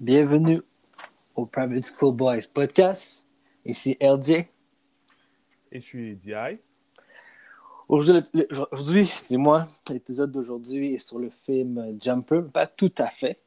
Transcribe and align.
Bienvenue 0.00 0.60
au 1.36 1.46
Private 1.46 1.84
School 1.84 2.16
Boys 2.16 2.40
podcast. 2.52 3.26
Ici 3.64 3.96
LJ. 4.00 4.30
Et 4.30 4.48
je 5.74 5.78
suis 5.78 6.16
DI. 6.16 6.58
Aujourd'hui, 7.88 9.02
excusez-moi, 9.02 9.68
l'épisode 9.90 10.32
d'aujourd'hui 10.32 10.94
est 10.94 10.98
sur 10.98 11.18
le 11.18 11.30
film 11.30 11.96
Jumper. 12.00 12.40
Pas 12.52 12.66
tout 12.66 12.92
à 12.98 13.06
fait. 13.06 13.40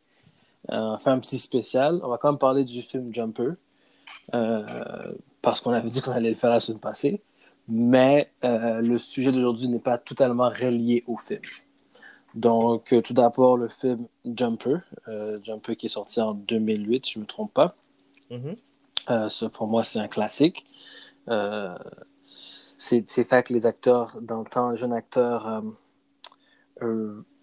Euh, 0.71 0.93
on 0.93 0.97
fait 0.97 1.09
un 1.09 1.19
petit 1.19 1.39
spécial. 1.39 1.99
On 2.03 2.07
va 2.07 2.17
quand 2.17 2.31
même 2.31 2.39
parler 2.39 2.63
du 2.63 2.81
film 2.81 3.13
Jumper. 3.13 3.53
Euh, 4.33 5.13
parce 5.41 5.61
qu'on 5.61 5.71
avait 5.71 5.89
dit 5.89 6.01
qu'on 6.01 6.11
allait 6.11 6.29
le 6.29 6.35
faire 6.35 6.51
la 6.51 6.59
semaine 6.59 6.79
passée. 6.79 7.21
Mais 7.67 8.31
euh, 8.43 8.81
le 8.81 8.97
sujet 8.97 9.31
d'aujourd'hui 9.31 9.67
n'est 9.67 9.79
pas 9.79 9.97
totalement 9.97 10.49
relié 10.49 11.03
au 11.07 11.17
film. 11.17 11.41
Donc, 12.35 12.93
tout 13.03 13.13
d'abord, 13.13 13.57
le 13.57 13.69
film 13.69 14.07
Jumper. 14.25 14.79
Jumper 15.41 15.75
qui 15.75 15.85
est 15.87 15.89
sorti 15.89 16.21
en 16.21 16.33
2008, 16.33 17.05
si 17.05 17.13
je 17.13 17.19
ne 17.19 17.23
me 17.23 17.27
trompe 17.27 17.53
pas. 17.53 17.75
Mm-hmm. 18.29 19.29
ça, 19.29 19.49
pour 19.49 19.67
moi, 19.67 19.83
c'est 19.83 19.99
un 19.99 20.07
classique. 20.07 20.65
c'est 22.77 23.07
fait 23.07 23.33
avec 23.33 23.49
les 23.49 23.65
acteurs 23.65 24.19
d'antan, 24.21 24.71
le 24.71 24.75
jeune 24.75 24.93
acteur 24.93 25.63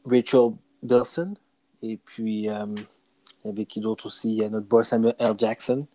Rachel 0.05 0.53
Bilson 0.83 1.35
et 1.83 1.97
puis 1.97 2.49
il 3.45 3.49
y 3.49 3.49
avait 3.49 3.67
qui 3.67 3.81
d'autre 3.81 4.07
aussi? 4.07 4.31
Il 4.31 4.37
y 4.37 4.45
a 4.45 4.49
notre 4.49 4.67
boy 4.67 4.85
Samuel 4.85 5.15
L. 5.19 5.35
Jackson, 5.37 5.87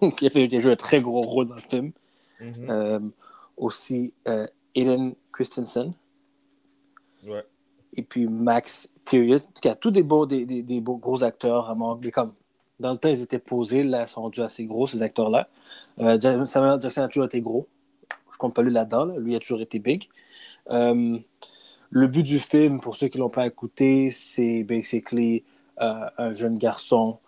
qui 0.16 0.26
a, 0.26 0.30
fait, 0.30 0.48
joué 0.60 0.72
un 0.72 0.76
très 0.76 1.00
gros 1.00 1.22
rôle 1.22 1.48
dans 1.48 1.54
le 1.54 1.60
film. 1.60 1.92
Mm-hmm. 2.40 2.70
Euh, 2.70 3.00
aussi 3.56 4.12
euh, 4.28 4.46
Aiden 4.74 5.14
Christensen. 5.32 5.94
Ouais. 7.24 7.44
Et 7.96 8.02
puis 8.02 8.26
Max 8.26 8.92
Tyrion. 9.04 9.40
a 9.64 9.74
tous 9.74 9.90
des 9.90 10.02
beaux, 10.02 10.26
des, 10.26 10.44
des, 10.44 10.62
des 10.62 10.80
beaux 10.80 10.96
gros 10.96 11.24
acteurs. 11.24 11.74
Mais 12.02 12.10
comme 12.10 12.32
dans 12.80 12.92
le 12.92 12.98
temps, 12.98 13.08
ils 13.08 13.22
étaient 13.22 13.38
posés. 13.38 13.82
Là, 13.82 14.02
ils 14.02 14.08
sont 14.08 14.22
rendus 14.22 14.42
assez 14.42 14.66
gros, 14.66 14.86
ces 14.86 15.02
acteurs-là. 15.02 15.48
Euh, 15.98 16.44
Samuel 16.44 16.80
Jackson 16.80 17.02
a 17.02 17.08
toujours 17.08 17.26
été 17.26 17.40
gros. 17.40 17.66
Je 18.32 18.38
compte 18.38 18.54
pas 18.54 18.62
lui 18.62 18.72
là-dedans. 18.72 19.06
Lui 19.16 19.34
a 19.34 19.40
toujours 19.40 19.60
été 19.60 19.78
big. 19.78 20.08
Euh, 20.70 21.18
le 21.90 22.06
but 22.06 22.22
du 22.22 22.38
film, 22.38 22.80
pour 22.80 22.96
ceux 22.96 23.08
qui 23.08 23.18
ne 23.18 23.22
l'ont 23.22 23.30
pas 23.30 23.46
écouté, 23.46 24.10
c'est 24.10 24.64
basically 24.64 25.44
euh, 25.80 26.06
un 26.18 26.34
jeune 26.34 26.58
garçon 26.58 27.18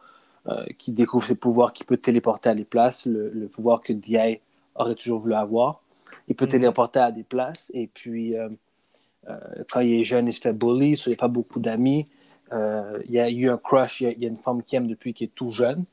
qui 0.79 0.93
découvre 0.93 1.27
ses 1.27 1.35
pouvoirs, 1.35 1.75
qui 1.75 1.85
peut 1.85 1.99
téléporter 1.99 2.49
à 2.49 2.55
des 2.55 2.65
places, 2.65 3.05
le, 3.05 3.49
pouvoir 3.49 3.83
que 3.83 3.93
DI 3.93 4.41
aurait 4.77 4.95
toujours 4.95 5.19
voulu 5.19 5.35
avoir. 5.35 5.83
Il 6.27 6.37
peut 6.37 6.47
mhm. 6.47 6.53
téléporter 6.53 7.01
à 7.01 7.13
des 7.13 7.23
places 7.23 7.71
et 7.75 7.87
puis 7.87 8.35
quand 9.71 9.81
il 9.81 10.01
est 10.01 10.05
jeune, 10.05 10.27
il 10.27 10.33
se 10.33 10.41
fait 10.41 10.53
bully, 10.53 10.93
il 10.93 11.11
n'a 11.11 11.17
pas 11.17 11.29
beaucoup 11.29 11.61
d'amis. 11.61 12.09
il 12.53 13.11
y 13.11 13.19
a 13.19 13.31
eu 13.31 13.51
un 13.51 13.59
crush, 13.59 14.01
il 14.01 14.19
y, 14.19 14.25
a, 14.25 14.29
une 14.29 14.39
femme 14.39 14.63
qui 14.63 14.77
aime 14.77 14.87
depuis 14.87 15.15
qu'il 15.15 15.27
est 15.27 15.35
tout 15.35 15.51
jeune. 15.51 15.85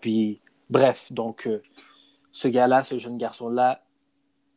puis, 0.00 0.40
bref, 0.70 1.12
donc, 1.12 1.48
ce 2.32 2.48
gars-là, 2.48 2.84
ce 2.84 2.98
jeune 2.98 3.18
garçon-là, 3.18 3.82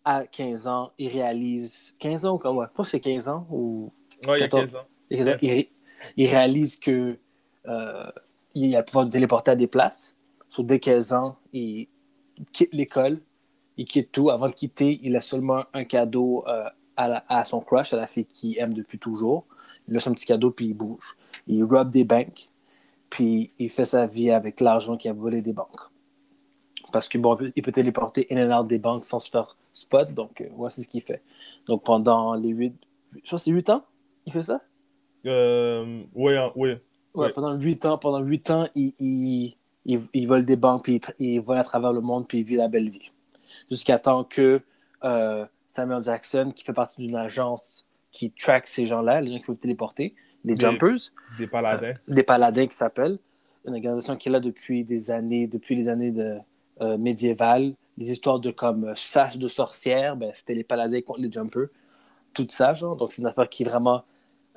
à 0.06 0.26
15 0.26 0.68
ans, 0.68 0.92
il 0.98 1.10
réalise. 1.10 1.96
15 2.00 2.26
ans 2.26 2.36
ou 2.36 2.38
quoi? 2.38 2.68
Pas 2.68 2.84
c'est 2.84 3.00
15 3.00 3.28
ans 3.28 3.48
ou. 3.50 3.92
Il 4.24 4.30
y 4.30 4.44
a 4.44 4.48
15 4.48 4.76
ans. 4.76 4.86
Il, 5.10 5.68
il 6.18 6.28
réalise 6.28 6.78
que 6.78 7.18
euh, 7.68 8.12
il 8.54 8.76
a 8.76 8.80
le 8.80 8.86
pouvoir 8.86 9.06
de 9.06 9.12
téléporter 9.12 9.52
à 9.52 9.56
des 9.56 9.68
places. 9.68 10.18
Sur 10.50 10.64
dès 10.64 10.80
15 10.80 11.14
ans, 11.14 11.38
il 11.54 11.88
quitte 12.52 12.74
l'école, 12.74 13.20
il 13.78 13.86
quitte 13.86 14.12
tout. 14.12 14.30
Avant 14.30 14.48
de 14.48 14.54
quitter, 14.54 15.00
il 15.04 15.16
a 15.16 15.22
seulement 15.22 15.64
un 15.74 15.84
cadeau 15.84 16.44
euh, 16.48 16.66
à, 16.98 17.44
son 17.44 17.62
crush, 17.62 17.94
à 17.94 17.98
la 17.98 18.08
fille 18.08 18.26
qu'il 18.26 18.58
aime 18.60 18.74
depuis 18.74 19.00
toujours. 19.00 19.46
Il 19.88 19.96
a 19.98 20.00
son 20.00 20.14
petit 20.14 20.26
cadeau, 20.26 20.52
puis 20.52 20.68
il 20.68 20.74
bouge. 20.74 21.16
Il 21.48 21.64
robe 21.64 21.90
des 21.90 22.04
banques, 22.04 22.50
puis 23.10 23.54
il 23.60 23.70
fait 23.70 23.86
sa 23.86 24.06
vie 24.06 24.32
avec 24.32 24.60
l'argent 24.60 24.98
qu'il 24.98 25.12
a 25.12 25.14
volé 25.14 25.42
des 25.42 25.54
banques. 25.54 25.90
Parce 26.92 27.08
que 27.08 27.18
bon, 27.18 27.38
il 27.56 27.62
peut 27.62 27.72
téléporter 27.72 28.28
in 28.32 28.50
and 28.50 28.60
out 28.60 28.68
des 28.68 28.78
banques 28.78 29.06
sans 29.06 29.20
se 29.20 29.30
faire 29.30 29.58
spot, 29.74 30.14
donc 30.14 30.42
euh, 30.42 30.48
voici 30.56 30.84
ce 30.84 30.90
qu'il 30.90 31.02
fait. 31.02 31.22
Donc 31.66 31.84
pendant 31.84 32.36
les 32.36 32.50
8, 32.50 32.76
je 33.14 33.20
crois 33.22 33.40
c'est 33.40 33.52
8 33.52 33.70
ans, 33.70 33.86
il 34.26 34.34
fait 34.34 34.44
ça? 34.44 34.62
Euh, 35.26 36.04
oui, 36.14 36.36
hein, 36.36 36.52
oui. 36.56 36.76
Ouais, 37.14 37.32
pendant 37.32 37.54
8 37.54 37.86
ans, 37.86 37.98
pendant 37.98 38.20
8 38.20 38.50
ans, 38.52 38.68
il, 38.76 38.94
il, 39.00 39.56
il, 40.14 40.28
vole 40.28 40.46
des 40.46 40.56
banques, 40.56 40.84
puis 40.84 41.02
il, 41.20 41.40
vole 41.42 41.58
à 41.58 41.64
travers 41.64 41.94
le 41.94 42.02
monde, 42.02 42.28
puis 42.28 42.40
il 42.40 42.44
vit 42.44 42.56
la 42.56 42.68
belle 42.68 42.90
vie. 42.90 43.12
Jusqu'à 43.70 44.00
temps 44.00 44.24
que 44.24 44.62
euh, 45.04 45.46
Samuel 45.72 46.04
Jackson, 46.04 46.52
qui 46.56 46.64
fait 46.64 46.74
partie 46.74 47.02
d'une 47.02 47.16
agence 47.16 47.86
qui 48.12 48.32
track 48.32 48.68
ces 48.68 48.86
gens-là, 48.86 49.22
les 49.22 49.32
gens 49.32 49.38
qui 49.38 49.46
peuvent 49.46 49.56
téléporter, 49.56 50.16
les 50.44 50.58
jumpers. 50.58 51.12
Des 51.38 51.48
paladins. 51.48 51.88
Euh, 51.88 52.14
des 52.14 52.24
paladins 52.24 52.68
qui 52.68 52.76
s'appellent. 52.76 53.20
Une 53.66 53.76
organisation 53.76 54.16
qui 54.16 54.30
est 54.30 54.32
là 54.32 54.40
depuis 54.40 54.84
des 54.84 55.12
années, 55.12 55.48
depuis 55.48 55.76
les 55.76 55.88
années 55.88 56.12
de, 56.12 56.38
euh, 56.82 56.98
médiévales. 56.98 57.74
Les 57.98 58.12
histoires 58.12 58.40
de 58.40 58.52
comme 58.52 58.94
chasse 58.96 59.38
de 59.38 59.48
sorcières, 59.48 60.16
ben, 60.16 60.32
c'était 60.34 60.56
les 60.56 60.64
paladins 60.64 61.02
contre 61.02 61.22
les 61.22 61.32
jumpers. 61.32 61.68
Tout 62.34 62.48
ça, 62.50 62.74
genre. 62.74 62.96
Donc, 62.96 63.12
c'est 63.12 63.22
une 63.22 63.28
affaire 63.28 63.48
qui 63.48 63.64
vraiment 63.64 64.04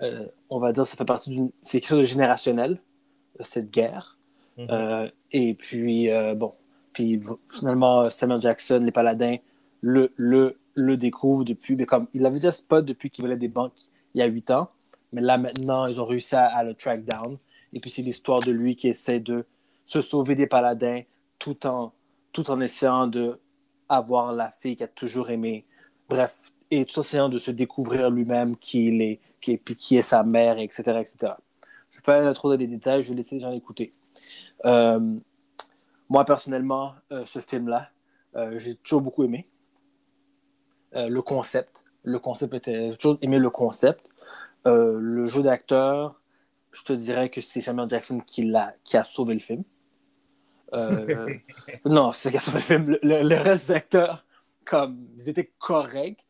euh, 0.02 0.26
on 0.50 0.58
va 0.58 0.72
dire, 0.72 0.86
ça 0.86 0.96
fait 0.96 1.04
partie 1.04 1.30
d'une. 1.30 1.50
C'est 1.60 1.80
quelque 1.80 1.90
chose 1.90 2.00
de 2.00 2.04
générationnel, 2.04 2.78
cette 3.40 3.70
guerre. 3.70 4.18
Mhm. 4.58 4.66
Euh, 4.70 5.08
et 5.32 5.54
puis, 5.54 6.10
euh, 6.10 6.34
bon. 6.34 6.52
Puis 6.92 7.20
finalement, 7.50 8.08
Samuel 8.10 8.40
Jackson, 8.40 8.80
les 8.84 8.92
Paladins, 8.92 9.36
le, 9.80 10.12
le, 10.16 10.58
le 10.74 10.96
découvrent 10.96 11.44
depuis. 11.44 11.76
Mais 11.76 11.86
comme 11.86 12.06
il 12.12 12.24
avait 12.26 12.38
déjà 12.38 12.52
spot 12.52 12.84
depuis 12.84 13.10
qu'il 13.10 13.24
volait 13.24 13.36
des 13.36 13.48
banques 13.48 13.72
il 14.14 14.20
y 14.20 14.22
a 14.22 14.26
huit 14.26 14.50
ans. 14.50 14.70
Mais 15.12 15.20
là, 15.20 15.38
maintenant, 15.38 15.86
ils 15.86 16.00
ont 16.00 16.06
réussi 16.06 16.34
à, 16.34 16.62
le 16.64 16.74
track 16.74 17.04
down. 17.04 17.36
Et 17.72 17.80
puis, 17.80 17.90
c'est 17.90 18.02
l'histoire 18.02 18.40
de 18.40 18.52
lui 18.52 18.76
qui 18.76 18.88
essaie 18.88 19.20
de 19.20 19.44
se 19.86 20.00
sauver 20.00 20.34
des 20.34 20.46
paladins 20.46 21.02
tout 21.38 21.66
en, 21.66 21.92
tout 22.32 22.50
en 22.50 22.60
essayant 22.60 23.06
de 23.06 23.38
avoir 23.88 24.32
la 24.32 24.50
fille 24.50 24.76
qu'il 24.76 24.84
a 24.84 24.88
toujours 24.88 25.30
aimée. 25.30 25.64
Bref, 26.08 26.52
et 26.70 26.84
tout 26.84 26.98
en 26.98 27.02
essayant 27.02 27.28
de 27.28 27.38
se 27.38 27.50
découvrir 27.50 28.10
lui-même 28.10 28.56
qui 28.56 28.86
il 28.86 29.02
est, 29.02 29.20
qui, 29.40 29.58
qui 29.58 29.96
est 29.96 30.02
sa 30.02 30.22
mère, 30.22 30.58
etc. 30.58 30.82
etc. 31.00 31.16
Je 31.20 31.98
ne 31.98 32.00
vais 32.00 32.04
pas 32.04 32.16
aller 32.16 32.34
trop 32.34 32.50
dans 32.50 32.58
les 32.58 32.66
détails, 32.66 33.02
je 33.02 33.10
vais 33.10 33.14
laisser 33.14 33.36
les 33.36 33.40
gens 33.40 33.50
l'écouter. 33.50 33.92
Euh, 34.64 35.16
moi, 36.08 36.24
personnellement, 36.24 36.94
euh, 37.12 37.24
ce 37.24 37.40
film-là, 37.40 37.90
euh, 38.36 38.58
j'ai 38.58 38.74
toujours 38.76 39.00
beaucoup 39.00 39.22
aimé. 39.22 39.46
Le 40.94 41.20
concept. 41.20 41.84
Le 42.02 42.18
concept 42.18 42.54
était. 42.54 42.92
J'ai 42.92 42.98
toujours 42.98 43.18
aimé 43.22 43.38
le 43.38 43.50
concept. 43.50 44.08
le 44.64 45.24
jeu 45.26 45.42
d'acteur, 45.42 46.20
je 46.72 46.82
te 46.82 46.92
dirais 46.92 47.28
que 47.28 47.40
c'est 47.40 47.60
Samuel 47.60 47.88
Jackson 47.88 48.20
qui, 48.26 48.54
a, 48.54 48.74
qui 48.84 48.96
a 48.96 49.04
sauvé 49.04 49.34
le 49.34 49.40
film. 49.40 49.64
non, 51.84 52.12
c'est 52.12 52.30
qui 52.30 52.36
a 52.36 52.40
sauvé 52.40 52.58
le 52.58 52.64
film. 52.64 52.98
Le, 53.02 53.36
reste 53.36 53.68
des 53.68 53.74
acteurs, 53.74 54.24
comme, 54.64 55.06
ils 55.18 55.28
étaient 55.28 55.52
corrects 55.58 56.24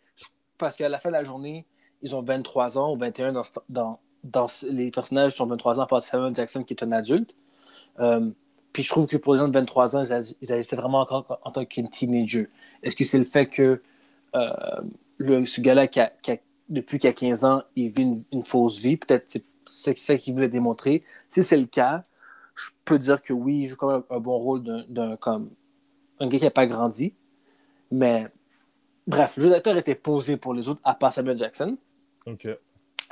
parce 0.59 0.77
qu'à 0.77 0.89
la 0.89 0.99
fin 0.99 1.11
de 1.11 1.15
la 1.15 1.25
journée, 1.25 1.67
ils 2.03 2.15
ont 2.15 2.23
23 2.23 2.79
ans 2.79 2.93
ou 2.93 2.97
21 2.97 3.33
dans, 3.33 3.43
dans, 3.69 4.01
dans 4.23 4.47
les 4.69 4.91
personnages 4.91 5.41
ont 5.41 5.47
23 5.47 5.81
ans, 5.81 5.87
par 5.87 6.03
Samuel 6.03 6.35
Jackson 6.35 6.63
qui 6.65 6.75
est 6.75 6.83
un 6.83 6.93
adulte. 6.93 7.37
Euh, 8.01 8.31
puis 8.73 8.83
je 8.83 8.89
trouve 8.89 9.07
que 9.07 9.17
pour 9.17 9.35
les 9.35 9.41
gens 9.41 9.49
de 9.49 9.53
23 9.53 9.97
ans, 9.97 10.03
ils, 10.05 10.49
ils 10.51 10.77
vraiment 10.77 11.01
encore 11.01 11.39
en 11.45 11.51
tant 11.51 11.65
qu'un 11.65 11.87
teenager. 11.87 12.49
Est-ce 12.83 12.97
que 12.97 13.05
c'est 13.05 13.19
le 13.19 13.25
fait 13.25 13.47
que 13.47 13.63
euh, 13.63 13.83
le, 15.19 15.47
ce 15.47 15.61
gars-là, 15.61 15.87
qui 15.87 16.01
a, 16.01 16.13
depuis 16.69 16.99
qu'il 16.99 17.11
a 17.11 17.13
15 17.13 17.45
ans, 17.45 17.63
il 17.77 17.91
vit 17.91 18.23
une, 18.33 18.45
fausse 18.45 18.79
vie? 18.79 18.97
Peut-être 18.97 19.39
c'est 19.67 19.99
ça 19.99 20.17
qu'il 20.17 20.35
voulait 20.35 20.49
démontrer. 20.49 21.05
Si 21.29 21.43
c'est 21.43 21.57
le 21.57 21.67
cas, 21.67 22.05
je 22.55 22.71
peux 22.85 22.99
dire 22.99 23.21
que 23.23 23.33
oui, 23.33 23.63
il 23.63 23.69
joue 23.69 23.77
quand 23.77 23.91
même 23.91 24.03
un 24.11 24.21
bon 24.21 24.39
rôle 24.39 24.63
d'un 24.89 25.17
comme 25.17 25.51
un 26.21 26.29
gars 26.29 26.39
qui 26.39 26.45
n'a 26.45 26.51
pas 26.51 26.67
grandi. 26.67 27.15
Mais 27.91 28.27
bref, 29.07 29.37
le 29.37 29.45
jeu 29.45 29.51
d'acteur 29.51 29.77
était 29.77 29.95
posé 29.95 30.37
pour 30.37 30.55
les 30.55 30.69
autres, 30.69 30.81
à 30.85 30.95
part 30.95 31.13
Samuel 31.13 31.39
Jackson. 31.39 31.77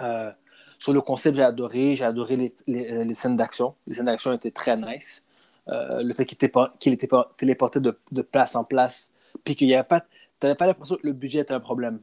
Euh, 0.00 0.30
sur 0.78 0.92
le 0.92 1.00
concept, 1.00 1.36
j'ai 1.36 1.42
adoré. 1.42 1.94
J'ai 1.94 2.04
adoré 2.04 2.36
les, 2.36 2.54
les, 2.66 3.04
les 3.04 3.14
scènes 3.14 3.36
d'action. 3.36 3.74
Les 3.86 3.94
scènes 3.94 4.06
d'action 4.06 4.32
étaient 4.32 4.50
très 4.50 4.76
nice. 4.76 5.24
Euh, 5.68 6.02
le 6.02 6.12
fait 6.12 6.26
qu'il 6.26 6.34
était, 6.34 6.50
qu'il 6.80 6.92
était 6.92 7.08
téléporté 7.36 7.78
de, 7.78 7.96
de, 8.10 8.22
place 8.22 8.56
en 8.56 8.64
place, 8.64 9.12
puis 9.44 9.54
qu'il 9.54 9.68
n'y 9.68 9.74
avait 9.74 9.86
pas. 9.86 10.04
Tu 10.42 10.46
n'avais 10.46 10.56
pas 10.56 10.66
l'impression 10.66 10.96
que 10.96 11.06
le 11.06 11.12
budget 11.12 11.38
était 11.38 11.54
un 11.54 11.60
problème. 11.60 12.00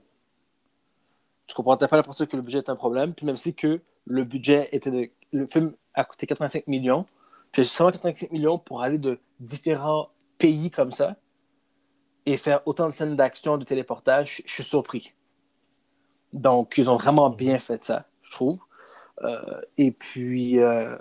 Tu 1.45 1.53
comprends? 1.53 1.75
Tu 1.75 1.81
n'avais 1.81 1.89
pas 1.89 1.97
l'impression 1.97 2.25
que 2.25 2.37
le 2.37 2.41
budget 2.41 2.59
était 2.59 2.69
un 2.69 2.77
problème. 2.77 3.13
Puis 3.13 3.25
même 3.25 3.35
si 3.35 3.53
que 3.53 3.81
le 4.05 4.23
budget 4.23 4.69
était 4.71 4.91
de. 4.91 5.09
Le 5.33 5.45
film 5.45 5.73
a 5.93 6.05
coûté 6.05 6.25
85 6.25 6.67
millions, 6.67 7.05
puis 7.51 7.65
seulement 7.65 7.91
85 7.91 8.31
millions 8.31 8.57
pour 8.57 8.81
aller 8.81 8.97
de 8.97 9.19
différents 9.41 10.07
pays 10.37 10.71
comme 10.71 10.93
ça 10.93 11.17
et 12.25 12.37
faire 12.37 12.61
autant 12.65 12.85
de 12.85 12.93
scènes 12.93 13.17
d'action, 13.17 13.57
de 13.57 13.65
téléportage, 13.65 14.41
je 14.45 14.53
suis 14.53 14.63
surpris. 14.63 15.13
Donc, 16.31 16.77
ils 16.77 16.89
ont 16.89 16.95
vraiment 16.95 17.29
bien 17.29 17.59
fait 17.59 17.83
ça, 17.83 18.05
je 18.21 18.31
trouve. 18.31 18.63
Euh, 19.21 19.59
et 19.75 19.91
puis, 19.91 20.59
euh, 20.59 20.95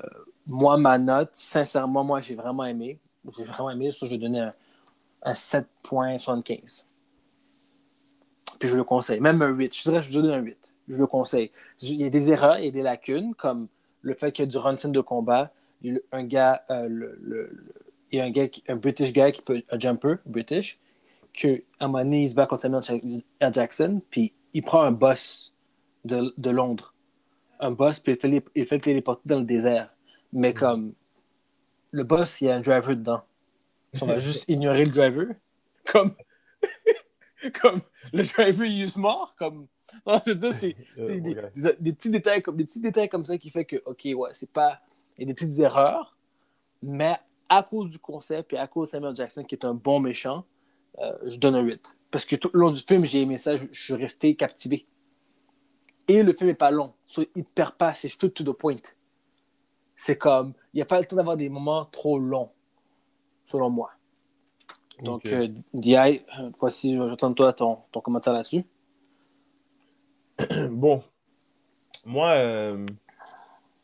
moi, 0.44 0.76
ma 0.76 0.98
note, 0.98 1.30
sincèrement, 1.34 2.02
moi, 2.02 2.20
j'ai 2.20 2.34
vraiment 2.34 2.64
aimé. 2.64 2.98
J'ai 3.36 3.44
vraiment 3.44 3.70
aimé. 3.70 3.92
Ça, 3.92 4.06
je 4.06 4.10
vais 4.10 4.18
donner 4.18 4.40
un, 5.22 5.32
7.75. 5.32 6.87
Puis, 8.58 8.68
je 8.68 8.76
le 8.76 8.84
conseille. 8.84 9.20
Même 9.20 9.40
un 9.42 9.48
8. 9.50 9.76
Je 9.76 9.82
dirais 9.82 10.02
je 10.02 10.12
donne 10.12 10.30
un 10.30 10.38
8. 10.40 10.74
Je 10.88 10.96
le 10.98 11.06
conseille. 11.06 11.50
Il 11.82 11.94
y 11.94 12.04
a 12.04 12.10
des 12.10 12.30
erreurs, 12.32 12.58
il 12.58 12.64
y 12.66 12.68
a 12.68 12.72
des 12.72 12.82
lacunes, 12.82 13.34
comme 13.34 13.68
le 14.02 14.14
fait 14.14 14.32
qu'il 14.32 14.44
y 14.44 14.48
a 14.48 14.50
du 14.50 14.56
run 14.58 14.74
de 14.74 15.00
combat. 15.00 15.52
il 15.82 15.94
y 15.94 15.96
a 15.96 16.00
un 16.16 16.24
gars, 16.24 16.64
euh, 16.70 16.88
le, 16.88 17.18
le- 17.22 17.50
le- 17.52 17.74
il 18.10 18.18
y 18.18 18.20
a 18.20 18.24
un 18.24 18.30
gars, 18.30 18.48
qui- 18.48 18.64
un 18.68 18.76
British 18.76 19.12
guy 19.12 19.30
qui 19.32 19.42
peut, 19.42 19.62
un 19.70 19.78
jumper 19.78 20.16
British, 20.26 20.78
que 21.34 21.62
à 21.78 21.84
un 21.84 21.88
moment 21.88 22.02
donné, 22.04 22.22
il 22.22 22.28
se 22.28 22.34
bat 22.34 22.46
contre 22.46 22.62
Samuel 22.62 22.82
L. 23.40 23.52
Jackson, 23.54 24.00
puis 24.10 24.32
il 24.54 24.62
prend 24.62 24.82
un 24.82 24.90
boss 24.92 25.54
de, 26.04 26.32
de 26.36 26.50
Londres. 26.50 26.94
Un 27.60 27.70
boss, 27.70 28.00
puis 28.00 28.14
il 28.14 28.18
fait, 28.18 28.28
les- 28.28 28.44
il 28.54 28.66
fait 28.66 28.76
le 28.76 28.80
téléporter 28.80 29.22
dans 29.26 29.38
le 29.38 29.44
désert. 29.44 29.92
Mais 30.32 30.52
comme 30.54 30.94
le 31.92 32.02
boss, 32.04 32.40
il 32.40 32.46
y 32.46 32.50
a 32.50 32.56
un 32.56 32.60
driver 32.60 32.96
dedans. 32.96 33.22
On 34.00 34.06
va 34.06 34.18
juste 34.18 34.48
ignorer 34.48 34.84
le 34.84 34.90
driver. 34.90 35.26
Comme, 35.84 36.14
comme 37.60 37.80
le 38.12 38.22
driver, 38.24 38.66
il 38.66 38.82
est 38.84 38.96
mort. 38.96 39.34
Comme, 39.38 39.66
non, 40.06 40.20
je 40.26 40.32
veux 40.32 40.36
dire, 40.36 40.52
c'est 40.52 40.76
Euh, 40.98 41.20
des, 41.20 41.34
ouais. 41.34 41.52
des- 41.56 41.76
des 41.80 41.92
petits 41.92 42.10
détails 42.10 42.42
comme 42.42 42.56
des 42.56 42.64
petits 42.64 42.80
détails 42.80 43.08
comme 43.08 43.24
ça 43.24 43.38
qui 43.38 43.50
fait 43.50 43.64
que 43.64 43.76
ok 43.86 44.08
ouais 44.16 44.30
c'est 44.32 44.50
pas 44.50 44.80
il 45.16 45.22
y 45.22 45.24
a 45.24 45.26
des 45.26 45.34
petites 45.34 45.58
erreurs 45.60 46.16
mais 46.82 47.16
à 47.48 47.62
cause 47.62 47.88
du 47.90 47.98
concept 47.98 48.52
et 48.52 48.58
à 48.58 48.66
cause 48.66 48.88
de 48.88 48.92
Samuel 48.92 49.14
Jackson 49.16 49.44
qui 49.44 49.54
est 49.54 49.64
un 49.64 49.74
bon 49.74 50.00
méchant 50.00 50.44
euh, 51.00 51.16
je 51.26 51.36
donne 51.36 51.54
un 51.54 51.62
8 51.62 51.96
parce 52.10 52.24
que 52.24 52.36
tout 52.36 52.50
le 52.52 52.60
long 52.60 52.70
du 52.70 52.80
film 52.80 53.04
j'ai 53.06 53.22
aimé 53.22 53.38
ça 53.38 53.56
je, 53.56 53.64
je 53.70 53.82
suis 53.82 53.94
resté 53.94 54.34
captivé 54.34 54.86
et 56.08 56.22
le 56.22 56.32
film 56.32 56.50
est 56.50 56.54
pas 56.54 56.70
long 56.70 56.92
so, 57.06 57.22
il 57.34 57.44
te 57.44 57.50
perd 57.54 57.74
pas 57.76 57.94
c'est 57.94 58.08
tout 58.16 58.28
to 58.28 58.44
the 58.44 58.56
point 58.56 58.76
c'est 59.96 60.16
comme 60.18 60.52
il 60.74 60.78
n'y 60.78 60.82
a 60.82 60.86
pas 60.86 60.98
le 61.00 61.06
temps 61.06 61.16
d'avoir 61.16 61.36
des 61.36 61.48
moments 61.48 61.84
trop 61.86 62.18
longs 62.18 62.50
selon 63.46 63.70
moi 63.70 63.90
donc 65.02 65.22
Ok. 65.26 65.32
euh, 65.32 65.48
DI 65.74 65.96
euh, 65.96 66.50
voici 66.58 66.96
j'attends 66.96 67.30
de 67.30 67.34
toi 67.34 67.52
ton, 67.52 67.78
ton 67.92 68.00
commentaire 68.00 68.32
là-dessus 68.32 68.64
Bon, 70.70 71.02
moi, 72.04 72.30
euh, 72.32 72.86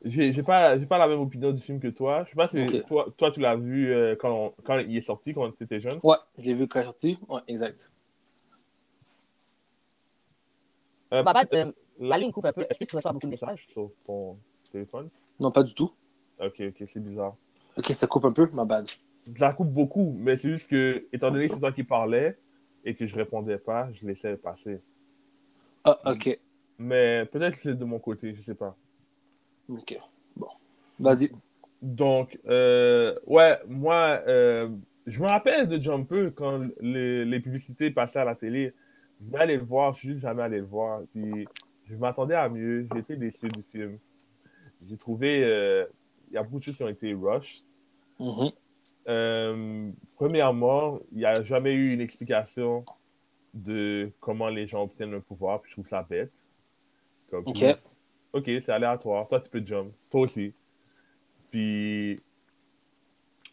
j'ai 0.04 0.32
j'ai 0.32 0.42
pas, 0.42 0.78
j'ai 0.78 0.86
pas 0.86 0.98
la 0.98 1.08
même 1.08 1.20
opinion 1.20 1.52
du 1.52 1.60
film 1.60 1.80
que 1.80 1.88
toi. 1.88 2.24
Je 2.24 2.30
sais 2.30 2.36
pas 2.36 2.48
si 2.48 2.82
toi, 2.86 3.06
toi, 3.16 3.30
tu 3.30 3.40
l'as 3.40 3.56
vu 3.56 3.92
euh, 3.92 4.16
quand, 4.16 4.52
quand 4.64 4.78
il 4.78 4.96
est 4.96 5.00
sorti, 5.00 5.34
quand 5.34 5.50
tu 5.52 5.64
étais 5.64 5.80
jeune. 5.80 5.98
ouais 6.02 6.16
je 6.38 6.46
l'ai 6.46 6.54
vu 6.54 6.68
quand 6.68 6.78
il 6.80 6.82
est 6.82 6.86
sorti 6.86 7.18
ouais 7.28 7.40
exact 7.48 7.90
Euh, 11.12 11.22
Bah, 11.22 11.32
bah, 11.32 11.44
euh, 11.52 11.70
la 12.00 12.18
ligne 12.18 12.32
coupe 12.32 12.46
un 12.46 12.52
peu. 12.52 12.66
Est-ce 12.68 12.78
que 12.78 12.84
tu 12.84 12.96
reçois 12.96 13.12
beaucoup 13.12 13.26
de 13.26 13.30
messages? 13.30 13.66
sur 13.72 13.90
ton 14.06 14.36
téléphone? 14.72 15.10
non 15.38 15.50
pas 15.50 15.62
du 15.62 15.74
tout 15.74 15.92
Ok, 16.40 16.60
ok, 16.60 16.88
c'est 16.92 17.00
bizarre. 17.00 17.34
Ok, 17.76 17.86
ça 17.92 18.06
coupe 18.06 18.24
un 18.24 18.32
peu, 18.32 18.48
ma 18.52 18.64
bad. 18.64 18.88
Ça 19.36 19.52
coupe 19.52 19.72
beaucoup, 19.72 20.14
mais 20.18 20.36
c'est 20.36 20.50
juste 20.50 20.68
que, 20.68 21.06
étant 21.12 21.30
donné 21.30 21.48
que 21.48 21.54
c'est 21.54 21.60
toi 21.60 21.72
qui 21.72 21.84
parlais 21.84 22.36
et 22.84 22.94
que 22.94 23.06
je 23.06 23.16
répondais 23.16 23.58
pas, 23.58 23.90
je 23.92 24.06
laissais 24.06 24.36
passer. 24.36 24.80
Ah, 25.84 25.98
ok. 26.12 26.38
Mais 26.78 27.24
peut-être 27.26 27.54
que 27.54 27.60
c'est 27.60 27.78
de 27.78 27.84
mon 27.84 27.98
côté, 27.98 28.34
je 28.34 28.42
sais 28.42 28.54
pas. 28.54 28.76
Ok. 29.68 29.98
Bon. 30.36 30.48
Vas-y. 30.98 31.30
Donc, 31.80 32.38
euh, 32.46 33.14
ouais, 33.26 33.58
moi, 33.66 34.22
euh, 34.26 34.68
je 35.06 35.20
me 35.20 35.26
rappelle 35.26 35.68
de 35.68 35.80
Jumper 35.80 36.30
quand 36.34 36.66
les, 36.80 37.24
les 37.24 37.40
publicités 37.40 37.90
passaient 37.90 38.20
à 38.20 38.24
la 38.24 38.34
télé. 38.34 38.72
Je 39.20 39.26
voulais 39.26 39.42
aller 39.42 39.56
le 39.56 39.64
voir, 39.64 39.94
je 39.94 40.00
suis 40.00 40.08
juste 40.10 40.22
jamais 40.22 40.42
allé 40.42 40.58
le 40.58 40.66
voir. 40.66 41.02
Puis, 41.12 41.46
je 41.86 41.96
m'attendais 41.96 42.34
à 42.34 42.48
mieux. 42.48 42.86
J'ai 42.92 43.00
été 43.00 43.16
déçu 43.16 43.48
du 43.48 43.62
film. 43.70 43.98
J'ai 44.86 44.96
trouvé, 44.96 45.44
euh, 45.44 45.86
il 46.28 46.34
y 46.34 46.36
a 46.36 46.42
beaucoup 46.42 46.58
de 46.58 46.64
choses 46.64 46.76
qui 46.76 46.82
ont 46.82 46.88
été 46.88 47.14
rushed. 47.14 47.64
Mhm. 48.18 48.50
Euh, 49.08 49.90
premièrement, 50.16 51.00
il 51.12 51.18
n'y 51.18 51.24
a 51.24 51.34
jamais 51.44 51.72
eu 51.72 51.92
une 51.92 52.00
explication 52.00 52.84
de 53.52 54.10
comment 54.20 54.48
les 54.48 54.66
gens 54.66 54.82
obtiennent 54.82 55.12
le 55.12 55.20
pouvoir, 55.20 55.60
puis 55.60 55.70
je 55.70 55.76
trouve 55.76 55.86
ça 55.86 56.02
bête. 56.02 56.32
Comme, 57.30 57.44
Ok. 57.46 57.64
Ok, 58.32 58.46
c'est 58.46 58.70
aléatoire. 58.70 59.28
Toi, 59.28 59.40
tu 59.40 59.48
peux 59.48 59.64
jump. 59.64 59.92
Toi 60.10 60.22
aussi. 60.22 60.52
Puis, 61.52 62.20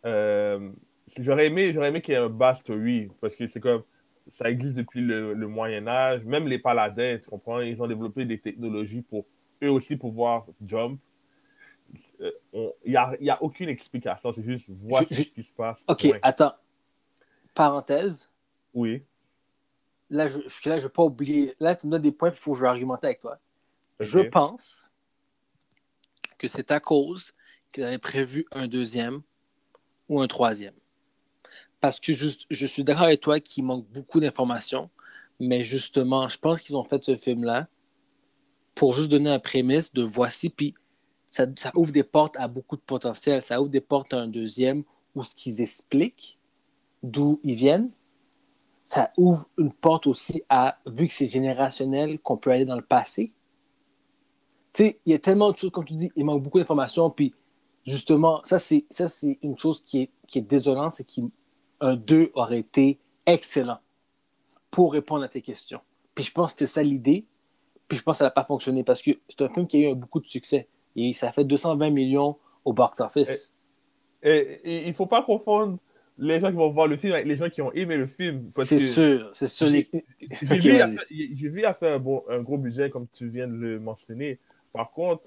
euh, 0.05 0.71
j'aurais 1.19 1.47
aimé, 1.47 1.71
j'aurais 1.71 1.89
aimé 1.89 2.01
qu'il 2.01 2.15
y 2.15 2.17
ait 2.17 2.19
un 2.19 2.29
backstory, 2.29 3.09
parce 3.21 3.35
que 3.35 3.47
c'est 3.47 3.59
comme, 3.59 3.83
ça 4.27 4.49
existe 4.49 4.75
depuis 4.75 5.01
le, 5.01 5.33
le 5.33 5.47
Moyen 5.47 5.87
Âge. 5.87 6.23
Même 6.25 6.47
les 6.47 6.57
paladins, 6.57 7.19
tu 7.21 7.29
comprends, 7.29 7.59
ils 7.59 7.79
ont 7.79 7.87
développé 7.87 8.25
des 8.25 8.39
technologies 8.39 9.03
pour 9.03 9.25
eux 9.63 9.69
aussi 9.69 9.95
pouvoir 9.97 10.47
jump. 10.65 10.99
Euh, 12.21 12.31
Il 12.85 12.91
n'y 12.91 12.95
a, 12.97 13.15
y 13.19 13.29
a 13.29 13.41
aucune 13.41 13.69
explication, 13.69 14.31
c'est 14.33 14.43
juste, 14.43 14.69
voici 14.69 15.15
Je- 15.15 15.23
ce 15.23 15.29
qui 15.29 15.43
se 15.43 15.53
passe. 15.53 15.83
Ok, 15.87 16.07
Point. 16.09 16.19
attends. 16.21 16.53
Parenthèse. 17.53 18.29
Oui. 18.73 19.03
Là, 20.09 20.27
je 20.27 20.39
je 20.47 20.69
vais 20.69 20.89
pas 20.89 21.03
oublier. 21.03 21.55
Là, 21.59 21.75
tu 21.75 21.87
me 21.87 21.91
donnes 21.91 22.01
des 22.01 22.11
points, 22.11 22.31
puis 22.31 22.39
il 22.39 22.43
faut 22.43 22.51
que 22.51 22.57
je 22.57 22.63
vais 22.63 22.69
argumenter 22.69 23.07
avec 23.07 23.21
toi. 23.21 23.39
Je 23.99 24.19
pense 24.19 24.91
que 26.37 26.47
c'est 26.47 26.71
à 26.71 26.79
cause 26.79 27.33
qu'ils 27.71 27.83
avaient 27.83 27.97
prévu 27.97 28.45
un 28.51 28.67
deuxième 28.67 29.21
ou 30.09 30.19
un 30.21 30.27
troisième. 30.27 30.73
Parce 31.79 31.99
que 31.99 32.13
juste, 32.13 32.45
je 32.49 32.65
suis 32.65 32.83
d'accord 32.83 33.03
avec 33.05 33.21
toi 33.21 33.39
qu'il 33.39 33.63
manque 33.63 33.87
beaucoup 33.87 34.19
d'informations, 34.19 34.89
mais 35.39 35.63
justement, 35.63 36.27
je 36.29 36.37
pense 36.37 36.61
qu'ils 36.61 36.75
ont 36.77 36.83
fait 36.83 37.03
ce 37.03 37.15
film-là 37.15 37.67
pour 38.75 38.93
juste 38.93 39.09
donner 39.09 39.29
un 39.29 39.39
prémisse 39.39 39.93
de 39.93 40.03
voici, 40.03 40.49
puis 40.49 40.73
ça, 41.31 41.47
ouvre 41.75 41.91
des 41.91 42.03
portes 42.03 42.35
à 42.37 42.47
beaucoup 42.47 42.75
de 42.75 42.81
potentiel. 42.81 43.41
Ça 43.41 43.61
ouvre 43.61 43.69
des 43.69 43.81
portes 43.81 44.13
à 44.13 44.17
un 44.17 44.27
deuxième 44.27 44.83
où 45.15 45.23
ce 45.23 45.33
qu'ils 45.33 45.61
expliquent, 45.61 46.37
d'où 47.01 47.39
ils 47.43 47.55
viennent, 47.55 47.89
ça 48.85 49.11
ouvre 49.17 49.47
une 49.57 49.71
porte 49.71 50.07
aussi 50.07 50.43
à, 50.49 50.77
vu 50.85 51.07
que 51.07 51.13
c'est 51.13 51.27
générationnel, 51.27 52.19
qu'on 52.19 52.35
peut 52.35 52.51
aller 52.51 52.65
dans 52.65 52.75
le 52.75 52.81
passé. 52.81 53.31
Tu 54.73 54.83
sais, 54.83 54.99
il 55.05 55.13
y 55.13 55.15
a 55.15 55.19
tellement 55.19 55.51
de 55.51 55.57
choses, 55.57 55.71
comme 55.71 55.85
tu 55.85 55.93
dis, 55.93 56.11
il 56.17 56.25
manque 56.25 56.43
beaucoup 56.43 56.59
d'informations, 56.59 57.09
puis 57.09 57.33
justement, 57.85 58.41
ça, 58.43 58.59
c'est, 58.59 58.85
ça, 58.89 59.07
c'est 59.07 59.39
une 59.41 59.57
chose 59.57 59.83
qui 59.83 60.01
est, 60.01 60.09
qui 60.27 60.39
est 60.39 60.41
désolante, 60.41 60.91
c'est 60.91 61.05
qu'un 61.05 61.95
2 61.95 62.31
aurait 62.33 62.59
été 62.59 62.99
excellent 63.25 63.79
pour 64.69 64.91
répondre 64.91 65.23
à 65.23 65.29
tes 65.29 65.41
questions. 65.41 65.79
Puis 66.13 66.25
je 66.25 66.31
pense 66.31 66.53
que 66.53 66.59
c'était 66.59 66.73
ça 66.73 66.83
l'idée, 66.83 67.25
puis 67.87 67.97
je 67.97 68.03
pense 68.03 68.15
que 68.15 68.19
ça 68.19 68.25
n'a 68.25 68.31
pas 68.31 68.45
fonctionné, 68.45 68.83
parce 68.83 69.01
que 69.01 69.11
c'est 69.29 69.41
un 69.41 69.53
film 69.53 69.67
qui 69.67 69.85
a 69.85 69.91
eu 69.91 69.95
beaucoup 69.95 70.19
de 70.19 70.27
succès, 70.27 70.67
et 70.95 71.13
ça 71.13 71.31
fait 71.31 71.43
220 71.45 71.89
millions 71.89 72.37
au 72.65 72.73
box-office. 72.73 73.53
Et, 74.23 74.29
et 74.63 74.81
il 74.83 74.87
ne 74.89 74.93
faut 74.93 75.07
pas 75.07 75.23
confondre 75.23 75.79
les 76.17 76.39
gens 76.39 76.49
qui 76.51 76.57
vont 76.57 76.69
voir 76.69 76.87
le 76.87 76.97
film 76.97 77.13
avec 77.13 77.25
les 77.25 77.37
gens 77.37 77.49
qui 77.49 77.61
ont 77.61 77.71
aimé 77.71 77.95
le 77.97 78.05
film. 78.05 78.49
C'est 78.53 78.77
sûr, 78.79 79.31
c'est 79.33 79.47
sûr. 79.47 79.67
les- 79.67 79.89
J'ai 80.19 80.57
vu, 80.57 80.77
vas-y. 80.77 81.35
j'ai 81.37 81.49
vu 81.49 81.63
à 81.65 81.73
faire 81.73 81.95
un, 81.95 81.99
bon- 81.99 82.23
un 82.29 82.39
gros 82.41 82.57
budget, 82.57 82.89
comme 82.91 83.07
tu 83.07 83.27
viens 83.29 83.47
de 83.47 83.55
le 83.55 83.79
mentionner. 83.79 84.37
Par 84.73 84.91
contre, 84.91 85.23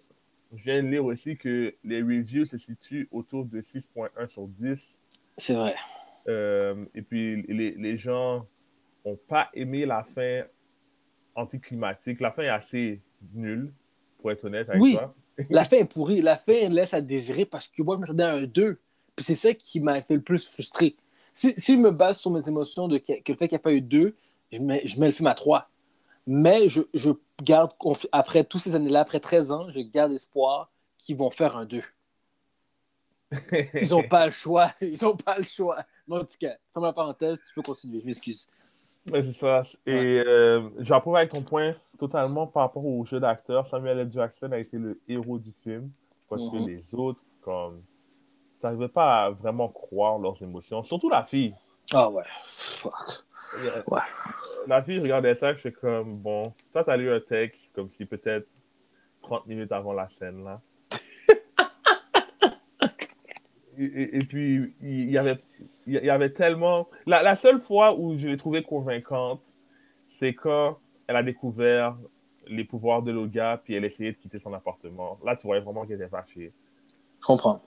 je 0.55 0.63
viens 0.65 0.83
de 0.83 0.89
lire 0.89 1.05
aussi 1.05 1.37
que 1.37 1.75
les 1.83 2.01
reviews 2.03 2.47
se 2.47 2.59
situent 2.59 3.09
autour 3.11 3.45
de 3.45 3.61
6.1 3.61 4.29
sur 4.29 4.47
10. 4.47 5.01
C'est 5.37 5.55
vrai. 5.55 5.75
Euh, 6.29 6.85
et 6.95 7.03
puis, 7.03 7.43
les, 7.49 7.73
les 7.73 7.97
gens 7.99 8.47
n'ont 9.05 9.19
pas 9.29 9.49
aimé 9.55 9.85
la 9.87 10.05
fin 10.05 10.43
anticlimatique. 11.35 12.21
La 12.21 12.31
fin 12.31 12.43
est 12.45 12.49
assez 12.49 13.01
nulle, 13.35 13.73
pour 14.21 14.31
être 14.31 14.45
honnête 14.47 14.69
avec 14.69 14.81
Oui. 14.81 14.93
toi. 14.95 15.15
La 15.51 15.65
fin 15.65 15.77
est 15.79 15.85
pourrie. 15.85 16.21
La 16.21 16.37
fin 16.37 16.69
laisse 16.69 16.95
à 16.95 17.01
désirer 17.01 17.45
parce 17.45 17.69
que 17.69 17.83
moi, 17.83 17.97
je 17.97 18.01
m'attendais 18.01 18.25
à 18.25 18.35
un 18.35 18.45
2. 18.45 18.79
Puis 19.17 19.25
c'est 19.25 19.37
ça 19.37 19.55
qui 19.55 19.81
m'a 19.81 20.03
fait 20.03 20.15
le 20.15 20.23
plus 20.23 20.49
frustré. 20.49 20.97
Si, 21.33 21.55
je 21.57 21.73
me 21.73 21.91
base 21.91 22.19
sur 22.19 22.31
mes 22.31 22.47
émotions 22.49 22.89
de 22.89 22.99
que, 22.99 23.13
le 23.13 23.35
fait 23.35 23.49
qu'il 23.49 23.57
n'y 23.57 23.57
a 23.57 23.59
pas 23.61 23.73
eu 23.73 23.81
2, 23.81 24.15
je 24.53 24.59
mets, 24.59 24.83
le 24.85 25.13
film 25.13 25.27
à 25.27 25.35
3. 25.35 25.69
Mais 26.27 26.69
je, 26.69 26.83
je 26.95 27.11
garde, 27.43 27.73
après 28.13 28.45
toutes 28.45 28.63
ces 28.63 28.75
années-là, 28.75 29.01
après 29.01 29.21
13 29.21 29.51
ans, 29.51 29.71
je 29.71 29.81
garde 29.81 30.13
espoir 30.13 30.71
qu'ils 30.99 31.17
vont 31.17 31.31
faire 31.31 31.57
un 31.57 31.65
2. 31.65 31.83
Ils 33.75 33.91
n'ont 33.91 34.07
pas 34.07 34.27
le 34.27 34.33
choix. 34.33 34.73
Ils 34.81 35.03
n'ont 35.03 35.17
pas 35.17 35.37
le 35.39 35.45
choix. 35.45 35.85
Mais 36.07 36.17
en 36.17 36.25
tout 36.25 36.37
cas, 36.39 36.57
ferme 36.73 36.87
la 36.87 36.93
parenthèse, 36.93 37.39
tu 37.47 37.55
peux 37.55 37.63
continuer. 37.63 38.01
Je 38.01 38.07
m'excuse. 38.07 38.49
Ouais, 39.13 39.23
c'est 39.23 39.33
ça. 39.33 39.63
Et 39.87 40.23
euh, 40.27 40.69
j'approuve 40.79 41.17
avec 41.17 41.31
ton 41.31 41.43
point 41.43 41.75
totalement 41.99 42.47
par 42.47 42.63
rapport 42.65 42.85
au 42.85 43.05
jeu 43.05 43.21
d'acteur. 43.21 43.67
Samuel 43.67 43.99
L. 43.99 44.11
Jackson 44.11 44.51
a 44.53 44.59
été 44.59 44.79
le 44.79 45.01
héros 45.09 45.39
du 45.39 45.53
film 45.63 45.91
parce 46.29 46.43
que 46.51 46.57
Mhm. 46.57 46.67
les 46.67 46.95
autres, 46.95 47.23
comme, 47.43 47.83
tu 48.61 48.67
n'arrivais 48.67 48.89
pas 48.89 49.25
à 49.27 49.31
vraiment 49.31 49.69
croire 49.69 50.19
leurs 50.19 50.41
émotions. 50.43 50.83
Surtout 50.83 51.11
la 51.11 51.23
fille. 51.25 51.55
Ah 51.93 52.09
ouais. 52.11 52.23
Fuck. 52.47 52.93
Euh, 53.67 53.83
Ouais. 53.89 54.01
La 54.67 54.81
fille 54.81 54.99
regardait 54.99 55.35
ça, 55.35 55.53
je 55.53 55.59
suis 55.61 55.73
comme, 55.73 56.17
bon, 56.17 56.53
toi, 56.73 56.83
tu 56.83 56.91
as 56.91 56.97
lu 56.97 57.13
un 57.13 57.21
texte 57.21 57.71
comme 57.75 57.91
si 57.91 58.07
peut-être 58.07 58.49
30 59.21 59.47
minutes 59.47 59.71
avant 59.73 59.93
la 59.93 60.09
scène, 60.09 60.43
là. 60.45 60.61
Et, 63.79 63.85
et- 63.85 64.17
et 64.17 64.19
puis, 64.21 64.75
il 64.81 65.11
y 65.11 65.19
avait, 65.19 65.39
il 65.87 65.95
y 65.95 66.11
avait 66.11 66.31
tellement... 66.31 66.89
La, 67.07 67.23
la 67.23 67.37
seule 67.37 67.61
fois 67.61 67.99
où 67.99 68.19
je 68.19 68.29
l'ai 68.29 68.37
trouvée 68.37 68.63
convaincante, 68.63 69.59
c'est 70.09 70.35
quand 70.35 70.79
elle 71.07 71.17
a 71.17 71.23
découvert 71.23 71.97
les 72.47 72.65
pouvoirs 72.65 73.03
de 73.03 73.11
Loga, 73.11 73.61
puis 73.63 73.75
elle 73.75 73.85
essayait 73.85 74.13
de 74.13 74.19
quitter 74.19 74.39
son 74.39 74.53
appartement. 74.53 75.19
Là, 75.25 75.35
tu 75.37 75.47
voyais 75.47 75.63
vraiment 75.63 75.87
qu'elle 75.87 75.97
était 75.97 76.09
fâchée. 76.09 76.53
Je 77.21 77.27
comprends. 77.27 77.63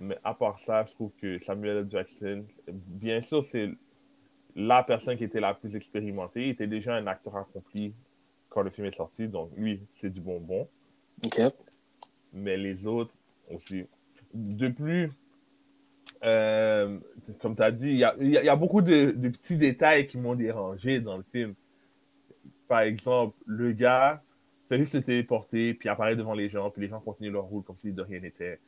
Mais 0.00 0.18
à 0.24 0.34
part 0.34 0.58
ça, 0.58 0.84
je 0.86 0.92
trouve 0.94 1.12
que 1.20 1.38
Samuel 1.38 1.76
L. 1.78 1.86
Jackson, 1.90 2.44
bien 2.68 3.22
sûr, 3.22 3.44
c'est 3.44 3.70
la 4.56 4.82
personne 4.82 5.16
qui 5.16 5.24
était 5.24 5.40
la 5.40 5.54
plus 5.54 5.76
expérimentée. 5.76 6.44
Il 6.44 6.48
était 6.50 6.66
déjà 6.66 6.94
un 6.94 7.06
acteur 7.06 7.36
accompli 7.36 7.94
quand 8.48 8.62
le 8.62 8.70
film 8.70 8.86
est 8.86 8.96
sorti, 8.96 9.28
donc 9.28 9.50
lui, 9.56 9.80
c'est 9.94 10.10
du 10.10 10.20
bonbon. 10.20 10.68
OK. 11.24 11.40
Mais 12.32 12.56
les 12.56 12.86
autres 12.86 13.14
aussi. 13.50 13.84
De 14.34 14.68
plus, 14.68 15.10
euh, 16.24 16.98
comme 17.40 17.56
tu 17.56 17.62
as 17.62 17.70
dit, 17.70 17.90
il 17.90 17.96
y 17.98 18.04
a, 18.04 18.14
y 18.20 18.46
y 18.46 18.56
beaucoup 18.56 18.82
de, 18.82 19.10
de 19.12 19.28
petits 19.28 19.56
détails 19.56 20.06
qui 20.06 20.18
m'ont 20.18 20.34
dérangé 20.34 21.00
dans 21.00 21.16
le 21.16 21.24
film. 21.24 21.54
Par 22.68 22.80
exemple, 22.80 23.36
le 23.46 23.72
gars 23.72 24.22
fait 24.68 24.78
juste 24.78 24.92
se 24.92 24.98
téléporter, 24.98 25.74
puis 25.74 25.88
apparaît 25.88 26.16
devant 26.16 26.34
les 26.34 26.48
gens, 26.48 26.70
puis 26.70 26.82
les 26.82 26.88
gens 26.88 27.00
continuent 27.00 27.32
leur 27.32 27.44
route 27.44 27.66
comme 27.66 27.76
si 27.76 27.92
de 27.92 28.02
rien 28.02 28.20
n'était. 28.20 28.60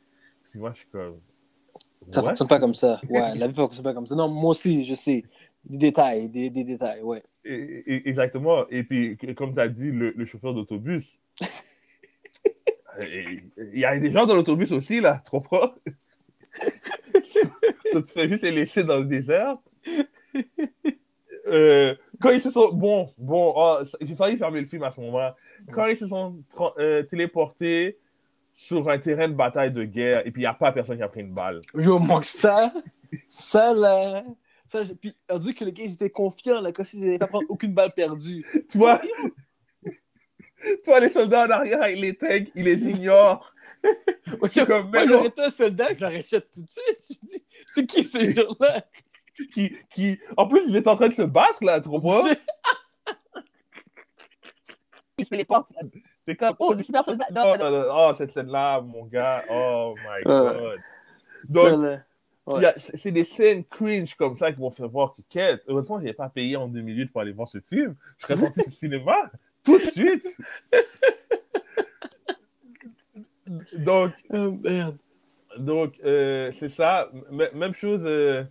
Puis 0.49 0.59
moi, 0.59 0.71
je 0.73 0.79
suis 0.79 0.87
comme. 0.91 1.19
Ça 2.11 2.21
What? 2.21 2.29
fonctionne 2.29 2.47
pas 2.47 2.59
comme 2.59 2.75
ça. 2.75 3.01
Ouais, 3.09 3.35
la 3.35 3.47
vie 3.47 3.53
fonctionne 3.55 3.83
pas 3.83 3.93
comme 3.93 4.05
ça. 4.05 4.15
Non, 4.15 4.27
moi 4.27 4.51
aussi, 4.51 4.83
je 4.83 4.93
sais. 4.93 5.23
Des 5.63 5.77
détails, 5.77 6.29
des, 6.29 6.51
des 6.51 6.63
détails, 6.63 7.01
ouais. 7.01 7.23
Et- 7.43 7.83
et- 7.95 8.07
Exactement. 8.09 8.67
Et 8.69 8.83
puis, 8.83 9.17
comme 9.35 9.53
tu 9.55 9.59
as 9.59 9.67
dit, 9.67 9.91
le, 9.91 10.11
le 10.15 10.25
chauffeur 10.25 10.53
d'autobus. 10.53 11.19
Il 12.99 13.79
y 13.79 13.85
a 13.85 13.97
des 13.99 14.11
gens 14.11 14.25
dans 14.25 14.35
l'autobus 14.35 14.71
aussi, 14.71 15.01
là, 15.01 15.21
tu 15.23 15.31
comprends? 15.31 15.71
tu 17.93 18.13
fais 18.13 18.29
juste 18.29 18.43
les 18.43 18.51
laisser 18.51 18.83
dans 18.83 18.99
le 18.99 19.05
désert. 19.05 19.53
Euh, 21.47 21.95
quand 22.21 22.31
ils 22.31 22.41
se 22.41 22.49
sont. 22.51 22.71
Bon, 22.73 23.13
bon, 23.17 23.53
oh, 23.55 23.77
j'ai 24.01 24.15
failli 24.15 24.37
fermer 24.37 24.61
le 24.61 24.67
film 24.67 24.83
à 24.83 24.91
ce 24.91 24.99
moment-là. 25.01 25.35
Quand 25.71 25.85
ils 25.85 25.97
se 25.97 26.07
sont 26.07 26.37
euh, 26.79 27.03
téléportés 27.03 27.99
sur 28.53 28.89
un 28.89 28.97
terrain 28.97 29.27
de 29.27 29.33
bataille 29.33 29.71
de 29.71 29.83
guerre 29.83 30.25
et 30.25 30.31
puis 30.31 30.41
il 30.41 30.45
n'y 30.45 30.49
a 30.49 30.53
pas 30.53 30.71
personne 30.71 30.97
qui 30.97 31.03
a 31.03 31.09
pris 31.09 31.21
une 31.21 31.33
balle. 31.33 31.59
Yo, 31.75 31.99
manque 31.99 32.25
ça, 32.25 32.73
ça 33.27 33.73
là. 33.73 34.23
Ça, 34.65 34.83
je- 34.83 34.93
puis 34.93 35.15
on 35.29 35.37
dit 35.37 35.53
que 35.53 35.63
le 35.65 35.71
gars, 35.71 35.83
ils 35.83 35.93
étaient 35.93 36.09
confiants, 36.09 36.61
là, 36.61 36.71
comme 36.71 36.85
s'ils 36.85 37.01
n'avaient 37.01 37.19
pas 37.19 37.27
prendre 37.27 37.45
aucune 37.49 37.73
balle 37.73 37.93
perdue. 37.93 38.43
Tu 38.69 38.77
vois? 38.79 38.99
Toi, 40.83 40.99
les 40.99 41.09
soldats 41.09 41.45
en 41.45 41.49
arrière 41.49 41.81
avec 41.81 41.97
les 41.97 42.15
tanks, 42.15 42.49
ils 42.55 42.63
les 42.63 42.87
ignorent. 42.89 43.51
Ouais, 44.41 44.49
suis 44.49 44.65
comme, 44.65 44.89
moi, 44.89 45.05
non. 45.05 45.07
j'aurais 45.07 45.27
été 45.27 45.43
un 45.43 45.49
soldat, 45.49 45.89
je 45.93 45.99
jeté 45.99 46.41
tout 46.51 46.61
de 46.63 46.69
suite. 46.69 47.05
Je 47.07 47.13
me 47.21 47.29
dis, 47.29 47.43
c'est 47.67 47.85
qui 47.85 48.03
ces 48.03 48.33
gens-là? 48.35 48.83
qui, 49.53 49.75
qui, 49.91 50.19
en 50.35 50.47
plus, 50.47 50.63
ils 50.67 50.75
étaient 50.75 50.87
en 50.89 50.95
train 50.95 51.09
de 51.09 51.13
se 51.13 51.21
battre, 51.21 51.59
là, 51.61 51.79
tu 51.79 51.89
comprends? 51.89 52.23
Il 55.17 55.25
se 55.25 55.29
téléporte. 55.29 55.69
C'est 56.27 56.35
comme, 56.35 56.55
Oh, 56.59 56.73
le 56.73 56.83
super 56.83 57.03
soldat. 57.05 57.25
oh, 57.31 57.35
Non, 57.35 57.57
non. 57.57 57.69
là, 57.71 57.87
oh, 57.93 58.11
cette 58.17 58.31
scène-là, 58.31 58.81
mon 58.81 59.05
gars, 59.05 59.43
oh 59.49 59.95
my 59.97 60.23
god. 60.23 60.79
Donc. 61.47 61.99
Ouais. 62.47 62.73
c'est 62.77 63.11
des 63.11 63.23
scènes 63.23 63.63
cringe 63.65 64.13
comme 64.15 64.35
ça 64.35 64.51
qui 64.51 64.59
vont 64.59 64.69
faire 64.69 64.87
voir 64.87 65.15
que 65.15 65.21
quête. 65.29 65.63
Heureusement, 65.67 65.99
je 65.99 66.05
n'ai 66.05 66.13
pas 66.13 66.29
payé 66.29 66.55
en 66.55 66.67
deux 66.67 66.81
minutes 66.81 67.11
pour 67.11 67.21
aller 67.21 67.31
voir 67.31 67.47
ce 67.47 67.59
film. 67.59 67.95
Je 68.19 68.27
serais 68.27 68.37
sorti 68.37 68.61
du 68.67 68.71
cinéma 68.71 69.15
tout 69.65 69.77
de 69.77 69.83
suite. 69.83 70.37
Donc, 73.77 74.11
Oh, 74.31 74.51
merde. 74.63 74.97
Donc, 75.57 75.93
euh, 76.03 76.51
c'est 76.53 76.69
ça. 76.69 77.09
M- 77.31 77.49
même 77.53 77.73
chose 77.73 78.01
euh, 78.03 78.43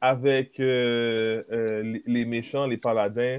avec 0.00 0.60
euh, 0.60 1.42
les, 1.82 2.02
les 2.06 2.24
méchants, 2.24 2.66
les 2.66 2.76
paladins. 2.76 3.38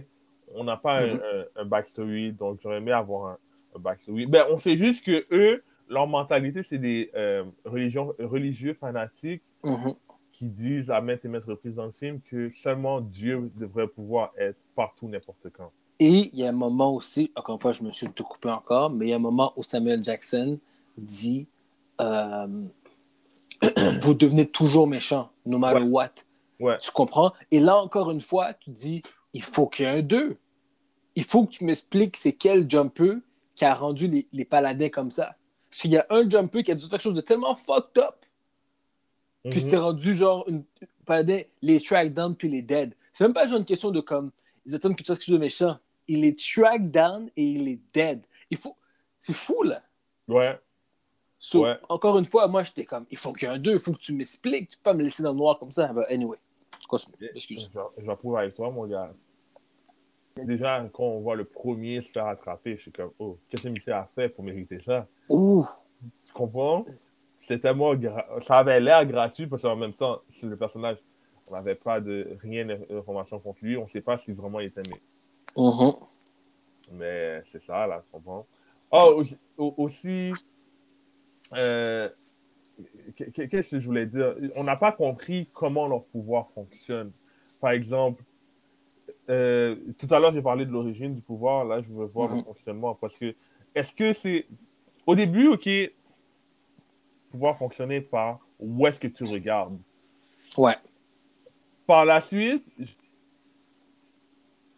On 0.55 0.63
n'a 0.63 0.77
pas 0.77 1.00
un- 1.00 1.13
Mhm. 1.13 1.21
un, 1.55 1.62
un 1.62 1.65
backstory, 1.65 2.31
donc 2.33 2.59
j'aurais 2.62 2.77
aimé 2.77 2.91
avoir 2.91 3.31
un, 3.31 3.38
un 3.75 3.79
backstory. 3.79 4.25
Ben, 4.27 4.43
on 4.50 4.57
sait 4.57 4.77
juste 4.77 5.03
que 5.05 5.25
eux, 5.31 5.63
leur 5.89 6.07
mentalité, 6.07 6.62
c'est 6.63 6.77
des 6.77 7.12
religions, 7.65 8.13
religieux 8.19 8.73
fanatiques 8.73 9.43
Mhm. 9.63 9.93
qui 10.31 10.45
disent 10.47 10.91
à 10.91 11.00
maintes 11.01 11.23
et 11.25 11.27
maintes 11.27 11.45
reprises 11.45 11.75
dans 11.75 11.85
le 11.85 11.91
film 11.91 12.19
que 12.21 12.51
seulement 12.53 13.00
Dieu 13.01 13.50
devrait 13.55 13.88
pouvoir 13.88 14.33
être 14.38 14.57
partout, 14.75 15.07
n'importe 15.07 15.47
quand. 15.53 15.69
Et 16.00 16.29
il 16.33 16.39
y 16.39 16.43
a 16.45 16.50
un 16.50 16.53
moment 16.53 16.93
aussi, 16.93 17.31
encore 17.35 17.55
une 17.55 17.62
fois, 17.62 17.71
je 17.71 17.83
me 17.83 17.91
suis 17.91 18.09
tout 18.09 18.23
coupé 18.23 18.50
encore, 18.50 18.89
mais 18.89 19.05
il 19.07 19.09
y 19.09 19.13
a 19.13 19.17
un 19.17 19.19
moment 19.19 19.53
où 19.55 19.63
Samuel 19.63 20.03
Jackson 20.03 20.59
dit 20.97 21.47
euh, 22.01 22.47
Vous 24.01 24.13
devenez 24.13 24.47
toujours 24.50 24.88
méchant, 24.88 25.29
no 25.45 25.57
matter 25.57 25.81
Ouais. 25.81 25.88
what. 25.89 26.09
Ouais. 26.59 26.77
Tu 26.79 26.91
comprends? 26.91 27.31
Et 27.51 27.59
là, 27.59 27.77
encore 27.77 28.12
une 28.12 28.21
fois, 28.21 28.53
tu 28.53 28.71
dis 28.71 29.01
Il 29.33 29.43
faut 29.43 29.67
qu'il 29.67 29.85
y 29.85 29.89
ait 29.89 30.00
un 30.00 30.01
2. 30.01 30.38
Il 31.15 31.23
faut 31.23 31.45
que 31.45 31.51
tu 31.51 31.63
m'expliques 31.65 32.17
c'est 32.17 32.33
quel 32.33 32.69
jumper 32.69 33.17
qui 33.55 33.65
a 33.65 33.73
rendu 33.73 34.07
les, 34.07 34.27
les 34.33 34.45
paladins 34.45 34.89
comme 34.89 35.12
ça. 35.12 35.35
Parce 35.69 35.81
qu'il 35.81 35.91
y 35.91 35.97
a 35.97 36.05
un 36.09 36.27
jumper 36.29 36.63
qui 36.63 36.71
a 36.71 36.75
dû 36.75 36.81
faire 36.81 36.89
quelque 36.91 37.01
chose 37.01 37.13
de 37.13 37.21
tellement 37.21 37.55
fucked 37.55 37.97
up 38.03 38.15
que 39.43 39.55
Mhm. 39.55 39.59
c'est 39.59 39.77
rendu 39.77 40.15
genre 40.15 40.43
une 40.47 40.63
paladin, 41.05 41.41
les 41.62 41.81
track 41.81 42.13
down 42.13 42.35
puis 42.35 42.50
les 42.50 42.62
dead. 42.62 42.95
C'est 43.13 43.23
même 43.25 43.33
pas 43.33 43.45
genre 43.47 43.59
une 43.59 43.65
question 43.65 43.91
de 43.91 44.00
comme 44.00 44.31
ils 44.65 44.75
attendent 44.75 44.96
que 44.96 45.03
tu 45.03 45.08
fasses 45.08 45.17
quelque 45.20 45.25
chose 45.25 45.36
de 45.36 45.39
méchant. 45.39 45.77
Il 46.08 46.25
est 46.25 46.38
track 46.38 46.89
down 46.91 47.29
et 47.36 47.43
il 47.43 47.67
est 47.67 47.79
dead. 47.93 48.22
Il 48.50 48.58
faut. 48.58 48.75
C'est 49.20 49.34
fou 49.34 49.63
là. 49.63 49.82
Ouais. 50.27 50.60
So, 51.39 51.63
Ouais. 51.65 51.75
Encore 51.89 52.17
une 52.20 52.25
fois, 52.25 52.48
moi 52.48 52.63
j'étais 52.63 52.86
comme 52.86 53.05
il 53.12 53.17
faut 53.17 53.34
qu'il 53.34 53.48
y 53.48 53.51
ait 53.51 53.55
un 53.55 53.60
2, 53.60 53.74
il 53.74 53.79
faut 53.79 53.91
que 53.91 53.98
tu 54.00 54.13
m'expliques. 54.13 54.70
Tu 54.70 54.77
peux 54.77 54.84
pas 54.84 54.93
me 54.93 55.03
laisser 55.03 55.24
dans 55.24 55.32
le 55.32 55.38
noir 55.38 55.60
comme 55.60 55.72
ça. 55.72 55.88
But 55.93 56.05
anyway. 56.10 56.38
Continue. 56.88 57.15
Excuse. 57.36 57.70
Je- 57.74 58.03
J'approuve 58.05 58.38
avec 58.38 58.53
toi, 58.55 58.70
mon 58.72 58.86
gars. 58.86 59.13
Déjà, 60.36 60.84
quand 60.91 61.03
on 61.03 61.20
voit 61.22 61.36
le 61.36 61.46
premier 61.46 62.01
se 62.01 62.12
faire 62.12 62.25
attraper, 62.25 62.75
je 62.77 62.82
suis 62.84 62.91
comme, 62.91 63.12
oh, 63.20 63.38
qu'est-ce 63.50 63.63
que 63.63 63.67
Michel 63.70 63.93
a 63.93 64.10
fait 64.15 64.29
pour 64.29 64.43
mériter 64.43 64.79
ça? 64.82 65.08
Ouh. 65.29 65.65
Tu 66.25 66.34
comprends? 66.34 66.86
C'était 67.38 67.60
tellement 67.60 67.93
gra- 67.93 68.41
Ça 68.43 68.58
avait 68.60 68.79
l'air 68.79 69.05
gratuit 69.05 69.46
parce 69.46 69.62
qu'en 69.62 69.75
même 69.75 69.93
temps, 69.93 70.22
c'est 70.32 70.48
le 70.48 70.58
personnage, 70.58 70.98
on 71.50 71.55
n'avait 71.55 71.75
pas 71.75 72.00
de 72.00 72.38
rien 72.41 72.65
d'information 72.65 73.39
contre 73.39 73.59
lui. 73.62 73.77
On 73.77 73.83
ne 73.83 73.89
sait 73.89 74.01
pas 74.01 74.17
si 74.17 74.31
vraiment 74.31 74.59
il 74.59 74.67
était 74.67 74.81
aimé. 74.81 75.00
Mhm. 75.57 75.93
Mais 76.93 77.41
c'est 77.45 77.62
ça, 77.62 77.88
là, 77.88 78.01
tu 78.05 78.12
comprends? 78.12 78.45
Oh, 78.91 79.23
au- 79.57 79.63
au- 79.65 79.73
aussi, 79.85 80.33
euh, 81.53 82.09
qu- 83.15 83.31
qu- 83.31 83.47
qu'est-ce 83.47 83.71
que 83.71 83.79
je 83.79 83.85
voulais 83.85 84.05
dire? 84.05 84.35
On 84.55 84.63
n'a 84.63 84.75
pas 84.75 84.91
compris 84.91 85.47
comment 85.53 85.88
leur 85.88 86.03
pouvoir 86.05 86.47
fonctionne. 86.50 87.12
Par 87.59 87.71
exemple, 87.71 88.23
euh, 89.29 89.75
tout 89.97 90.07
à 90.12 90.19
l'heure, 90.19 90.33
j'ai 90.33 90.41
parlé 90.41 90.65
de 90.65 90.71
l'origine 90.71 91.15
du 91.15 91.21
pouvoir. 91.21 91.65
Là, 91.65 91.81
je 91.81 91.93
veux 91.93 92.05
voir 92.05 92.29
le 92.29 92.35
Mhm. 92.35 92.43
fonctionnement. 92.43 92.95
Parce 92.95 93.17
que, 93.17 93.33
est-ce 93.73 93.93
que 93.93 94.13
c'est. 94.13 94.45
Au 95.07 95.15
début, 95.15 95.47
OK, 95.47 95.67
pouvoir 97.31 97.57
fonctionner 97.57 98.01
par 98.01 98.39
où 98.59 98.85
est-ce 98.88 99.00
que 99.00 99.07
tu 99.07 99.23
regardes? 99.25 99.77
Ouais. 100.57 100.75
Par 101.85 102.05
la 102.05 102.21
suite, 102.21 102.71
je- 102.79 102.93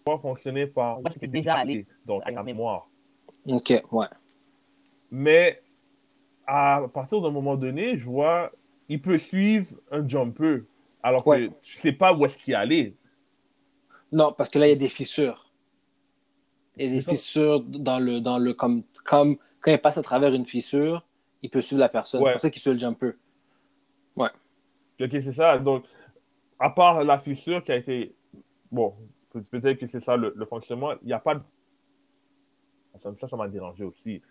pouvoir 0.05 0.21
fonctionner 0.21 0.67
par 0.67 0.99
tu 1.19 1.25
es 1.25 1.27
déjà 1.27 1.55
allé 1.55 1.85
donc 2.05 2.21
à 2.25 2.31
la 2.31 2.43
mémoire. 2.43 2.87
Ok, 3.47 3.73
ouais. 3.91 4.05
Mais 5.11 5.61
à 6.47 6.83
partir 6.93 7.21
d'un 7.21 7.31
moment 7.31 7.55
donné, 7.55 7.97
je 7.97 8.05
vois, 8.05 8.51
il 8.89 9.01
peut 9.01 9.17
suivre 9.17 9.75
un 9.91 10.07
jumper 10.07 10.63
alors 11.01 11.23
que 11.23 11.29
Ouais. 11.29 11.49
tu 11.61 11.77
sais 11.77 11.91
pas 11.93 12.13
où 12.13 12.25
est-ce 12.25 12.37
qu'il 12.37 12.53
est 12.53 12.57
allé. 12.57 12.95
Non, 14.11 14.33
parce 14.35 14.49
que 14.49 14.59
là, 14.59 14.67
il 14.67 14.69
y 14.69 14.73
a 14.73 14.77
des 14.77 14.89
fissures. 14.89 15.51
Il 16.77 16.85
y 16.85 16.87
a 16.97 17.01
des 17.01 17.03
fissures 17.09 17.61
dans 17.61 17.99
le. 17.99 18.19
Dans 18.21 18.37
le 18.37 18.53
comme, 18.53 18.83
comme 19.05 19.37
quand 19.61 19.71
il 19.71 19.79
passe 19.79 19.97
à 19.97 20.01
travers 20.03 20.33
une 20.33 20.45
fissure, 20.45 21.05
il 21.41 21.49
peut 21.49 21.61
suivre 21.61 21.79
la 21.79 21.89
personne. 21.89 22.21
Ouais. 22.21 22.27
C'est 22.27 22.31
pour 22.33 22.41
ça 22.41 22.49
qu'il 22.49 22.61
suit 22.61 22.71
le 22.71 22.79
jumper. 22.79 23.11
Ok, 24.97 25.09
c'est 25.11 25.33
ça. 25.33 25.57
Donc, 25.59 25.83
à 26.59 26.69
part 26.69 27.03
la 27.03 27.19
fissure 27.19 27.63
qui 27.63 27.71
a 27.71 27.75
été. 27.77 28.15
Bon, 28.71 28.95
peut- 29.31 29.43
peut-être 29.43 29.79
que 29.79 29.87
c'est 29.87 29.99
ça 29.99 30.17
le, 30.17 30.33
le 30.35 30.45
fonctionnement. 30.45 30.93
Il 31.01 31.07
n'y 31.07 31.13
a 31.13 31.19
pas 31.19 31.35
de. 31.35 31.41
Ça, 33.17 33.27
ça 33.27 33.35
m'a 33.37 33.47
dérangé 33.47 33.83
aussi. 33.83 34.21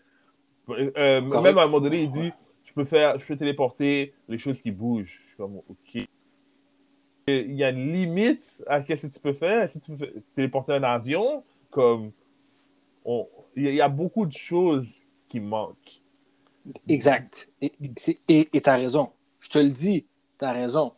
Euh, 0.71 1.21
même 1.21 1.59
à 1.59 1.63
un 1.63 1.67
moment 1.67 1.81
donné, 1.81 2.03
il 2.05 2.11
dit 2.11 2.33
je 2.65 2.73
peux 2.73 2.85
faire, 2.85 3.19
je 3.19 3.27
peux 3.27 3.37
téléporter 3.37 4.15
les 4.29 4.39
choses 4.39 4.61
qui 4.63 4.71
bougent. 4.71 5.21
Je 5.23 5.29
suis 5.29 5.37
comme, 5.37 5.57
ok. 5.57 6.07
Il 7.27 7.55
y 7.55 7.65
a 7.65 7.71
une 7.71 7.93
limite 7.93 8.63
à 8.67 8.83
ce 8.85 8.87
que 8.95 9.07
tu 9.07 9.21
peux 9.21 9.33
faire. 9.33 9.69
Si 9.69 9.81
tu 9.81 9.93
peux 9.95 10.07
téléporter 10.35 10.73
un 10.73 10.83
avion, 10.83 11.45
comme. 11.71 12.11
on- 13.05 13.29
Il 13.57 13.73
y, 13.73 13.81
a- 13.81 13.89
beaucoup 13.89 14.27
de 14.27 14.33
choses 14.33 15.05
qui 15.29 15.39
manquent. 15.41 16.03
Exact. 16.89 17.51
Et 17.61 17.73
et 18.29 18.61
t'as 18.61 18.77
raison. 18.77 19.13
Je 19.41 19.49
te 19.51 19.59
le 19.59 19.71
dis, 19.71 20.07
t'as 20.39 20.53
raison. 20.53 20.95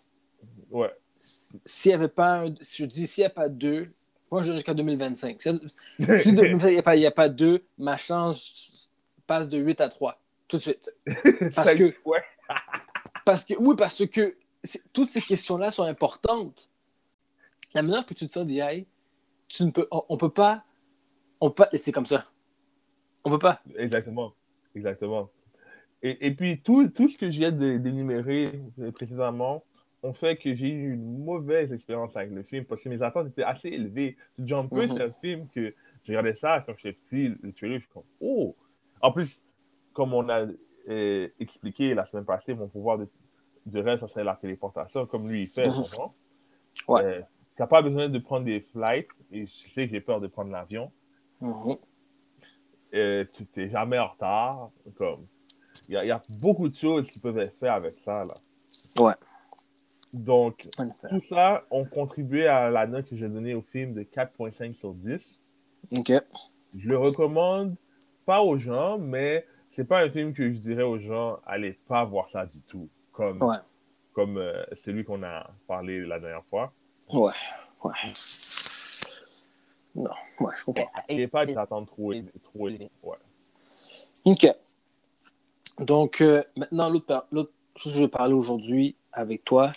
Ouais. 0.71 0.91
S'il 1.19 1.91
n'y 1.91 1.95
avait 1.95 2.09
pas 2.09 2.43
un, 2.45 2.55
si 2.61 2.83
je 2.83 2.87
dis 2.87 3.07
s'il 3.07 3.23
n'y 3.23 3.27
a 3.27 3.31
pas 3.31 3.49
deux, 3.49 3.89
moi 4.31 4.43
je 4.43 4.53
jusqu'à 4.53 4.75
2025. 4.75 5.41
Si 5.43 5.49
si 5.99 6.33
de- 6.33 6.45
il 6.47 6.57
n'y 6.57 6.79
a, 6.79 6.83
pas- 6.83 6.97
il 6.97 7.03
y 7.03 7.07
a 7.07 7.11
pas 7.11 7.29
deux, 7.29 7.65
ma 7.79 7.97
chance 7.97 8.91
passe 9.27 9.49
de 9.49 9.59
8 9.59 9.81
à 9.81 9.89
3. 9.89 10.21
Tout 10.49 10.57
de 10.59 10.63
suite. 10.63 10.93
Parce 11.55 11.75
que- 11.75 11.95
ouais. 12.05 12.23
Parce 13.25 13.45
que, 13.45 13.55
oui, 13.59 13.75
parce 13.77 14.07
que 14.07 14.37
toutes 14.93 15.11
ces 15.11 15.21
questions-là 15.21 15.73
sont 15.73 15.83
importantes. 15.83 16.71
La 17.75 17.83
manière 17.83 18.07
que 18.07 18.15
tu 18.15 18.25
te 18.29 18.33
sens 18.33 18.47
d'IA, 18.47 18.71
tu 19.49 19.65
ne 19.65 19.71
peux, 19.73 19.89
on, 19.91 20.05
on 20.09 20.17
peut 20.17 20.31
pas, 20.31 20.63
on 21.41 21.49
peut 21.51 21.65
pas 21.65 21.69
laisser 21.73 21.91
comme 21.91 22.07
ça. 22.07 22.25
On 23.25 23.31
peut 23.31 23.41
pas. 23.41 23.61
Exactement. 23.77 24.33
Exactement. 24.77 25.29
Et, 26.03 26.27
et 26.29 26.31
puis, 26.31 26.61
tout, 26.63 26.87
tout 26.89 27.09
ce 27.09 27.17
que 27.19 27.29
je 27.29 27.39
viens 27.41 27.51
d'énumérer 27.51 28.61
précédemment 28.95 29.65
ont 30.03 30.13
fait 30.13 30.37
que 30.37 30.55
j'ai 30.55 30.69
eu 30.69 30.95
une 30.95 31.25
mauvaise 31.25 31.73
expérience 31.73 32.17
avec 32.17 32.31
le 32.31 32.43
film 32.43 32.65
parce 32.65 32.81
que 32.83 32.89
mes 32.89 33.03
attentes 33.03 33.29
étaient 33.29 33.43
assez 33.43 33.69
élevées. 33.69 34.17
Jumper, 34.39 34.87
Mhm. 34.87 34.89
c'est 34.97 35.03
un 35.03 35.13
film 35.13 35.49
que 35.49 35.75
je 36.05 36.13
regardais 36.13 36.35
ça 36.35 36.63
quand 36.65 36.75
j'étais 36.79 36.93
petit, 36.93 37.35
le 37.43 37.53
trailer, 37.53 37.79
je 37.79 37.85
suis 37.85 37.93
comme, 37.93 38.05
oh! 38.21 38.55
En 39.01 39.11
plus, 39.13 39.43
comme 39.93 40.13
on 40.15 40.29
a 40.29 40.47
euh, 40.89 41.29
expliqué 41.41 41.95
la 41.95 42.05
semaine 42.07 42.25
passée, 42.25 42.55
mon 42.55 42.69
pouvoir 42.69 42.99
de, 42.99 43.09
de 43.67 43.81
rêve, 43.81 43.99
ça 43.99 44.07
serait 44.07 44.23
la 44.25 44.37
téléportation, 44.37 45.05
comme 45.07 45.29
lui 45.29 45.43
il 45.43 45.49
fait. 45.49 45.67
Mhm. 45.67 45.73
vraiment. 45.83 46.15
Ouais. 46.89 47.03
Euh, 47.05 47.21
tu 47.57 47.63
n'as 47.63 47.67
pas 47.67 47.83
besoin 47.83 48.09
de 48.09 48.19
prendre 48.19 48.45
des 48.45 48.61
flights, 48.61 49.09
et 49.33 49.47
je 49.47 49.69
sais 49.69 49.87
que 49.87 49.93
j'ai 49.93 50.01
peur 50.01 50.21
de 50.21 50.27
prendre 50.29 50.51
l'avion. 50.53 50.93
Mhm. 51.41 51.77
Euh, 52.95 53.25
tu 53.33 53.45
n'es 53.57 53.69
jamais 53.71 53.99
en 53.99 54.09
retard. 54.09 54.71
Comme, 54.97 55.27
il 55.89 55.95
y, 55.95 55.97
a- 55.99 56.05
il 56.05 56.09
y 56.09 56.13
a 56.13 56.23
beaucoup 56.41 56.69
de 56.69 56.77
choses 56.77 57.11
qui 57.11 57.19
peuvent 57.19 57.39
être 57.39 57.57
faites 57.59 57.69
avec 57.71 57.97
ça. 57.97 58.25
Là. 58.25 58.35
Ouais. 59.03 59.13
Donc, 60.23 60.69
tout 61.11 61.21
ça 61.21 61.65
ont 61.71 61.85
contribué 61.85 62.47
à 62.47 62.71
la 62.71 62.87
note 62.87 63.07
que 63.09 63.17
j'ai 63.17 63.29
donnée 63.29 63.55
au 63.55 63.63
film 63.63 63.93
de 63.95 64.03
4.5 64.03 64.75
sur 64.75 64.95
10. 64.95 65.39
Ok. 65.97 66.13
Je 66.79 66.89
le 66.89 66.99
recommande 66.99 67.75
pas 68.25 68.41
aux 68.43 68.59
gens, 68.59 68.99
mais 68.99 69.47
c'est 69.71 69.85
pas 69.85 70.03
un 70.03 70.11
film 70.11 70.33
que 70.35 70.51
je 70.53 70.59
dirais 70.59 70.83
aux 70.83 70.99
gens, 70.99 71.39
allez 71.47 71.73
pas 71.87 72.05
voir 72.05 72.29
ça 72.29 72.47
du 72.47 72.61
tout. 72.63 72.89
Comme, 73.13 73.43
Ouais. 73.43 73.57
comme 74.13 74.37
euh, 74.39 74.65
celui 74.75 75.05
qu'on 75.05 75.23
a 75.23 75.51
parlé 75.67 76.05
la 76.05 76.19
dernière 76.19 76.45
fois. 76.47 76.73
Ouais. 77.13 77.33
Ouais. 77.85 77.93
Non. 79.95 80.11
Ouais, 80.41 80.53
je 80.59 80.65
comprends. 80.65 80.91
N'est 81.09 81.29
pas 81.29 81.47
d'attendre 81.47 81.87
trop, 81.87 82.13
trop. 82.43 82.69
Ouais. 82.69 83.17
OK. 84.25 84.47
Donc, 85.79 86.21
euh, 86.21 86.43
maintenant, 86.57 86.91
l'autre 87.31 87.53
chose 87.77 87.93
que 87.93 87.99
je 87.99 88.03
vais 88.05 88.09
parler 88.09 88.35
aujourd'hui 88.35 88.97
avec 89.13 89.45
toi, 89.45 89.73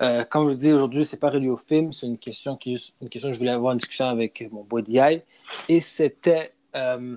euh, 0.00 0.24
comme 0.24 0.50
je 0.50 0.56
dis 0.56 0.72
aujourd'hui, 0.72 1.04
c'est 1.04 1.20
pas 1.20 1.30
relié 1.30 1.48
au 1.48 1.56
film, 1.56 1.92
c'est 1.92 2.06
une 2.06 2.18
question 2.18 2.56
qui 2.56 2.74
une 3.00 3.08
question 3.08 3.28
que 3.28 3.34
je 3.34 3.38
voulais 3.38 3.50
avoir 3.50 3.72
une 3.72 3.78
discussion 3.78 4.06
avec 4.06 4.48
mon 4.50 4.62
boy 4.64 4.82
DI. 4.82 5.22
Et 5.68 5.80
c'était 5.80 6.54
euh, 6.74 7.16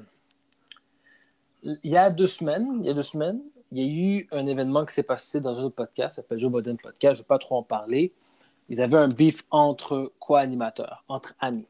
il 1.63 1.79
y 1.84 1.98
a 1.98 2.10
deux 2.10 2.27
semaines, 2.27 2.79
il 2.82 2.88
y 2.88 2.89
a 2.89 2.94
deux 2.94 3.01
semaines, 3.01 3.39
il 3.72 3.79
y 3.79 3.82
a 3.82 4.20
eu 4.20 4.27
un 4.32 4.46
événement 4.46 4.86
qui 4.86 4.94
s'est 4.94 5.03
passé 5.03 5.39
dans 5.39 5.58
un 5.58 5.63
autre 5.63 5.75
podcast, 5.75 6.17
ça 6.17 6.22
s'appelle 6.22 6.38
Joe 6.38 6.51
Biden 6.51 6.77
Podcast, 6.77 7.15
je 7.15 7.20
ne 7.20 7.24
vais 7.24 7.27
pas 7.27 7.39
trop 7.39 7.58
en 7.58 7.63
parler. 7.63 8.12
Ils 8.67 8.82
avaient 8.82 8.98
un 8.98 9.08
beef 9.08 9.44
entre 9.51 10.12
co-animateurs, 10.20 11.03
entre 11.08 11.34
amis. 11.39 11.67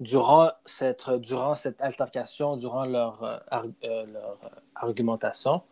Durant 0.00 0.50
cette, 0.64 1.10
durant 1.10 1.56
cette 1.56 1.80
altercation, 1.80 2.56
durant 2.56 2.86
leur, 2.86 3.22
euh, 3.24 4.06
leur 4.06 4.38
argumentation, 4.76 5.62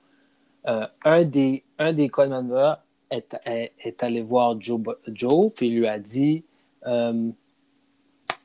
un 0.64 1.24
des, 1.24 1.62
un 1.78 1.92
des 1.92 2.08
co-animateurs 2.08 2.80
est, 3.10 3.36
est, 3.44 3.72
est 3.80 4.02
allé 4.02 4.22
voir 4.22 4.60
Joe, 4.60 4.80
Joe, 5.08 5.52
puis 5.54 5.68
il 5.68 5.78
lui 5.78 5.86
a 5.86 5.98
dit, 5.98 6.44
euh, 6.86 7.30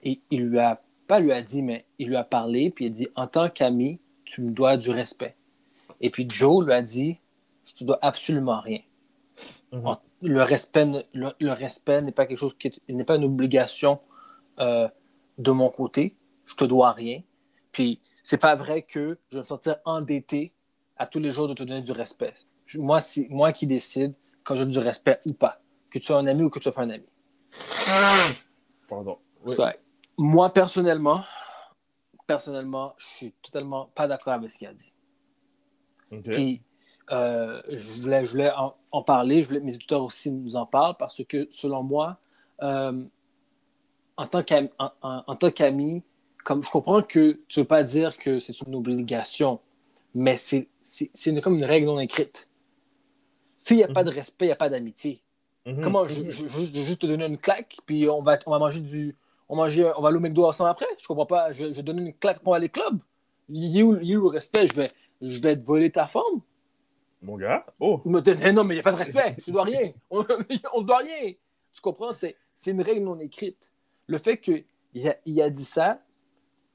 il, 0.03 0.20
il 0.30 0.44
lui 0.46 0.60
a, 0.60 0.82
pas 1.08 1.20
lui 1.20 1.32
a 1.32 1.41
dit, 1.41 1.62
mais 1.62 1.86
il 2.00 2.08
lui 2.10 2.15
a 2.15 2.24
parlé, 2.24 2.70
puis 2.70 2.86
il 2.86 2.88
a 2.89 2.91
dit, 2.91 3.08
en 3.15 3.27
tant 3.27 3.50
qu'ami, 3.50 4.00
tu 4.25 4.41
me 4.41 4.51
dois 4.51 4.77
du 4.77 4.89
respect. 4.91 5.36
Et 6.00 6.10
puis 6.10 6.27
Joe 6.30 6.65
lui 6.65 6.74
a 6.74 6.82
dit, 6.82 7.18
je 7.65 7.74
te 7.74 7.84
dois 7.84 8.00
absolument 8.01 8.60
rien. 8.62 8.80
Mhm. 9.72 9.98
Le 10.24 10.44
respect, 10.44 10.86
le, 11.13 11.32
le 11.39 11.51
respect 11.51 12.01
n'est 12.01 12.12
pas 12.12 12.25
quelque 12.25 12.38
chose 12.39 12.56
qui 12.58 12.68
est- 12.68 12.89
n'est 12.89 13.03
pas 13.03 13.15
une 13.15 13.24
obligation 13.24 14.00
euh, 14.60 14.88
de 15.38 15.51
mon 15.51 15.70
côté. 15.70 16.15
Je 16.46 16.53
te 16.56 16.65
dois 16.65 16.91
rien. 16.91 17.22
Puis 17.72 18.01
c'est 18.24 18.38
pas 18.38 18.53
vrai 18.56 18.84
que 18.84 19.18
je 19.32 19.38
vais 19.38 19.44
me 19.44 19.48
sentir 19.48 19.77
endetté 19.86 20.51
à 20.98 21.08
tous 21.08 21.20
les 21.20 21.32
jours 21.32 21.48
de 21.48 21.53
te 21.53 21.63
donner 21.63 21.82
du 21.82 21.91
respect. 21.91 22.34
Moi, 22.75 23.01
c'est 23.01 23.27
moi 23.30 23.51
qui 23.53 23.65
décide 23.65 24.13
quand 24.43 24.55
donne 24.55 24.71
du 24.71 24.79
respect 24.79 25.19
ou 25.25 25.33
pas. 25.33 25.60
Que 25.89 26.00
tu 26.00 26.05
sois 26.05 26.17
un 26.17 26.27
ami 26.27 26.43
ou 26.43 26.50
que 26.50 26.60
tu 26.60 26.63
sois 26.63 26.71
pas 26.74 26.83
un 26.83 26.89
ami. 26.89 27.05
Pardon. 28.88 29.17
Oui. 29.45 29.55
Moi, 30.17 30.50
personnellement, 30.51 31.24
personnellement, 32.27 32.93
je 32.98 33.05
suis 33.07 33.31
totalement 33.41 33.89
pas 33.95 34.07
d'accord 34.07 34.33
avec 34.33 34.51
ce 34.51 34.57
qu'il 34.57 34.67
a 34.67 34.74
dit. 34.74 34.93
Ok. 36.12 36.29
Puis, 36.29 36.62
euh, 37.12 37.62
je 37.69 38.01
voulais, 38.01 38.24
je 38.25 38.31
voulais 38.31 38.51
en, 38.51 38.75
en 38.91 39.03
parler, 39.03 39.43
je 39.43 39.47
voulais 39.47 39.60
que 39.60 39.65
mes 39.65 39.75
éditeurs 39.75 40.04
aussi 40.04 40.32
nous 40.32 40.56
en 40.56 40.65
parlent 40.65 40.95
parce 40.97 41.23
que, 41.25 41.47
selon 41.51 41.84
moi, 41.84 42.19
euh, 42.62 43.04
en 44.17 44.27
tant 44.27 44.43
qu'ami, 44.43 44.69
en, 44.77 44.91
en- 45.01 45.23
qu'ami, 45.51 46.04
comme 46.45 46.63
je 46.63 46.69
comprends 46.69 47.01
que 47.01 47.39
tu 47.47 47.60
ne 47.60 47.63
veux 47.63 47.67
pas 47.67 47.84
dire 47.84 48.17
que 48.17 48.39
c'est 48.39 48.60
une 48.62 48.75
obligation, 48.75 49.60
mais 50.13 50.38
c'est, 50.38 50.69
comme 51.41 51.56
une 51.58 51.65
règle 51.65 51.88
non 51.88 51.99
écrite. 51.99 52.47
S'il 53.63 53.78
n'y 53.78 53.84
a 53.84 53.88
pas 53.89 54.04
de 54.04 54.10
respect, 54.10 54.45
il 54.45 54.47
n'y 54.47 54.54
a 54.54 54.56
pas 54.56 54.69
d'amitié. 54.69 55.21
Mhm. 55.67 55.82
Comment 55.84 56.08
je, 56.08 56.15
je- 56.15 56.47
je- 56.47 56.47
je 56.47 56.74
vais 56.74 56.84
juste 56.86 57.02
te 57.02 57.06
donner 57.06 57.26
une 57.28 57.38
claque, 57.38 57.78
puis 57.86 58.10
on 58.10 58.24
va, 58.24 58.39
on 58.47 58.52
va 58.52 58.58
manger 58.58 58.80
du. 58.80 59.15
On, 59.47 59.56
manger, 59.56 59.91
on 59.95 60.02
va 60.02 60.08
aller 60.08 60.17
au 60.17 60.19
McDo 60.19 60.45
ensemble 60.47 60.71
après? 60.71 60.88
Je 60.97 61.06
comprends 61.06 61.28
pas. 61.28 61.52
Je, 61.52 61.65
vais 61.65 61.84
donner 61.84 62.02
une 62.02 62.13
claque 62.15 62.39
pour 62.41 62.56
aller 62.56 62.65
au 62.65 62.69
club. 62.69 62.97
Il 63.50 63.78
est 63.78 63.84
où, 63.84 64.00
il 64.02 64.12
est 64.12 64.15
où 64.17 64.24
le 64.24 64.30
respect? 64.30 64.67
Je 64.67 64.74
vais, 64.74 64.89
je 65.21 65.39
vais 65.39 65.56
te 65.56 65.63
voler 65.63 65.91
ta 65.91 66.08
forme? 66.08 66.41
Mon 67.21 67.38
gars? 67.38 67.63
Oh! 67.80 68.02
Il 68.04 68.12
me 68.12 68.19
dit, 68.19 68.32
non, 68.52 68.63
mais 68.63 68.74
il 68.74 68.78
n'y 68.78 68.80
a 68.80 68.84
pas 68.84 68.93
de 68.93 68.97
respect. 68.97 69.36
Tu 69.43 69.52
dois 69.52 69.63
rien. 69.65 69.91
On 70.10 70.21
ne 70.21 70.84
doit 70.84 70.97
rien. 70.97 71.34
Tu 71.71 71.82
comprends? 71.84 72.13
C'est 72.13 72.36
c'est 72.56 72.71
une 72.71 72.82
règle 72.82 73.04
non 73.04 73.19
écrite. 73.19 73.69
Le 74.08 74.17
fait 74.17 74.38
qu'il 74.39 74.63
a, 75.08 75.15
il 75.28 75.39
a 75.39 75.52
dit 75.52 75.65
ça, 75.65 76.02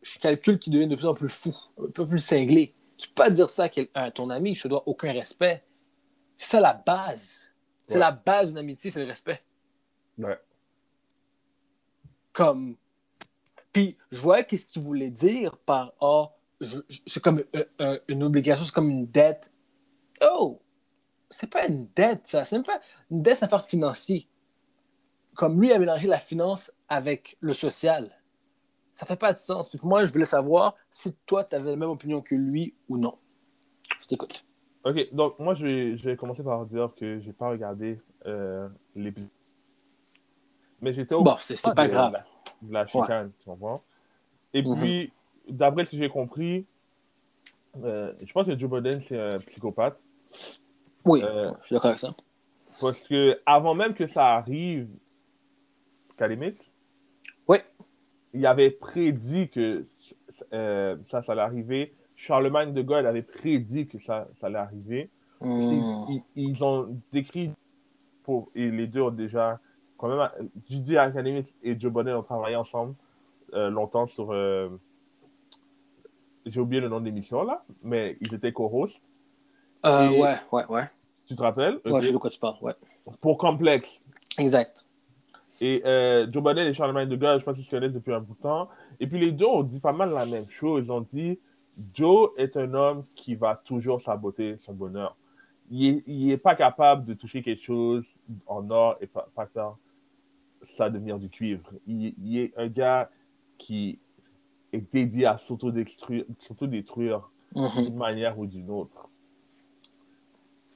je 0.03 0.21
calcule 0.21 0.61
qu'il 0.61 0.73
devient 0.73 0.87
de 0.87 0.95
plus 0.95 1.07
en 1.07 1.15
plus 1.15 1.29
fou, 1.29 1.53
un 1.83 1.91
peu 1.91 2.07
plus 2.07 2.21
cinglé. 2.21 2.75
Tu 2.97 3.09
peux 3.09 3.15
pas 3.15 3.31
dire 3.31 3.51
ça 3.51 3.69
à 3.95 4.11
ton 4.13 4.31
ami, 4.31 4.55
je 4.55 4.63
te 4.63 4.69
dois 4.69 4.85
aucun 4.87 5.13
respect. 5.13 5.65
C'est 6.37 6.51
ça 6.51 6.61
la 6.61 6.75
base. 6.75 7.43
C'est 7.87 7.95
Ouais. 7.95 8.01
la 8.01 8.13
base 8.13 8.49
d'une 8.49 8.59
amitié, 8.59 8.91
c'est 8.91 9.01
le 9.01 9.07
respect. 9.07 9.43
Ouais. 10.19 10.39
Comme. 12.33 12.77
Puis, 13.73 13.97
je 14.11 14.21
voyais 14.21 14.45
qu'est-ce 14.47 14.67
qu'il 14.67 14.83
voulait 14.83 15.11
dire 15.11 15.59
par 15.59 15.93
Ah, 16.01 16.33
c'est 17.07 17.23
comme 17.23 17.45
euh, 17.55 17.65
euh, 17.81 18.01
une 18.09 18.23
obligation, 18.23 18.65
c'est 18.65 18.75
comme 18.75 18.91
une 18.91 19.07
dette. 19.07 19.53
Oh! 20.23 20.61
C'est 21.29 21.49
pas 21.51 21.67
une 21.67 21.89
dette, 21.95 22.27
ça. 22.27 22.45
C'est 22.45 22.57
même 22.57 22.65
pas. 22.65 22.81
Une 23.11 23.23
dette, 23.23 23.43
un 23.43 23.49
part 23.49 23.67
financier. 23.67 24.29
Comme 25.35 25.61
lui 25.61 25.73
a 25.73 25.79
mélangé 25.79 26.07
la 26.07 26.19
finance 26.21 26.73
avec 26.89 27.37
le 27.41 27.53
social. 27.53 28.11
Ça 28.95 29.05
fait 29.05 29.17
pas 29.17 29.33
de 29.35 29.39
sens. 29.39 29.69
Puis 29.69 29.79
pour 29.79 29.89
moi, 29.89 30.07
je 30.07 30.13
voulais 30.13 30.25
savoir 30.25 30.75
si 30.89 31.13
toi, 31.27 31.45
tu 31.45 31.55
avais 31.57 31.71
la 31.71 31.77
même 31.77 31.91
opinion 31.91 32.23
que 32.23 32.35
lui 32.35 32.75
ou 32.89 32.97
non. 32.97 33.19
Je 34.01 34.07
t'écoute. 34.07 34.47
Ok, 34.87 35.13
donc 35.13 35.39
moi 35.41 35.55
je 35.55 35.67
vais, 35.67 35.97
je 35.97 36.09
vais 36.11 36.17
commencer 36.17 36.45
par 36.45 36.65
dire 36.65 36.93
que 36.97 37.19
j'ai 37.19 37.33
pas 37.33 37.49
regardé 37.51 38.01
euh, 38.25 38.69
l'épisode. 38.95 39.29
Mais 40.81 40.93
j'étais 40.93 41.15
au 41.17 41.25
Bon, 41.25 41.37
c'est 41.41 41.61
pas 41.75 41.89
de- 41.89 41.93
grave. 41.93 42.23
de 42.63 42.73
la 42.73 42.87
chicane, 42.87 43.33
tu 43.41 43.47
comprends? 43.47 43.83
Et 44.55 44.63
Mhm. 44.63 44.77
puis, 44.81 45.13
d'après 45.49 45.85
ce 45.87 45.91
que 45.91 45.97
j'ai 45.97 46.09
compris, 46.09 46.67
euh, 47.83 48.13
je 48.25 48.33
pense 48.33 48.47
que 48.47 48.57
Joe 48.57 48.71
Biden, 48.71 49.01
c'est 49.01 49.19
un 49.19 49.39
psychopathe. 49.41 50.01
Oui, 51.05 51.21
Euh, 51.25 51.51
je 51.63 51.67
suis 51.67 51.75
d'accord 51.75 51.89
avec 51.89 51.99
ça. 51.99 52.15
Parce 52.81 53.01
que 53.01 53.41
avant 53.45 53.75
même 53.75 53.93
que 53.95 54.07
ça 54.07 54.35
arrive, 54.37 54.89
Kalimix, 56.17 56.75
Oui. 57.49 57.59
il 58.35 58.47
avait 58.47 58.71
prédit 58.71 59.49
que 59.51 59.87
ça, 60.29 61.23
ça 61.23 61.33
allait 61.33 61.41
arriver. 61.43 61.93
Charlemagne 62.17 62.73
de 62.73 62.83
Gaulle 62.83 63.07
avait 63.07 63.23
prédit 63.23 63.87
que 63.87 63.99
ça, 63.99 64.27
ça 64.35 64.47
allait 64.49 64.59
arriver. 64.59 65.11
Hmm. 65.41 65.61
Ils, 66.09 66.23
ils- 66.37 66.49
ils 66.51 66.65
ont 66.65 66.99
décrit, 67.13 67.53
pour, 68.25 68.49
et 68.55 68.71
les 68.71 68.87
deux 68.87 69.03
ont 69.03 69.11
déjà, 69.11 69.61
quand 69.99 70.09
même, 70.09 70.29
Judy 70.69 70.97
Academic 70.97 71.55
et 71.63 71.79
Joe 71.79 71.93
Biden 71.93 72.15
ont 72.15 72.23
travaillé 72.23 72.57
ensemble 72.57 72.95
euh, 73.55 73.71
longtemps 73.71 74.07
sur. 74.07 74.33
euh, 74.33 74.69
J'ai 76.47 76.61
oublié 76.61 76.81
le 76.81 76.89
nom 76.89 77.01
de 77.01 77.05
l'émission 77.05 77.43
là, 77.45 77.63
mais 77.83 78.17
ils 78.21 78.35
étaient 78.35 78.53
co-hosts. 78.53 79.03
Euh, 79.85 80.09
Ouais, 80.11 80.35
ouais, 80.53 80.65
ouais. 80.69 80.85
Tu 81.29 81.35
te 81.37 81.43
rappelles? 81.43 81.81
Ouais, 81.85 82.01
je 82.01 82.07
sais 82.07 82.13
de 82.13 82.19
quoi 82.19 82.31
tu 82.31 82.39
parles. 82.39 82.57
Ouais. 82.63 82.75
Pour 83.21 83.37
Complexe. 83.39 84.05
Exact. 84.39 84.87
Et 85.61 85.83
euh, 85.85 86.27
Joe 86.31 86.43
Biden 86.43 86.67
et 86.69 86.75
Charlemagne 86.75 87.09
de 87.09 87.17
Gaulle, 87.17 87.41
je 87.41 87.45
pense 87.45 87.57
qu'ils 87.57 87.65
se 87.65 87.71
connaissent 87.71 87.93
depuis 87.93 88.13
un 88.13 88.21
bout 88.21 88.35
de 88.35 88.41
temps. 88.43 88.69
Et 89.01 89.07
puis 89.07 89.19
les 89.19 89.33
deux 89.33 89.47
ont 89.47 89.63
dit 89.63 89.81
pas 89.81 89.93
mal 89.93 90.11
la 90.13 90.27
même 90.27 90.49
chose. 90.49 90.87
Ils 90.87 90.93
ont 90.93 91.01
dit 91.01 91.39
Joe 91.95 92.31
est 92.37 92.57
un 92.57 92.73
homme 92.75 93.03
qui 93.03 93.35
va 93.35 93.57
toujours 93.57 94.01
saboter 94.01 94.57
son 94.59 94.73
bonheur. 94.75 95.17
Il 95.71 96.03
n'est 96.07 96.37
pas 96.37 96.55
capable 96.55 97.05
de 97.05 97.15
toucher 97.15 97.43
quelque 97.43 97.63
chose 97.63 98.19
en 98.47 98.71
or 98.71 98.97
et 99.01 99.07
pas, 99.07 99.29
pas 99.35 99.47
faire 99.47 99.77
ça 100.63 100.89
devenir 100.89 101.19
du 101.19 101.29
cuivre. 101.29 101.69
Il, 101.87 102.15
il 102.23 102.39
est 102.39 102.53
un 102.57 102.69
gars 102.69 103.11
qui 103.59 103.99
est 104.73 104.93
dédié 104.93 105.27
à 105.27 105.39
s'autodétruire 105.39 106.25
s'autodétruire 106.39 107.31
Mhm. 107.55 107.85
d'une 107.85 107.97
manière 107.97 108.39
ou 108.39 108.47
d'une 108.47 108.69
autre. 108.71 109.09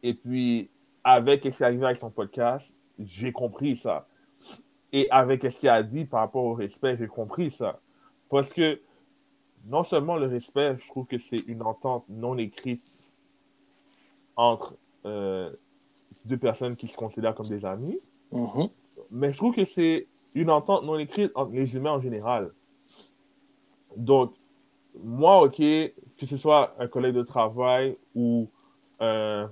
Et 0.02 0.14
puis, 0.14 0.70
avec 1.04 1.42
ce 1.44 1.48
qui 1.50 1.62
est 1.62 1.66
arrivé 1.66 1.84
avec 1.84 1.98
son 1.98 2.10
podcast, 2.10 2.72
j'ai 2.98 3.32
compris 3.32 3.76
ça. 3.76 4.06
Et 4.92 5.10
avec 5.10 5.42
ce 5.42 5.60
qu'il 5.60 5.68
a 5.68 5.82
dit 5.82 6.04
par 6.04 6.20
rapport 6.20 6.44
au 6.44 6.54
respect, 6.54 6.96
j'ai 6.96 7.06
compris 7.06 7.50
ça. 7.50 7.80
Parce 8.30 8.52
que 8.52 8.80
non 9.66 9.84
seulement 9.84 10.16
le 10.16 10.26
respect, 10.26 10.76
je 10.80 10.88
trouve 10.88 11.06
que 11.06 11.18
c'est 11.18 11.38
une 11.46 11.62
entente 11.62 12.04
non 12.08 12.36
écrite 12.38 12.82
entre 14.36 14.74
euh, 15.04 15.50
deux 16.24 16.38
personnes 16.38 16.76
qui 16.76 16.88
se 16.88 16.96
considèrent 16.96 17.34
comme 17.34 17.46
des 17.46 17.64
amis, 17.64 17.98
Mhm. 18.32 18.68
mais 19.10 19.32
je 19.32 19.36
trouve 19.36 19.54
que 19.54 19.64
c'est 19.64 20.06
une 20.34 20.50
entente 20.50 20.84
non 20.84 20.98
écrite 20.98 21.32
entre 21.34 21.52
les 21.52 21.74
humains 21.74 21.92
en 21.92 22.00
général. 22.00 22.52
Donc, 23.96 24.34
moi, 25.02 25.42
OK, 25.42 25.56
que 25.56 26.26
ce 26.26 26.36
soit 26.36 26.74
un 26.78 26.86
collègue 26.88 27.14
de 27.14 27.22
travail 27.22 27.96
ou 28.14 28.48
euh, 29.00 29.46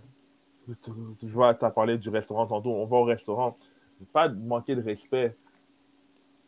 je 0.68 1.32
vois, 1.32 1.54
tu 1.54 1.64
as 1.64 1.70
parlé 1.70 1.96
du 1.98 2.08
restaurant 2.10 2.46
tantôt, 2.46 2.70
on 2.70 2.84
va 2.84 2.96
au 2.98 3.04
restaurant, 3.04 3.56
pas 4.12 4.28
manquer 4.28 4.76
de 4.76 4.82
respect 4.82 5.34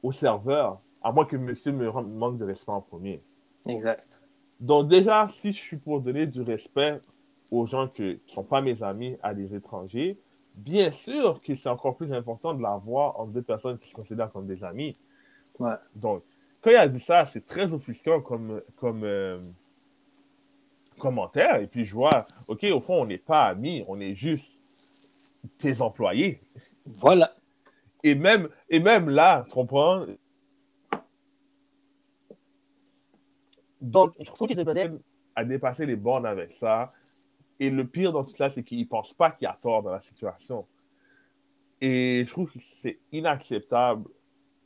au 0.02 0.12
serveur, 0.12 0.78
à 1.02 1.10
moins 1.12 1.24
que 1.24 1.36
monsieur 1.36 1.72
me 1.72 1.90
manque 1.90 2.38
de 2.38 2.44
respect 2.44 2.72
en 2.72 2.80
premier. 2.80 3.22
Exact. 3.66 4.20
Donc 4.58 4.88
déjà, 4.88 5.28
si 5.28 5.52
je 5.52 5.58
suis 5.58 5.76
pour 5.76 6.00
donner 6.00 6.26
du 6.26 6.42
respect 6.42 7.00
aux 7.50 7.66
gens 7.66 7.88
qui 7.88 8.02
ne 8.02 8.16
sont 8.26 8.44
pas 8.44 8.60
mes 8.60 8.82
amis, 8.82 9.16
à 9.22 9.34
des 9.34 9.54
étrangers, 9.54 10.18
bien 10.54 10.90
sûr 10.90 11.40
que 11.40 11.54
c'est 11.54 11.68
encore 11.68 11.96
plus 11.96 12.12
important 12.12 12.54
de 12.54 12.62
l'avoir 12.62 13.18
entre 13.18 13.32
deux 13.32 13.42
personnes 13.42 13.78
qui 13.78 13.88
se 13.88 13.94
considèrent 13.94 14.30
comme 14.30 14.46
des 14.46 14.62
amis. 14.62 14.96
Ouais. 15.58 15.74
Donc, 15.94 16.22
quand 16.60 16.70
il 16.70 16.76
a 16.76 16.88
dit 16.88 17.00
ça, 17.00 17.24
c'est 17.24 17.44
très 17.44 17.72
offusquant 17.72 18.20
comme, 18.20 18.60
comme 18.76 19.04
euh, 19.04 19.38
commentaire. 20.98 21.56
Et 21.56 21.66
puis 21.66 21.84
je 21.84 21.94
vois, 21.94 22.24
OK, 22.48 22.64
au 22.64 22.80
fond, 22.80 23.02
on 23.02 23.06
n'est 23.06 23.18
pas 23.18 23.46
amis, 23.46 23.84
on 23.88 23.98
est 23.98 24.14
juste 24.14 24.62
tes 25.58 25.80
employés. 25.80 26.40
Voilà. 26.86 27.32
Et 28.02 28.14
même, 28.14 28.48
et 28.68 28.80
même 28.80 29.08
là, 29.08 29.44
tu 29.48 29.54
comprends? 29.54 30.06
Donc, 33.80 34.14
je 34.20 34.26
trouve 34.26 34.48
qu'il 34.48 34.62
peut-être 34.64 34.94
à 35.34 35.44
dépasser 35.44 35.86
les 35.86 35.96
bornes 35.96 36.26
avec 36.26 36.52
ça. 36.52 36.92
Et 37.58 37.70
le 37.70 37.86
pire 37.86 38.12
dans 38.12 38.24
tout 38.24 38.34
ça, 38.34 38.48
c'est 38.48 38.62
qu'il 38.62 38.80
ne 38.80 38.84
pense 38.84 39.12
pas 39.12 39.30
qu'il 39.30 39.46
a 39.46 39.56
tort 39.60 39.82
dans 39.82 39.90
la 39.90 40.00
situation. 40.00 40.66
Et 41.80 42.24
je 42.26 42.30
trouve 42.30 42.50
que 42.50 42.58
c'est 42.60 42.98
inacceptable. 43.12 44.08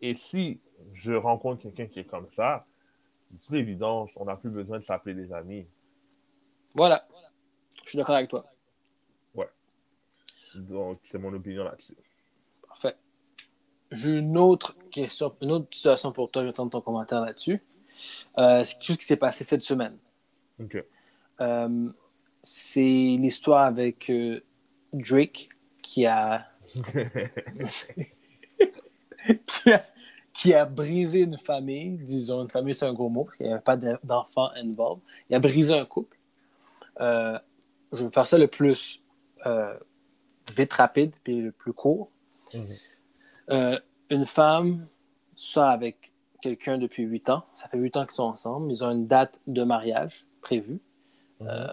Et 0.01 0.15
si 0.15 0.61
je 0.93 1.13
rencontre 1.13 1.63
quelqu'un 1.63 1.87
qui 1.87 2.01
est 2.01 2.05
comme 2.05 2.29
ça, 2.31 2.67
de 3.31 3.39
toute 3.39 3.55
évidence, 3.55 4.13
on 4.17 4.25
n'a 4.25 4.37
plus 4.37 4.51
besoin 4.51 4.79
de 4.79 4.83
s'appeler 4.83 5.15
des 5.15 5.33
amis. 5.33 5.67
Voilà. 6.75 7.07
Je 7.85 7.91
suis 7.91 7.99
d'accord 7.99 8.17
avec 8.17 8.31
toi. 8.31 8.45
Ouais. 9.35 9.49
Donc, 10.55 10.99
c'est 11.03 11.19
mon 11.19 11.33
opinion 11.33 11.65
là-dessus. 11.65 11.97
Parfait. 12.67 12.97
J'ai 13.91 14.19
une 14.19 14.39
autre 14.39 14.77
question, 14.91 15.35
une 15.41 15.53
autre 15.53 15.69
situation 15.73 16.13
pour 16.13 16.31
toi. 16.31 16.45
J'attends 16.45 16.69
ton 16.69 16.81
commentaire 16.81 17.21
là-dessus. 17.21 17.63
Euh, 18.39 18.65
c'est 18.65 18.75
quelque 18.75 18.87
chose 18.87 18.97
qui 18.99 19.05
s'est 19.05 19.17
passé 19.17 19.45
cette 19.45 19.63
semaine. 19.63 19.97
Euh, 21.41 21.89
c'est 22.43 22.81
l'histoire 22.81 23.65
avec 23.65 24.11
euh, 24.11 24.41
Drake 24.93 25.49
qui 25.83 26.07
a... 26.07 26.47
qui 29.47 29.73
a 29.73 29.83
qui 30.33 30.53
a 30.53 30.65
brisé 30.65 31.21
une 31.21 31.39
famille, 31.39 31.97
disons, 31.99 32.43
une 32.43 32.51
famille 32.51 32.75
c'est 32.75 32.87
un 32.87 32.93
gros 32.93 33.09
mot, 33.09 33.23
parce 33.23 33.37
qu'il 33.37 33.47
n'y 33.47 33.53
avait 33.53 33.63
pas 33.63 33.77
d'enfants 33.77 34.51
involved. 34.57 35.01
Il 35.31 35.37
a 35.37 35.39
brisé 35.39 35.79
un 35.79 35.85
couple. 35.85 36.19
Je 36.99 37.39
vais 37.93 38.11
faire 38.11 38.27
ça 38.27 38.37
le 38.37 38.49
plus 38.49 39.01
vite, 40.57 40.73
rapide, 40.73 41.13
puis 41.23 41.41
le 41.41 41.53
plus 41.53 41.73
court. 41.73 42.11
Mhm. 42.53 43.79
Une 44.11 44.27
femme 44.27 44.89
sort 45.37 45.69
avec 45.69 46.14
quelqu'un 46.45 46.77
depuis 46.77 47.05
huit 47.05 47.31
ans. 47.31 47.45
Ça 47.55 47.69
fait 47.69 47.79
huit 47.79 47.97
ans 47.97 48.05
qu'ils 48.05 48.17
sont 48.17 48.25
ensemble. 48.25 48.71
Ils 48.71 48.85
ont 48.85 48.91
une 48.91 49.07
date 49.07 49.41
de 49.47 49.65
mariage 49.65 50.27
prévue. 50.43 50.81
Mhm. 51.41 51.49
Euh, 51.49 51.73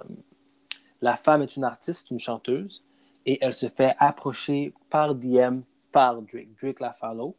la 1.02 1.18
femme 1.18 1.42
est 1.42 1.58
une 1.58 1.66
artiste, 1.66 2.10
une 2.10 2.20
chanteuse, 2.20 2.84
et 3.26 3.38
elle 3.42 3.54
se 3.54 3.68
fait 3.68 3.96
approcher 4.00 4.74
par 4.90 5.14
DM 5.14 5.60
par 5.92 6.22
Drake. 6.22 6.50
Drake 6.58 6.80
la 6.80 6.94
follow 6.94 7.36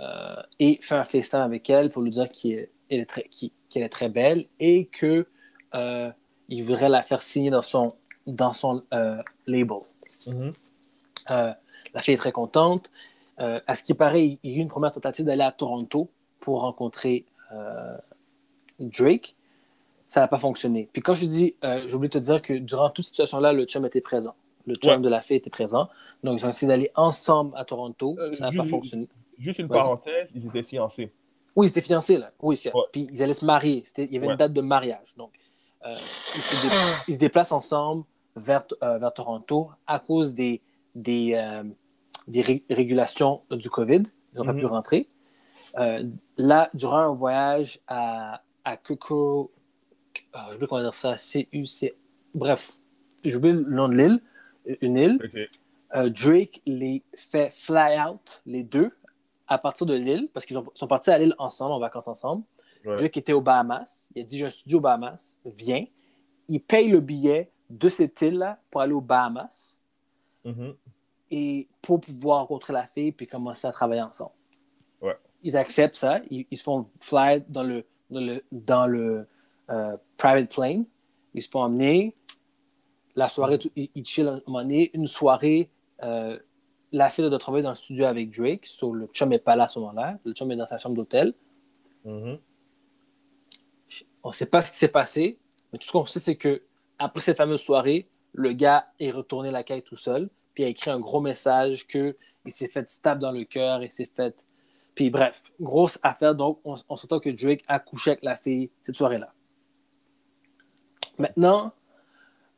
euh, 0.00 0.42
et 0.58 0.78
fait 0.80 0.94
un 0.94 1.04
FaceTime 1.04 1.40
avec 1.40 1.68
elle 1.68 1.90
pour 1.90 2.00
lui 2.00 2.10
dire 2.10 2.28
qu'elle 2.30 2.70
est, 2.88 3.00
est, 3.00 3.06
très, 3.06 3.28
qu'elle 3.68 3.82
est 3.82 3.90
très 3.90 4.08
belle 4.08 4.46
et 4.58 4.86
que 4.86 5.26
euh, 5.74 6.10
il 6.48 6.64
voudrait 6.64 6.88
la 6.88 7.02
faire 7.02 7.20
signer 7.20 7.50
dans 7.50 7.60
son, 7.60 7.94
dans 8.26 8.54
son 8.54 8.82
label. 9.46 9.78
Mhm. 10.26 10.52
La 11.28 12.00
fille 12.00 12.14
est 12.14 12.18
très 12.18 12.32
contente. 12.32 12.90
À 13.36 13.74
ce 13.74 13.82
qui 13.82 13.92
paraît, 13.92 14.24
il 14.24 14.50
y 14.50 14.54
a 14.54 14.58
eu 14.58 14.60
une 14.60 14.68
première 14.68 14.92
tentative 14.92 15.26
d'aller 15.26 15.42
à 15.42 15.52
Toronto 15.52 16.10
pour 16.42 16.60
rencontrer 16.60 17.24
euh, 17.52 17.96
Drake. 18.78 19.34
Ça 20.06 20.20
n'a 20.20 20.28
pas 20.28 20.38
fonctionné. 20.38 20.90
Puis 20.92 21.00
quand 21.00 21.14
je 21.14 21.24
dis, 21.24 21.54
euh, 21.64 21.84
j'ai 21.88 21.94
oublié 21.94 22.10
de 22.10 22.18
te 22.18 22.22
dire 22.22 22.42
que 22.42 22.52
durant 22.54 22.90
toute 22.90 23.06
cette 23.06 23.14
situation-là, 23.14 23.54
le 23.54 23.64
chum 23.64 23.86
était 23.86 24.02
présent. 24.02 24.34
Le 24.66 24.74
chum 24.74 24.92
Ouais. 24.92 24.98
de 25.00 25.08
la 25.08 25.22
fille 25.22 25.36
était 25.38 25.48
présent. 25.50 25.88
Donc, 26.22 26.38
ils 26.40 26.44
ont 26.46 26.50
essayé 26.50 26.68
d'aller 26.68 26.90
ensemble 26.94 27.52
à 27.56 27.64
Toronto. 27.64 28.16
Euh, 28.18 28.34
ça 28.34 28.50
n'a 28.50 28.62
pas 28.62 28.68
fonctionné. 28.68 29.08
Juste 29.38 29.58
une 29.60 29.68
parenthèse, 29.68 30.30
ils 30.34 30.46
étaient 30.46 30.62
fiancés. 30.62 31.10
Oui, 31.56 31.66
ils 31.66 31.70
étaient 31.70 31.80
fiancés, 31.80 32.18
là. 32.18 32.30
Oui, 32.40 32.56
c'est 32.56 32.72
Ouais. 32.74 32.82
Puis 32.92 33.08
ils 33.10 33.22
allaient 33.22 33.32
se 33.32 33.44
marier. 33.44 33.82
Il 33.96 34.12
y 34.12 34.16
avait 34.18 34.26
Ouais. 34.26 34.32
une 34.34 34.38
date 34.38 34.52
de 34.52 34.60
mariage. 34.60 35.14
Donc, 35.16 35.32
euh, 35.86 35.96
ils, 36.34 36.40
se 36.42 36.66
dé- 36.66 36.74
ils 37.08 37.14
se 37.14 37.18
déplacent 37.18 37.52
ensemble 37.52 38.04
vers, 38.36 38.64
vers 38.82 39.12
Toronto 39.14 39.70
à 39.86 39.98
cause 39.98 40.34
des, 40.34 40.60
des, 40.94 41.40
des 42.28 42.42
ré- 42.42 42.64
régulations 42.70 43.42
du 43.50 43.68
COVID. 43.70 44.02
Ils 44.34 44.38
n'ont 44.38 44.44
pas 44.44 44.52
Mhm. 44.52 44.60
pu 44.60 44.66
rentrer. 44.66 45.08
Euh, 45.78 46.04
là, 46.36 46.70
durant 46.74 46.98
un 46.98 47.14
voyage 47.14 47.80
à, 47.86 48.42
à 48.64 48.76
Coco, 48.76 49.50
ah, 50.32 50.48
je 50.52 50.58
sais 50.58 50.66
comment 50.66 50.82
dire 50.82 50.94
ça, 50.94 51.16
C-U-C. 51.16 51.94
Bref, 52.34 52.72
j'ai 53.24 53.36
oublié 53.36 53.54
le 53.54 53.62
nom 53.70 53.88
de 53.88 53.96
l'île, 53.96 54.20
une 54.80 54.96
île. 54.96 55.48
Euh, 55.94 56.08
Drake 56.08 56.62
les 56.64 57.02
fait 57.30 57.50
fly 57.54 57.98
out, 58.00 58.40
les 58.46 58.62
deux, 58.62 58.90
à 59.46 59.58
partir 59.58 59.86
de 59.86 59.94
l'île, 59.94 60.28
parce 60.32 60.46
qu'ils 60.46 60.56
ont- 60.56 60.70
sont 60.74 60.86
partis 60.86 61.10
à 61.10 61.18
l'île 61.18 61.34
ensemble, 61.38 61.72
en 61.72 61.78
vacances 61.78 62.08
ensemble. 62.08 62.44
Ouais. 62.86 62.96
Drake 62.96 63.16
était 63.18 63.32
aux 63.34 63.42
Bahamas. 63.42 64.08
Il 64.14 64.22
a 64.22 64.24
dit 64.24 64.38
J'ai 64.38 64.46
un 64.46 64.50
studio 64.50 64.78
aux 64.78 64.80
Bahamas, 64.80 65.36
viens. 65.44 65.84
Il 66.48 66.60
paye 66.60 66.88
le 66.88 67.00
billet 67.00 67.50
de 67.68 67.88
cette 67.88 68.20
île-là 68.22 68.58
pour 68.70 68.80
aller 68.80 68.92
aux 68.94 69.00
Bahamas 69.02 69.80
Mhm. 70.44 70.74
et 71.30 71.68
pour 71.82 72.00
pouvoir 72.00 72.40
rencontrer 72.40 72.72
la 72.72 72.86
fille 72.86 73.12
puis 73.12 73.26
commencer 73.26 73.66
à 73.66 73.72
travailler 73.72 74.02
ensemble. 74.02 74.32
Ils 75.42 75.56
acceptent 75.56 75.96
ça. 75.96 76.20
Ils, 76.30 76.46
ils 76.50 76.58
se 76.58 76.62
font 76.62 76.86
fly 76.98 77.44
dans 77.48 77.62
le, 77.62 77.84
dans 78.10 78.20
le, 78.20 78.44
dans 78.52 78.86
le 78.86 79.26
euh, 79.70 79.96
private 80.16 80.50
plane. 80.50 80.84
Ils 81.34 81.42
se 81.42 81.48
font 81.48 81.60
emmener. 81.60 82.14
La 83.14 83.28
soirée, 83.28 83.58
ils, 83.76 83.90
ils 83.94 84.04
chillent 84.04 84.28
un 84.28 84.40
moment 84.46 84.62
donné. 84.62 84.90
Une 84.94 85.06
soirée, 85.06 85.70
euh, 86.02 86.38
la 86.92 87.10
fille 87.10 87.28
doit 87.28 87.38
travailler 87.38 87.62
dans 87.62 87.70
le 87.70 87.76
studio 87.76 88.04
avec 88.04 88.30
Drake. 88.30 88.66
So, 88.66 88.92
le 88.92 89.06
chum 89.06 89.30
n'est 89.30 89.38
pas 89.38 89.56
là 89.56 89.64
à 89.64 89.66
ce 89.66 89.78
moment-là. 89.78 90.18
Le 90.24 90.32
chum 90.32 90.50
est 90.52 90.56
dans 90.56 90.66
sa 90.66 90.78
chambre 90.78 90.96
d'hôtel. 90.96 91.34
Mhm. 92.04 92.38
On 94.24 94.28
ne 94.28 94.34
sait 94.34 94.46
pas 94.46 94.60
ce 94.60 94.70
qui 94.70 94.78
s'est 94.78 94.88
passé, 94.88 95.38
mais 95.72 95.78
tout 95.78 95.86
ce 95.86 95.92
qu'on 95.92 96.06
sait, 96.06 96.20
c'est 96.20 96.36
que 96.36 96.62
après 96.98 97.20
cette 97.20 97.36
fameuse 97.36 97.60
soirée, 97.60 98.08
le 98.32 98.52
gars 98.52 98.86
est 99.00 99.10
retourné 99.10 99.50
la 99.50 99.64
caille 99.64 99.82
tout 99.82 99.96
seul, 99.96 100.30
puis 100.54 100.62
il 100.62 100.66
a 100.66 100.68
écrit 100.68 100.90
un 100.90 101.00
gros 101.00 101.20
message 101.20 101.86
que 101.86 102.16
il 102.44 102.50
s'est 102.52 102.68
fait 102.68 102.88
stab 102.88 103.18
dans 103.18 103.32
le 103.32 103.44
cœur, 103.44 103.82
il 103.82 103.92
s'est 103.92 104.10
fait. 104.14 104.44
Puis 104.94 105.10
bref, 105.10 105.52
grosse 105.60 105.98
affaire. 106.02 106.34
Donc, 106.34 106.60
on, 106.64 106.76
s'entend 106.76 107.20
que 107.20 107.30
Drake 107.30 107.62
a 107.68 107.78
couché 107.78 108.10
avec 108.10 108.24
la 108.24 108.36
fille 108.36 108.70
cette 108.82 108.96
soirée-là. 108.96 109.32
Maintenant, 111.18 111.72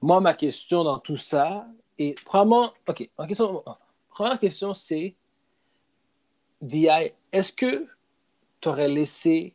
moi, 0.01 0.21
ma 0.21 0.35
question 0.35 0.85
dans 0.85 0.99
tout 0.99 1.17
ça 1.17 1.67
est 1.99 2.21
probablement. 2.25 2.73
OK. 2.89 3.09
Première 4.09 4.39
question, 4.39 4.75
c'est 4.75 5.17
DI, 6.61 7.13
est-ce 7.33 7.53
que 7.53 7.87
tu 8.61 8.69
aurais 8.69 8.89
laissé 8.89 9.55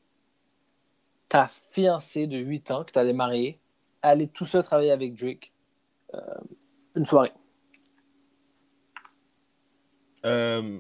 ta 1.28 1.50
fiancée 1.72 2.28
de 2.28 2.38
8 2.38 2.72
ans 2.72 2.84
que 2.84 2.92
tu 2.92 3.00
allais 3.00 3.14
marier 3.14 3.60
aller 4.02 4.28
tout 4.28 4.46
seul 4.46 4.64
travailler 4.64 4.92
avec 4.92 5.16
Drake 5.16 5.52
euh, 6.14 6.20
une 6.96 7.06
soirée? 7.06 7.34
Euh, 10.26 10.80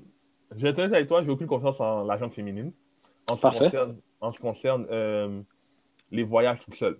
je 0.55 0.65
vais 0.65 0.79
avec 0.79 1.07
toi, 1.07 1.23
j'ai 1.23 1.29
aucune 1.29 1.47
confiance 1.47 1.79
en 1.79 2.03
la 2.03 2.17
gente 2.17 2.33
féminine. 2.33 2.71
En 3.29 3.33
ce 3.33 3.37
qui 3.37 3.41
Parfait. 3.41 3.65
concerne, 3.65 3.97
en 4.21 4.31
ce 4.31 4.37
qui 4.37 4.41
concerne 4.41 4.87
euh, 4.89 5.41
les 6.11 6.23
voyages 6.23 6.59
tout 6.59 6.71
seul. 6.73 6.99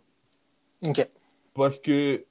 OK. 0.84 1.08
Parce 1.54 1.80
que 1.80 2.26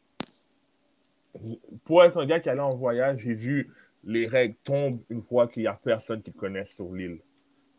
pour 1.85 2.03
être 2.05 2.17
un 2.21 2.27
gars 2.27 2.41
qui 2.41 2.49
allait 2.49 2.61
en 2.61 2.75
voyage, 2.75 3.19
j'ai 3.19 3.35
vu 3.35 3.73
les 4.05 4.27
règles 4.27 4.57
tombent 4.65 5.03
une 5.11 5.21
fois 5.21 5.49
qu'il 5.49 5.63
n'y 5.63 5.67
a 5.69 5.75
personne 5.75 6.23
qui 6.23 6.33
connaisse 6.33 6.75
sur 6.75 6.93
l'île. 6.93 7.21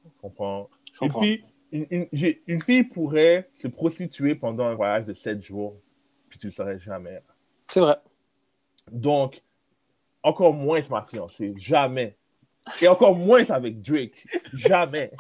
Tu 0.04 0.10
comprends? 0.22 0.70
Je 0.92 1.00
Une 1.06 1.10
comprends. 1.10 1.22
fille, 1.22 1.44
une, 1.72 1.88
une- 1.90 2.08
j'ai- 2.12 2.44
une 2.48 2.60
fille 2.60 2.84
pourrait 2.84 3.50
se 3.56 3.68
prostituer 3.68 4.36
pendant 4.36 4.66
un 4.66 4.76
voyage 4.76 5.06
de 5.06 5.14
7 5.14 5.42
jours, 5.42 5.80
puis 6.30 6.38
tu 6.38 6.48
ne 6.48 6.52
le 6.52 6.56
saurais 6.56 6.80
jamais. 6.80 7.22
C'est 7.68 7.80
vrai. 7.80 7.98
Donc, 8.92 9.42
encore 10.24 10.54
moins 10.54 10.80
ma 10.90 11.04
fiancée, 11.04 11.54
jamais. 11.58 12.18
Et 12.82 12.88
encore 12.88 13.16
moins 13.16 13.50
avec 13.50 13.82
Drake, 13.82 14.26
jamais. 14.54 15.12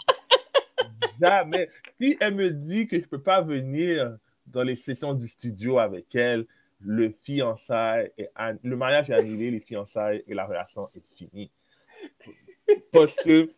jamais. 1.21 1.69
Si 1.99 2.17
elle 2.19 2.35
me 2.35 2.49
dit 2.49 2.87
que 2.87 2.97
je 2.97 3.01
ne 3.03 3.07
peux 3.07 3.21
pas 3.21 3.41
venir 3.41 4.17
dans 4.47 4.63
les 4.63 4.75
sessions 4.75 5.13
du 5.13 5.27
studio 5.27 5.79
avec 5.79 6.13
elle, 6.15 6.45
le 6.81 7.09
fiançailles, 7.11 8.11
est 8.17 8.31
an- 8.37 8.57
le 8.63 8.75
mariage 8.75 9.09
est 9.09 9.13
annulé, 9.13 9.51
les 9.51 9.59
fiançailles 9.59 10.23
et 10.27 10.33
la 10.33 10.45
relation 10.45 10.81
est 10.95 11.15
finie. 11.15 11.51
Parce 12.91 13.15
que, 13.15 13.51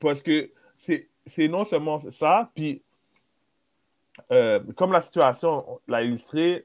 parce 0.00 0.22
que 0.22 0.50
c'est, 0.78 1.08
non 1.48 1.64
seulement 1.64 1.98
ça, 2.10 2.50
puis 2.54 2.82
euh, 4.32 4.60
comme 4.76 4.92
la 4.92 5.00
situation 5.00 5.80
l'a 5.88 6.02
illustré, 6.02 6.64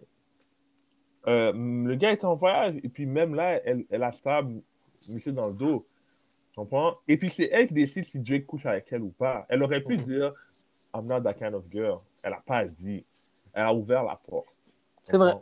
Euh, 1.27 1.53
le 1.53 1.93
gars 1.97 2.11
était 2.13 2.25
en 2.25 2.33
voyage, 2.33 2.77
et 2.83 2.89
puis 2.89 3.05
même 3.05 3.35
là, 3.35 3.61
elle, 3.63 3.85
elle 3.91 4.01
a 4.01 4.11
stable, 4.11 4.63
dans 5.27 5.49
le 5.49 5.53
dos. 5.53 5.85
Comprends? 6.55 6.97
Et 7.07 7.17
puis 7.17 7.29
c'est 7.29 7.49
elle 7.51 7.67
qui 7.67 7.73
décide 7.73 8.05
si 8.05 8.19
Drake 8.19 8.45
couche 8.45 8.65
avec 8.65 8.91
elle 8.91 9.01
ou 9.03 9.11
pas. 9.11 9.45
Elle 9.49 9.63
aurait 9.63 9.81
pu 9.81 9.97
Mhm. 9.97 10.03
dire 10.03 10.33
I'm 10.93 11.05
not 11.05 11.21
that 11.21 11.35
kind 11.35 11.55
of 11.55 11.65
girl. 11.69 11.97
Elle 12.23 12.31
n'a 12.31 12.41
pas 12.45 12.65
dit. 12.65 13.05
Elle 13.53 13.63
a 13.63 13.73
ouvert 13.73 14.03
la 14.03 14.15
porte. 14.17 14.47
C'est 15.03 15.17
vrai. 15.17 15.33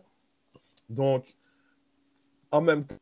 Donc, 0.87 1.35
en 2.51 2.61
même 2.61 2.85
temps, 2.85 2.95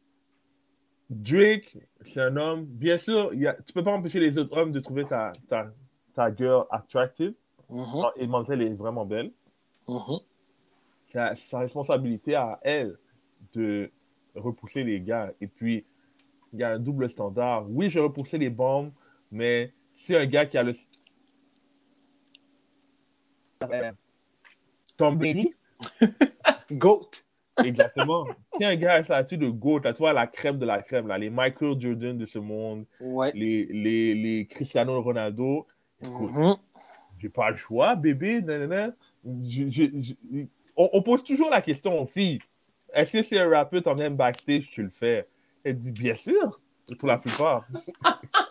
Drake, 1.09 1.77
c'est 2.05 2.21
un 2.21 2.35
homme. 2.35 2.65
Bien 2.65 2.97
sûr, 2.97 3.33
y 3.33 3.47
a, 3.47 3.53
tu 3.53 3.73
peux 3.73 3.83
pas 3.83 3.93
empêcher 3.93 4.19
les 4.19 4.37
autres 4.37 4.57
hommes 4.57 4.71
de 4.71 4.79
trouver 4.79 5.05
ta, 5.05 5.31
ta, 5.47 5.71
ta 6.13 6.33
girl 6.35 6.65
attractive. 6.69 7.33
Mhm, 7.69 7.85
Et 8.15 8.27
Mademoiselle 8.27 8.61
est 8.61 8.73
vraiment 8.73 9.05
belle. 9.05 9.31
mhm. 9.87 10.19
C'est 11.07 11.35
sa 11.35 11.59
responsabilité 11.59 12.35
à 12.35 12.59
elle 12.63 12.97
de 13.53 13.89
repousser 14.35 14.83
les 14.83 14.99
gars. 15.01 15.31
Et 15.39 15.47
puis, 15.47 15.85
il 16.57 16.61
y 16.61 16.63
a 16.63 16.71
un 16.71 16.79
double 16.79 17.07
standard. 17.07 17.65
Oui, 17.69 17.87
je 17.89 17.99
repousser 17.99 18.39
les 18.39 18.49
bombes, 18.49 18.91
mais 19.31 19.71
si 19.93 20.15
un 20.15 20.25
gars 20.25 20.45
qui 20.47 20.57
a 20.57 20.63
le. 20.63 20.73
Tom 24.97 25.17
Brady, 25.17 25.53
Goat. 26.71 27.11
exactement. 27.63 28.25
si 28.57 28.65
un 28.65 28.75
gars 28.75 28.93
a 28.93 28.97
le 28.99 29.03
statut 29.03 29.37
de 29.37 29.47
GOAT, 29.49 29.81
là, 29.83 29.93
tu 29.93 29.99
vois, 29.99 30.13
la 30.13 30.25
crème 30.25 30.57
de 30.57 30.65
la 30.65 30.81
crème, 30.81 31.07
là, 31.07 31.17
les 31.19 31.29
Michael 31.29 31.79
Jordan 31.79 32.17
de 32.17 32.25
ce 32.25 32.39
monde, 32.39 32.85
Ouais. 32.99 33.31
les, 33.35 33.65
les, 33.65 34.15
les 34.15 34.45
Cristiano 34.47 34.99
Ronaldo, 35.01 35.67
écoute, 36.01 36.31
Mhm. 36.33 36.55
j'ai 37.19 37.29
pas 37.29 37.51
le 37.51 37.57
choix, 37.57 37.95
bébé. 37.95 38.41
nanana. 38.41 38.93
Je- 39.41 39.69
je- 39.69 40.01
je- 40.01 40.45
on, 40.75 40.89
on 40.93 41.01
pose 41.03 41.23
toujours 41.23 41.49
la 41.51 41.61
question 41.61 42.01
aux 42.01 42.05
filles. 42.07 42.39
Est-ce 42.93 43.13
que 43.17 43.23
c'est 43.23 43.39
un 43.39 43.49
rappeur, 43.49 43.83
t'en 43.83 43.93
viens 43.95 44.09
backstage, 44.09 44.69
tu 44.71 44.81
le 44.83 44.89
fais? 44.89 45.27
Elle 45.67 45.77
dit 45.77 45.91
bien 45.91 46.15
sûr, 46.15 46.61
pour 46.97 47.09
la 47.09 47.17
plupart. 47.17 47.67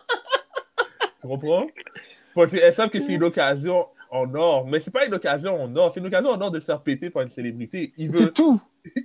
tu 1.21 1.27
comprends? 1.27 1.67
Parce 2.35 2.51
qu'elles 2.51 2.73
savent 2.73 2.89
que 2.89 2.99
c'est 2.99 3.13
une 3.13 3.23
occasion 3.23 3.87
en 4.11 4.33
or, 4.35 4.65
mais 4.67 4.79
c'est 4.79 4.91
pas 4.91 5.05
une 5.05 5.13
occasion 5.15 5.61
en 5.61 5.75
or, 5.75 5.91
c'est 5.91 5.99
une 5.99 6.05
occasion 6.05 6.29
en 6.29 6.39
or 6.39 6.51
de 6.51 6.57
le 6.57 6.63
faire 6.63 6.81
péter 6.81 7.09
par 7.09 7.23
une 7.23 7.29
célébrité. 7.29 7.93
Il 7.97 8.11
veut, 8.11 8.25
C'est 8.25 8.33
tout. 8.33 8.61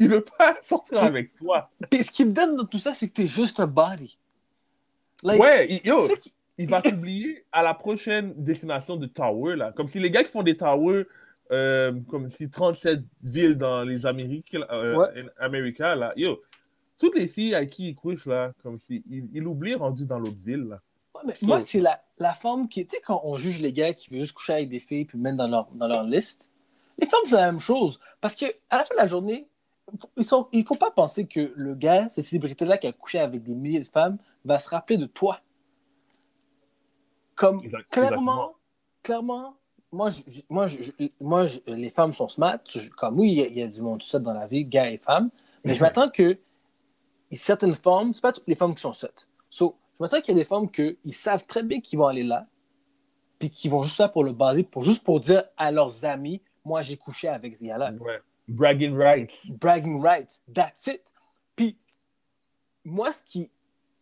il 0.00 0.08
veut 0.08 0.24
pas 0.38 0.56
sortir 0.62 1.02
avec 1.02 1.34
toi. 1.34 1.70
Puis 1.90 2.04
ce 2.04 2.10
qui 2.10 2.24
me 2.24 2.32
donne 2.32 2.56
dans 2.56 2.64
tout 2.64 2.78
ça, 2.78 2.94
c'est 2.94 3.08
que 3.08 3.14
t'es 3.14 3.28
juste 3.28 3.58
un 3.60 3.66
body. 3.66 4.16
Like, 5.24 5.40
Ouais, 5.40 5.66
il- 5.68 5.86
yo, 5.86 6.08
il 6.58 6.68
va 6.68 6.80
t'oublier 6.80 7.44
à 7.50 7.62
la 7.62 7.74
prochaine 7.74 8.32
destination 8.36 8.96
de 8.96 9.06
Tower, 9.06 9.56
là. 9.56 9.72
Comme 9.72 9.88
si 9.88 9.98
les 9.98 10.10
gars 10.10 10.22
qui 10.22 10.30
font 10.30 10.42
des 10.42 10.56
Towers, 10.56 11.06
euh, 11.50 11.92
comme 12.08 12.30
si 12.30 12.48
37 12.48 13.00
villes 13.22 13.58
dans 13.58 13.82
les 13.82 14.06
Amériques, 14.06 14.54
euh, 14.70 14.96
Ouais. 14.96 15.26
America, 15.38 15.94
là, 15.96 16.12
yo, 16.16 16.40
toutes 17.02 17.16
les 17.16 17.26
filles 17.26 17.54
à 17.56 17.66
qui 17.66 17.88
il 17.88 17.94
couche, 17.96 18.26
là, 18.26 18.52
comme 18.62 18.78
si, 18.78 19.02
il, 19.10 19.28
il 19.32 19.44
oublie 19.46 19.74
rendu 19.74 20.04
dans 20.06 20.18
l'autre 20.20 20.38
ville, 20.38 20.62
là. 20.68 20.80
Ouais, 21.16 21.22
mais 21.26 21.34
moi, 21.42 21.58
c'est 21.60 21.80
la, 21.80 22.00
la 22.18 22.32
femme 22.32 22.68
qui. 22.68 22.86
Tu 22.86 22.96
sais, 22.96 23.02
quand 23.04 23.20
on 23.24 23.36
juge 23.36 23.60
les 23.60 23.72
gars 23.72 23.92
qui 23.92 24.08
veulent 24.10 24.20
juste 24.20 24.34
coucher 24.34 24.52
avec 24.54 24.68
des 24.68 24.78
filles 24.78 25.04
puis 25.04 25.18
mettre 25.18 25.36
dans 25.36 25.48
leur, 25.48 25.66
dans 25.72 25.88
leur 25.88 26.04
liste, 26.04 26.48
les 26.98 27.06
femmes, 27.06 27.20
c'est 27.26 27.34
la 27.36 27.46
même 27.50 27.60
chose. 27.60 27.98
Parce 28.20 28.36
que 28.36 28.46
à 28.70 28.78
la 28.78 28.84
fin 28.84 28.94
de 28.94 29.00
la 29.00 29.06
journée, 29.08 29.48
ils 30.16 30.24
sont, 30.24 30.46
il 30.52 30.64
faut 30.64 30.76
pas 30.76 30.90
penser 30.92 31.26
que 31.26 31.52
le 31.56 31.74
gars, 31.74 32.08
cette 32.08 32.24
célébrité-là 32.24 32.78
qui 32.78 32.86
a 32.86 32.92
couché 32.92 33.18
avec 33.18 33.42
des 33.42 33.54
milliers 33.54 33.80
de 33.82 33.88
femmes, 33.88 34.16
va 34.44 34.58
se 34.60 34.68
rappeler 34.68 34.96
de 34.96 35.06
toi. 35.06 35.40
Comme 37.34 37.60
Exact- 37.64 37.88
clairement, 37.90 38.52
clairement, 39.02 39.56
moi, 39.90 40.10
je, 40.10 40.40
moi, 40.48 40.68
je- 40.68 40.92
moi 41.20 41.46
je- 41.46 41.58
les 41.66 41.90
femmes 41.90 42.12
sont 42.12 42.28
smart. 42.28 42.58
Je- 42.68 42.88
comme 42.90 43.18
oui, 43.18 43.32
il 43.32 43.38
y, 43.38 43.42
a, 43.42 43.46
il 43.48 43.58
y 43.58 43.62
a 43.62 43.66
du 43.68 43.82
monde 43.82 44.00
tout 44.00 44.06
ça 44.06 44.18
dans 44.20 44.32
la 44.32 44.46
vie, 44.46 44.64
gars 44.64 44.90
et 44.90 44.98
femmes. 44.98 45.30
Mais 45.64 45.74
je 45.74 45.80
m'attends 45.82 46.08
que 46.10 46.38
certaines 47.36 47.74
femmes, 47.74 48.12
c'est 48.14 48.20
pas 48.20 48.32
toutes 48.32 48.46
les 48.48 48.54
femmes 48.54 48.74
qui 48.74 48.82
sont 48.82 48.92
sottes. 48.92 49.26
So, 49.50 49.76
je 49.98 50.04
m'attends 50.04 50.20
qu'il 50.20 50.34
y 50.34 50.40
a 50.40 50.42
des 50.42 50.48
femmes 50.48 50.70
qui 50.70 50.96
savent 51.12 51.44
très 51.46 51.62
bien 51.62 51.80
qu'ils 51.80 51.98
vont 51.98 52.06
aller 52.06 52.22
là, 52.24 52.46
puis 53.38 53.50
qui 53.50 53.68
vont 53.68 53.82
juste 53.82 53.98
là 53.98 54.08
pour 54.08 54.24
le 54.24 54.32
baser, 54.32 54.64
pour, 54.64 54.82
juste 54.82 55.02
pour 55.02 55.20
dire 55.20 55.44
à 55.56 55.70
leurs 55.72 56.04
amis, 56.04 56.42
moi 56.64 56.82
j'ai 56.82 56.96
couché 56.96 57.28
avec 57.28 57.56
ce 57.56 57.64
gars-là. 57.64 57.92
Ouais. 58.00 58.20
Bragging 58.48 58.96
rights. 58.96 59.34
Bragging 59.58 60.00
rights, 60.00 60.40
that's 60.52 60.86
it. 60.88 61.02
Puis, 61.56 61.76
moi, 62.84 63.12
ce 63.12 63.22
qui, 63.22 63.50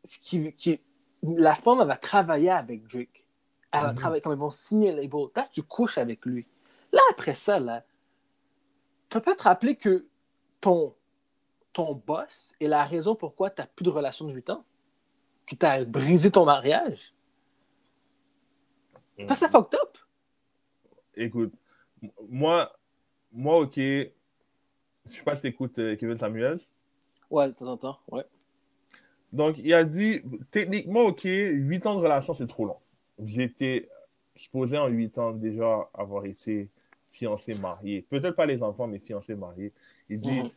ce 0.05 0.19
qui, 0.19 0.53
qui- 0.55 0.81
la 1.23 1.55
femme, 1.55 1.79
elle 1.81 1.87
va 1.89 1.97
travailler 1.97 2.51
avec 2.51 2.87
Drake. 2.87 3.25
Elle 3.73 3.83
va 3.83 3.89
Mhm. 3.93 3.95
travailler, 3.95 4.23
comme 4.23 4.33
ils 4.33 4.39
vont 4.39 4.51
signer 4.51 4.93
le 4.93 5.03
label. 5.03 5.27
Là, 5.37 5.47
tu 5.53 5.63
couches 5.63 5.99
avec 5.99 6.25
lui. 6.25 6.47
Là, 6.93 7.01
après 7.11 7.35
ça, 7.35 7.61
là, 7.61 7.85
tu 9.11 9.21
peux 9.21 9.37
te 9.37 9.43
rappeler 9.43 9.77
que 9.77 10.07
ton, 10.61 10.95
ton 11.73 11.95
boss 11.95 12.55
est 12.61 12.67
la 12.67 12.85
raison 12.85 13.15
pourquoi 13.15 13.51
tu 13.51 13.61
n'as 13.61 13.67
plus 13.67 13.85
de 13.85 13.91
relation 13.91 14.27
de 14.27 14.33
8 14.33 14.51
ans. 14.51 14.65
Que 15.47 15.55
tu 15.55 15.67
as 15.67 15.85
brisé 15.85 16.31
ton 16.31 16.45
mariage. 16.45 17.15
Parce 19.27 19.41
que 19.41 19.47
c'est 19.47 19.51
fucked 19.53 19.79
up. 19.81 19.99
Écoute, 21.17 21.53
moi, 22.29 22.73
moi, 23.33 23.59
ok, 23.61 23.75
je 23.77 24.11
sais 25.07 25.23
pas 25.25 25.37
si 25.37 25.43
t'écoutes 25.43 25.79
euh, 25.79 25.97
Kevin 25.97 26.17
Samuels. 26.19 26.59
Ouais, 27.31 27.49
de 27.49 27.53
temps 27.53 27.67
en 27.67 27.77
temps. 27.77 27.99
Ouais. 28.11 28.25
Donc, 29.33 29.59
il 29.59 29.73
a 29.75 29.85
dit, 29.85 30.23
techniquement, 30.51 31.03
OK, 31.03 31.23
8 31.25 31.87
ans 31.87 31.95
de 31.97 32.01
relation, 32.01 32.33
c'est 32.35 32.47
trop 32.47 32.65
long. 32.65 32.79
Vous 33.19 33.41
étiez 33.41 33.89
supposé 34.35 34.79
en 34.79 34.89
8 34.89 35.19
ans 35.19 35.33
déjà 35.33 35.89
avoir 35.93 36.25
été 36.25 36.69
fiancé, 37.11 37.55
marié. 37.61 38.03
Peut-être 38.09 38.35
pas 38.35 38.47
les 38.47 38.63
enfants, 38.63 38.87
mais 38.87 38.99
fiancé, 38.99 39.35
marié. 39.35 39.73
Il 40.09 40.21
dit, 40.21 40.41
Mhm. 40.43 40.51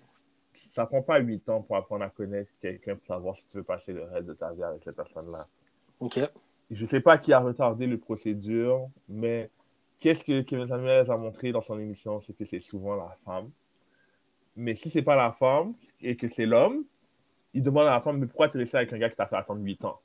Ça 0.53 0.85
prend 0.85 1.01
pas 1.01 1.19
8 1.19 1.47
ans 1.49 1.61
pour 1.61 1.75
apprendre 1.75 2.03
à 2.03 2.09
connaître 2.09 2.51
quelqu'un 2.59 2.95
pour 2.95 3.05
savoir 3.05 3.35
si 3.35 3.47
tu 3.47 3.57
veux 3.57 3.63
passer 3.63 3.93
le 3.93 4.03
reste 4.03 4.27
de 4.27 4.33
ta 4.33 4.51
vie 4.51 4.63
avec 4.63 4.83
cette 4.83 4.95
personne-là. 4.95 5.45
OK. 5.99 6.19
Je 6.71 6.85
sais 6.85 7.01
pas 7.01 7.17
qui 7.17 7.33
a 7.33 7.39
retardé 7.39 7.87
le 7.87 7.97
procédure, 7.97 8.89
mais 9.07 9.49
qu'est-ce 9.99 10.23
que 10.23 10.41
Kevin 10.41 10.67
Samuels 10.67 11.09
a 11.09 11.17
montré 11.17 11.51
dans 11.51 11.61
son 11.61 11.77
émission, 11.79 12.21
c'est 12.21 12.33
que 12.33 12.45
c'est 12.45 12.59
souvent 12.59 12.95
la 12.95 13.15
femme. 13.23 13.49
Mais 14.55 14.75
si 14.75 14.89
c'est 14.89 15.01
pas 15.01 15.15
la 15.15 15.31
femme 15.31 15.73
et 16.01 16.15
que 16.15 16.27
c'est 16.27 16.45
l'homme, 16.45 16.85
il 17.53 17.63
demande 17.63 17.87
à 17.87 17.91
la 17.91 17.99
femme, 17.99 18.17
mais 18.17 18.27
pourquoi 18.27 18.47
es 18.47 18.57
resté 18.57 18.77
avec 18.77 18.93
un 18.93 18.97
gars 18.97 19.09
qui 19.09 19.15
t'a 19.15 19.27
fait 19.27 19.35
attendre 19.35 19.61
8 19.61 19.83
ans? 19.85 19.99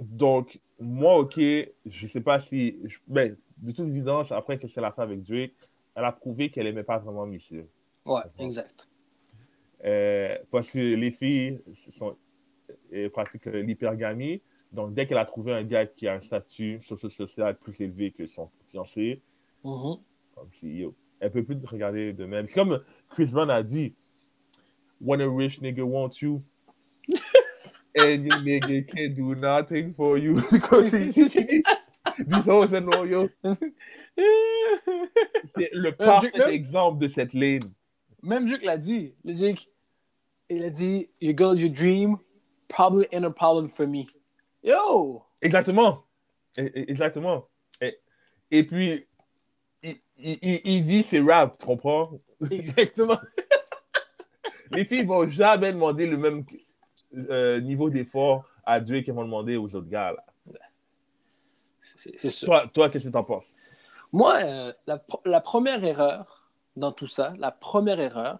Donc, 0.00 0.60
moi, 0.78 1.18
ok, 1.18 1.40
je 1.86 2.06
sais 2.06 2.20
pas 2.20 2.38
si. 2.38 2.78
je- 2.84 2.98
ben, 3.06 3.36
de 3.58 3.72
toute 3.72 3.88
évidence, 3.88 4.30
après 4.32 4.58
que 4.58 4.68
c'est 4.68 4.80
la 4.80 4.92
fin 4.92 5.02
avec 5.02 5.22
Drake, 5.22 5.54
elle 5.94 6.04
a 6.04 6.12
prouvé 6.12 6.50
qu'elle 6.50 6.68
aimait 6.68 6.84
pas 6.84 6.98
vraiment 6.98 7.26
Missy. 7.26 7.62
Ouais, 8.04 8.22
exact. 8.38 8.88
Euh, 9.84 10.36
parce 10.50 10.70
que 10.70 10.78
les 10.78 11.10
filles 11.10 11.60
sont, 11.74 12.16
elles 12.92 13.10
pratiquent 13.10 13.46
l'hypergamie. 13.46 14.42
Donc, 14.72 14.92
dès 14.92 15.06
qu'elle 15.06 15.18
a 15.18 15.24
trouvé 15.24 15.52
un 15.52 15.62
gars 15.62 15.86
qui 15.86 16.08
a 16.08 16.14
un 16.14 16.20
statut 16.20 16.80
socio-social 16.80 17.56
plus 17.56 17.80
élevé 17.80 18.10
que 18.10 18.26
son 18.26 18.50
fiancé, 18.68 19.22
Mhm. 19.64 19.96
comme 20.34 20.50
si, 20.50 20.78
yo, 20.78 20.94
elle 21.20 21.30
peut 21.32 21.42
plus 21.42 21.58
te 21.58 21.66
regarder 21.66 22.12
de 22.12 22.24
même. 22.26 22.46
C'est 22.46 22.54
comme 22.54 22.82
Chris 23.10 23.26
Brown 23.26 23.50
a 23.50 23.62
dit 23.62 23.94
When 25.00 25.20
a 25.20 25.28
rich 25.28 25.60
nigga 25.60 25.82
wants 25.82 26.20
you, 26.22 26.42
and 27.96 28.24
your 28.24 28.40
nigga 28.40 28.84
can 28.86 29.14
do 29.14 29.34
nothing 29.36 29.92
for 29.94 30.18
you. 30.18 30.40
Comme. 30.68 30.84
C'est 35.56 35.70
le 35.72 35.90
parfait 35.92 36.52
exemple 36.54 36.98
de 36.98 37.08
cette 37.08 37.32
ligne. 37.32 37.62
Même 38.22 38.48
Drake 38.48 38.64
l'a 38.64 38.78
dit. 38.78 39.14
Le 39.24 39.34
Drake, 39.34 39.68
il 40.50 40.64
a 40.64 40.70
dit, 40.70 41.08
Your 41.20 41.34
girl, 41.36 41.58
your 41.60 41.70
dream, 41.70 42.18
probably 42.68 43.06
ain't 43.12 43.24
a 43.24 43.30
problem 43.30 43.68
for 43.68 43.86
me. 43.86 44.06
Yo! 44.62 45.22
Exactement. 45.40 46.04
E- 46.58 46.62
e- 46.62 46.84
Exactement. 46.88 47.46
Et, 47.80 47.98
et 48.50 48.64
puis, 48.64 49.06
il, 49.82 49.96
il- 50.18 50.38
il- 50.42 50.60
il 50.64 50.82
vit 50.82 51.02
ses 51.02 51.20
raps, 51.20 51.56
tu 51.58 51.66
comprends? 51.66 52.10
Exactement. 52.50 53.18
Les 54.72 54.84
filles 54.84 55.04
vont 55.04 55.28
jamais 55.28 55.72
demander 55.72 56.06
le 56.06 56.16
même 56.18 56.44
euh, 57.30 57.60
niveau 57.60 57.88
d'effort 57.88 58.44
à 58.64 58.80
Dieu 58.80 59.00
qu'elles 59.00 59.14
vont 59.14 59.24
demander 59.24 59.56
aux 59.56 59.74
autres 59.74 59.88
gars. 59.88 60.12
là. 60.12 60.24
C'est 61.82 62.18
c'est 62.20 62.28
sûr. 62.30 62.46
Toi, 62.46 62.66
toi 62.72 62.90
qu'est-ce 62.90 63.06
que 63.06 63.12
t'en 63.12 63.24
penses? 63.24 63.54
Moi, 64.12 64.36
euh, 64.42 64.72
la 65.24 65.40
première 65.40 65.82
erreur 65.84 66.37
dans 66.78 66.92
tout 66.92 67.06
ça, 67.06 67.34
la 67.38 67.50
première 67.50 68.00
erreur, 68.00 68.38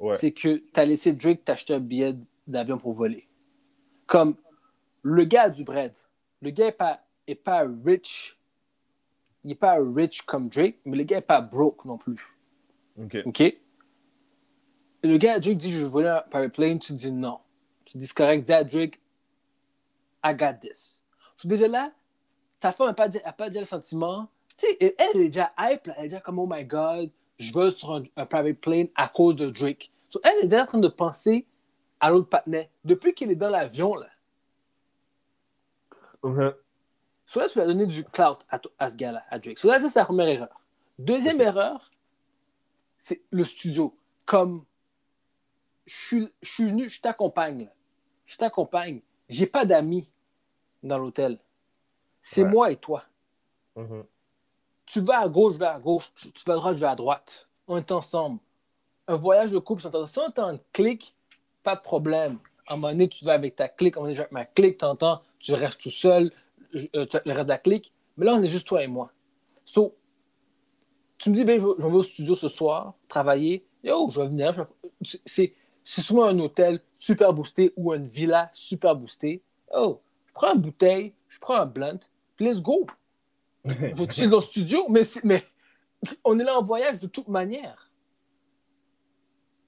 Ouais. 0.00 0.14
c'est 0.14 0.32
que 0.32 0.56
tu 0.56 0.80
as 0.80 0.84
laissé 0.84 1.12
Drake 1.12 1.44
t'acheter 1.44 1.74
un 1.74 1.80
billet 1.80 2.14
d'avion 2.46 2.78
pour 2.78 2.92
voler. 2.92 3.28
Comme 4.06 4.36
le 5.02 5.24
gars 5.24 5.42
a 5.44 5.50
du 5.50 5.62
bread. 5.64 5.96
Le 6.42 6.50
gars 6.50 6.66
n'est 6.66 6.72
pas, 6.72 7.00
est 7.26 7.34
pas 7.36 7.64
rich. 7.84 8.38
Il 9.44 9.48
n'est 9.48 9.54
pas 9.54 9.76
rich 9.78 10.22
comme 10.22 10.48
Drake, 10.48 10.78
mais 10.84 10.96
le 10.96 11.04
gars 11.04 11.16
n'est 11.16 11.22
pas 11.22 11.40
broke 11.40 11.84
non 11.84 11.96
plus. 11.98 12.16
OK. 13.00 13.16
OK? 13.24 13.40
Et 13.40 13.58
le 15.02 15.16
gars, 15.18 15.38
Drake 15.38 15.58
dit, 15.58 15.72
je 15.72 15.78
veux 15.78 15.86
voler 15.88 16.18
par 16.30 16.42
airplane. 16.42 16.78
Tu 16.78 16.92
dis 16.94 17.12
non. 17.12 17.38
Tu 17.84 17.96
dis, 17.98 18.08
correct. 18.08 18.44
Dis 18.46 18.52
à 18.52 18.64
Drake, 18.64 18.98
I 20.24 20.34
got 20.34 20.54
this. 20.60 21.02
So, 21.36 21.46
déjà 21.48 21.68
là, 21.68 21.92
ta 22.58 22.72
femme 22.72 22.88
n'a 22.88 22.94
pas, 22.94 23.08
dit- 23.08 23.20
a 23.24 23.32
pas 23.32 23.48
déjà 23.48 23.60
le 23.60 23.66
sentiment. 23.66 24.28
Tu 24.56 24.66
sais, 24.66 24.76
elle, 24.80 24.94
elle 24.98 25.20
est 25.20 25.28
déjà 25.28 25.52
hype, 25.58 25.86
là. 25.86 25.94
elle 25.98 26.04
est 26.06 26.08
déjà 26.08 26.20
comme, 26.20 26.38
oh 26.38 26.46
my 26.50 26.64
god, 26.64 27.10
je 27.38 27.52
veux 27.52 27.68
être 27.68 27.76
sur 27.78 27.94
un, 27.94 28.02
un 28.16 28.26
private 28.26 28.58
plane 28.60 28.88
à 28.94 29.08
cause 29.08 29.36
de 29.36 29.50
Drake. 29.50 29.90
So, 30.08 30.20
elle 30.22 30.44
est 30.44 30.48
déjà 30.48 30.62
en 30.62 30.66
train 30.66 30.78
de 30.78 30.88
penser 30.88 31.46
à 32.00 32.10
l'autre 32.10 32.28
patinet. 32.28 32.70
Depuis 32.84 33.14
qu'il 33.14 33.30
est 33.30 33.36
dans 33.36 33.50
l'avion, 33.50 33.94
là. 33.94 34.08
Mhm. 36.22 36.54
So 37.26 37.40
là, 37.40 37.48
tu 37.48 37.58
vas 37.58 37.66
donner 37.66 37.86
du 37.86 38.04
clout 38.04 38.38
à, 38.78 38.90
ce 38.90 38.96
gars-là, 38.96 39.24
à 39.30 39.38
Drake. 39.38 39.58
So 39.58 39.68
là, 39.68 39.80
ça, 39.80 39.88
c'est 39.90 39.98
la 39.98 40.04
première 40.04 40.28
erreur. 40.28 40.60
Deuxième 40.98 41.40
erreur, 41.40 41.90
c'est 42.98 43.22
le 43.30 43.44
studio. 43.44 43.96
Comme, 44.26 44.64
je 45.86 46.28
suis, 46.42 46.64
venu, 46.66 46.88
je 46.88 47.00
t'accompagne. 47.00 47.68
Je 48.26 48.36
t'accompagne. 48.36 49.00
J'ai 49.28 49.46
pas 49.46 49.64
d'amis 49.64 50.10
dans 50.82 50.98
l'hôtel. 50.98 51.38
C'est 52.22 52.42
Ouais. 52.42 52.48
moi 52.50 52.70
et 52.70 52.76
toi. 52.76 53.02
Mhm. 53.76 54.04
Tu 54.94 55.00
vas 55.00 55.22
à 55.22 55.28
gauche, 55.28 55.54
je 55.54 55.58
vais 55.58 55.66
à 55.66 55.80
gauche. 55.80 56.12
Tu 56.14 56.44
vas 56.46 56.52
à 56.52 56.56
droite, 56.56 56.74
je 56.76 56.80
vais 56.80 56.86
à 56.86 56.94
droite. 56.94 57.48
On 57.66 57.76
est 57.78 57.90
ensemble. 57.90 58.38
Un 59.08 59.16
voyage 59.16 59.50
de 59.50 59.58
couple, 59.58 59.82
si 59.82 59.88
on 59.92 60.06
si 60.06 60.18
on 60.20 60.26
entend 60.26 60.46
un 60.46 60.60
clic, 60.72 61.16
pas 61.64 61.74
de 61.74 61.80
problème. 61.80 62.38
À 62.68 62.74
un 62.74 62.76
moment 62.76 62.92
donné, 62.92 63.08
tu 63.08 63.24
vas 63.24 63.32
avec 63.32 63.56
ta 63.56 63.66
clique. 63.68 63.96
À 63.96 63.98
un 63.98 64.02
moment 64.02 64.06
donné, 64.06 64.14
je 64.14 64.20
vais 64.20 64.26
avec 64.26 64.32
ma 64.32 64.44
clique. 64.44 64.78
Tu 64.78 64.84
entends, 64.84 65.20
tu 65.40 65.52
restes 65.54 65.80
tout 65.80 65.90
seul. 65.90 66.30
euh, 66.94 67.06
tu- 67.06 67.16
le 67.26 67.32
reste 67.32 67.46
de 67.46 67.48
la 67.48 67.58
clique. 67.58 67.92
Mais 68.16 68.24
là, 68.24 68.34
on 68.34 68.42
est 68.44 68.46
juste 68.46 68.68
toi 68.68 68.84
et 68.84 68.86
moi. 68.86 69.10
So, 69.64 69.96
tu 71.18 71.28
me 71.30 71.34
dis, 71.34 71.42
ben, 71.42 71.60
je 71.60 71.84
vais 71.84 71.92
au 71.92 72.02
studio 72.04 72.36
ce 72.36 72.48
soir, 72.48 72.94
travailler. 73.08 73.66
Yo, 73.82 74.10
je 74.12 74.20
vais 74.20 74.28
venir. 74.28 74.64
c'est 75.26 75.52
souvent 75.82 76.26
un 76.26 76.38
hôtel 76.38 76.80
super 76.94 77.32
boosté 77.32 77.72
ou 77.76 77.92
une 77.94 78.06
villa 78.06 78.48
super 78.52 78.94
boostée. 78.94 79.42
Oh, 79.74 80.00
je 80.28 80.32
prends 80.34 80.54
une 80.54 80.60
bouteille, 80.60 81.14
je 81.26 81.40
prends 81.40 81.56
un 81.56 81.66
blunt, 81.66 81.98
puis 82.36 82.46
let's 82.46 82.62
go. 82.62 82.86
Faut 83.96 84.06
que 84.06 84.12
tu 84.12 84.26
dans 84.26 84.36
le 84.36 84.42
studio, 84.42 84.86
mais, 84.88 85.02
on 86.24 86.38
est 86.38 86.44
là 86.44 86.58
en 86.58 86.62
voyage 86.62 87.00
de 87.00 87.06
toute 87.06 87.28
manière. 87.28 87.90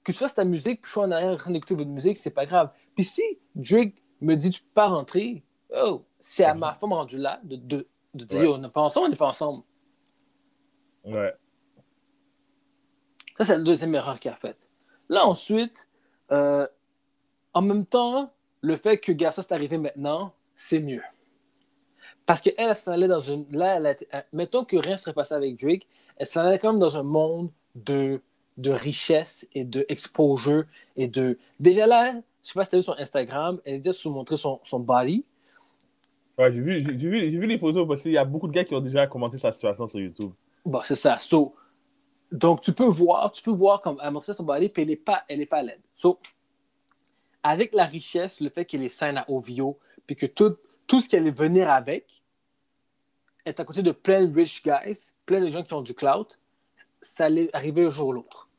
Que 0.03 0.11
tu 0.11 0.19
fasses 0.19 0.35
ta 0.35 0.45
musique, 0.45 0.81
puis 0.81 0.89
je 0.89 0.91
suis 0.91 0.99
en 0.99 1.11
arrière 1.11 1.33
en 1.33 1.37
train 1.37 1.51
d'écouter 1.51 1.75
votre 1.75 1.89
musique, 1.89 2.17
c'est 2.17 2.31
pas 2.31 2.45
grave. 2.45 2.71
Puis 2.95 3.03
si 3.03 3.21
Drake 3.55 4.03
me 4.21 4.35
dit 4.35 4.51
tu 4.51 4.61
peux 4.61 4.73
pas 4.73 4.87
rentrer, 4.87 5.43
oh, 5.75 6.05
c'est 6.19 6.45
à 6.45 6.53
ma 6.53 6.73
femme 6.73 6.93
rendue 6.93 7.17
là 7.17 7.39
de, 7.43 7.55
de, 7.55 7.87
de 8.13 8.25
dire 8.25 8.39
Ouais. 8.39 8.47
On 8.47 8.57
n'est 8.59 8.69
pas 8.69 8.81
ensemble, 8.81 9.07
on 9.07 9.09
n'est 9.09 9.15
pas 9.15 9.27
ensemble. 9.27 9.63
Ouais. 11.03 11.33
Ça, 13.37 13.45
c'est 13.45 13.57
la 13.57 13.63
deuxième 13.63 13.93
erreur 13.95 14.19
qu'il 14.19 14.31
a 14.31 14.35
faite. 14.35 14.57
Là, 15.09 15.25
ensuite, 15.25 15.87
euh, 16.31 16.67
en 17.53 17.61
même 17.61 17.85
temps, 17.85 18.33
le 18.61 18.75
fait 18.75 18.97
que 18.97 19.11
Garça 19.11 19.41
c'est 19.41 19.53
arrivé 19.53 19.77
maintenant, 19.77 20.33
c'est 20.55 20.79
mieux. 20.79 21.03
Parce 22.27 22.41
qu'elle, 22.41 22.53
elle 22.57 22.75
s'en 22.75 22.91
allait 22.91 23.07
dans 23.07 23.21
une. 23.21 23.47
Là, 23.51 23.77
elle 23.77 23.95
elle- 24.11 24.25
mettons 24.33 24.63
que 24.65 24.75
rien 24.75 24.91
ne 24.93 24.97
serait 24.97 25.13
passé 25.13 25.33
avec 25.33 25.59
Drake, 25.59 25.87
elle 26.17 26.27
s'en 26.27 26.41
allait 26.41 26.59
quand 26.59 26.73
même 26.73 26.79
dans 26.79 26.97
un 26.97 27.03
monde 27.03 27.49
de, 27.73 28.21
de 28.57 28.69
richesse 28.69 29.47
et 29.55 29.63
de 29.63 29.85
exposure 29.89 30.65
et 30.97 31.07
de. 31.07 31.39
Déjà 31.59 31.87
là, 31.87 32.13
je 32.43 32.49
sais 32.49 32.53
pas 32.53 32.65
si 32.65 32.71
tu 32.71 32.75
as 32.75 32.79
vu 32.79 32.83
sur 32.83 32.99
Instagram, 32.99 33.59
elle 33.65 33.81
déjà 33.81 33.93
sous 33.93 34.11
montré 34.11 34.35
son, 34.35 34.59
son 34.63 34.79
body. 34.81 35.23
Ouais, 36.37 36.53
j'ai 36.53 36.59
vu, 36.59 36.79
j'ai 36.81 36.91
vu, 36.91 37.19
j'ai 37.19 37.39
vu 37.39 37.47
les 37.47 37.57
photos 37.57 37.87
parce 37.87 38.01
qu'il 38.01 38.11
y 38.11 38.17
a 38.17 38.25
beaucoup 38.25 38.47
de 38.47 38.53
gars 38.53 38.65
qui 38.65 38.75
ont 38.75 38.81
déjà 38.81 39.07
commenté 39.07 39.37
sa 39.37 39.53
situation 39.53 39.87
sur 39.87 39.99
YouTube. 39.99 40.31
Bon, 40.65 40.81
c'est 40.83 40.95
ça. 40.95 41.17
So, 41.19 41.55
donc, 42.29 42.61
tu 42.61 42.73
peux 42.73 42.85
voir, 42.85 43.31
tu 43.31 43.41
peux 43.41 43.51
voir 43.51 43.79
comme 43.79 43.97
elle 44.03 44.11
montre 44.11 44.33
son 44.33 44.43
body, 44.43 44.67
puis 44.67 44.83
elle 44.83 44.89
n'est 44.89 44.97
pas, 44.97 45.23
elle 45.29 45.39
est 45.41 45.45
pas 45.45 45.63
laide. 45.63 45.79
So, 45.95 46.19
avec 47.41 47.73
la 47.73 47.85
richesse, 47.85 48.41
le 48.41 48.49
fait 48.49 48.65
qu'elle 48.65 48.83
est 48.83 48.89
saine 48.89 49.17
à 49.17 49.25
OVO, 49.29 49.79
puis 50.05 50.15
que 50.17 50.25
tout, 50.25 50.57
tout 50.87 51.01
ce 51.01 51.09
qu'elle 51.09 51.27
est 51.27 51.37
venir 51.37 51.69
avec 51.69 52.23
est 53.45 53.59
à 53.59 53.65
côté 53.65 53.81
de 53.83 53.91
plein 53.91 54.25
de 54.25 54.33
rich 54.33 54.63
guys, 54.63 55.11
plein 55.25 55.41
de 55.41 55.51
gens 55.51 55.63
qui 55.63 55.73
ont 55.73 55.81
du 55.81 55.93
clout, 55.93 56.37
ça 57.01 57.25
allait 57.25 57.49
arriver 57.53 57.85
un 57.85 57.89
jour 57.89 58.07
ou 58.09 58.13
l'autre. 58.13 58.49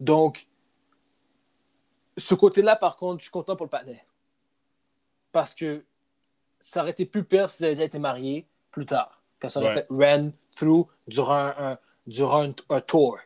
Donc, 0.00 0.48
ce 2.16 2.34
côté-là, 2.34 2.76
par 2.76 2.96
contre, 2.96 3.18
je 3.20 3.24
suis 3.24 3.30
content 3.32 3.56
pour 3.56 3.66
le 3.66 3.70
patinet. 3.70 4.06
Parce 5.32 5.54
que 5.54 5.84
ça 6.58 6.80
aurait 6.80 6.92
été 6.92 7.04
plus 7.04 7.24
pire 7.24 7.50
si 7.50 7.62
elle 7.62 7.66
avait 7.66 7.74
déjà 7.74 7.84
été 7.84 7.98
mariée 7.98 8.46
plus 8.70 8.86
tard. 8.86 9.22
Quand 9.40 9.48
ça 9.48 9.60
aurait 9.60 9.68
Ouais. 9.68 9.86
fait 9.86 9.86
run 9.90 10.30
through 10.54 10.86
durant 11.06 11.52
un, 11.58 11.78
durant 12.06 12.44
un, 12.44 12.54
un 12.70 12.80
tour. 12.80 13.18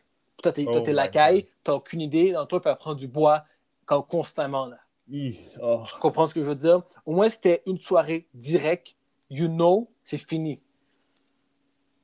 Toi, 0.43 0.51
t'es 0.51 0.65
Oh 0.67 0.81
my 0.85 0.93
lacaille, 0.93 1.47
t'as 1.63 1.73
aucune 1.73 2.01
idée, 2.01 2.33
dans 2.33 2.45
toi, 2.45 2.59
tu 2.59 2.75
prendre 2.75 2.97
du 2.97 3.07
bois 3.07 3.45
comme 3.85 4.05
constamment. 4.05 4.65
Là. 4.65 4.79
Ih, 5.11 5.37
oh. 5.61 5.83
Tu 5.87 5.99
comprends 5.99 6.25
ce 6.25 6.33
que 6.33 6.41
je 6.41 6.47
veux 6.47 6.55
dire? 6.55 6.81
Au 7.05 7.11
moins, 7.13 7.27
c'était 7.29 7.61
une 7.65 7.77
soirée 7.77 8.27
directe. 8.33 8.95
You 9.29 9.47
know, 9.47 9.89
c'est 10.03 10.17
fini. 10.17 10.61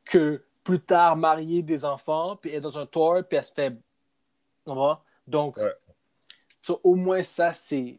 Que 0.06 0.44
plus 0.64 0.82
tard, 0.82 1.16
marier 1.16 1.64
des 1.64 1.86
enfants, 1.86 2.36
puis 2.36 2.52
être 2.54 2.64
dans 2.64 2.78
un 2.78 2.86
tour, 2.86 3.16
puis 3.28 3.38
elle 3.38 3.46
se 3.46 3.54
fait. 3.54 3.72
Tu? 4.66 4.74
Donc, 5.28 5.58
Ouais. 5.58 5.74
au 6.84 6.96
moins, 6.96 7.24
ça, 7.24 7.54
c'est 7.54 7.98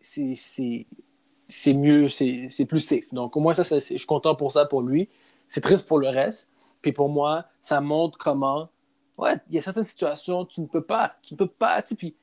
mieux, 1.75 2.09
c'est 2.09 2.67
plus 2.69 2.81
safe. 2.81 3.13
Donc, 3.13 3.37
au 3.37 3.41
moins, 3.41 3.55
ça, 3.55 3.63
je 3.63 3.81
suis 3.81 4.07
content 4.07 4.35
pour 4.35 4.53
ça, 4.53 4.67
pour 4.67 4.83
lui. 4.83 5.09
C'est 5.47 5.63
triste 5.63 5.89
pour 5.89 5.99
le 5.99 6.09
reste. 6.11 6.53
Puis 6.83 6.93
pour 6.93 7.09
moi, 7.09 7.47
ça 7.63 7.81
montre 7.81 8.19
comment, 8.19 8.69
ouais, 9.17 9.35
il 9.49 9.55
y 9.55 9.59
a 9.59 9.63
certaines 9.63 9.85
situations, 9.85 10.45
tu 10.45 10.61
ne 10.61 10.67
peux 10.67 10.85
pas, 10.85 11.17
tu 11.23 11.35
ne 11.35 11.39
peux 11.39 11.49
pas, 11.49 11.83
tu 11.83 11.89
sais, 11.89 11.95
puis 11.97 12.15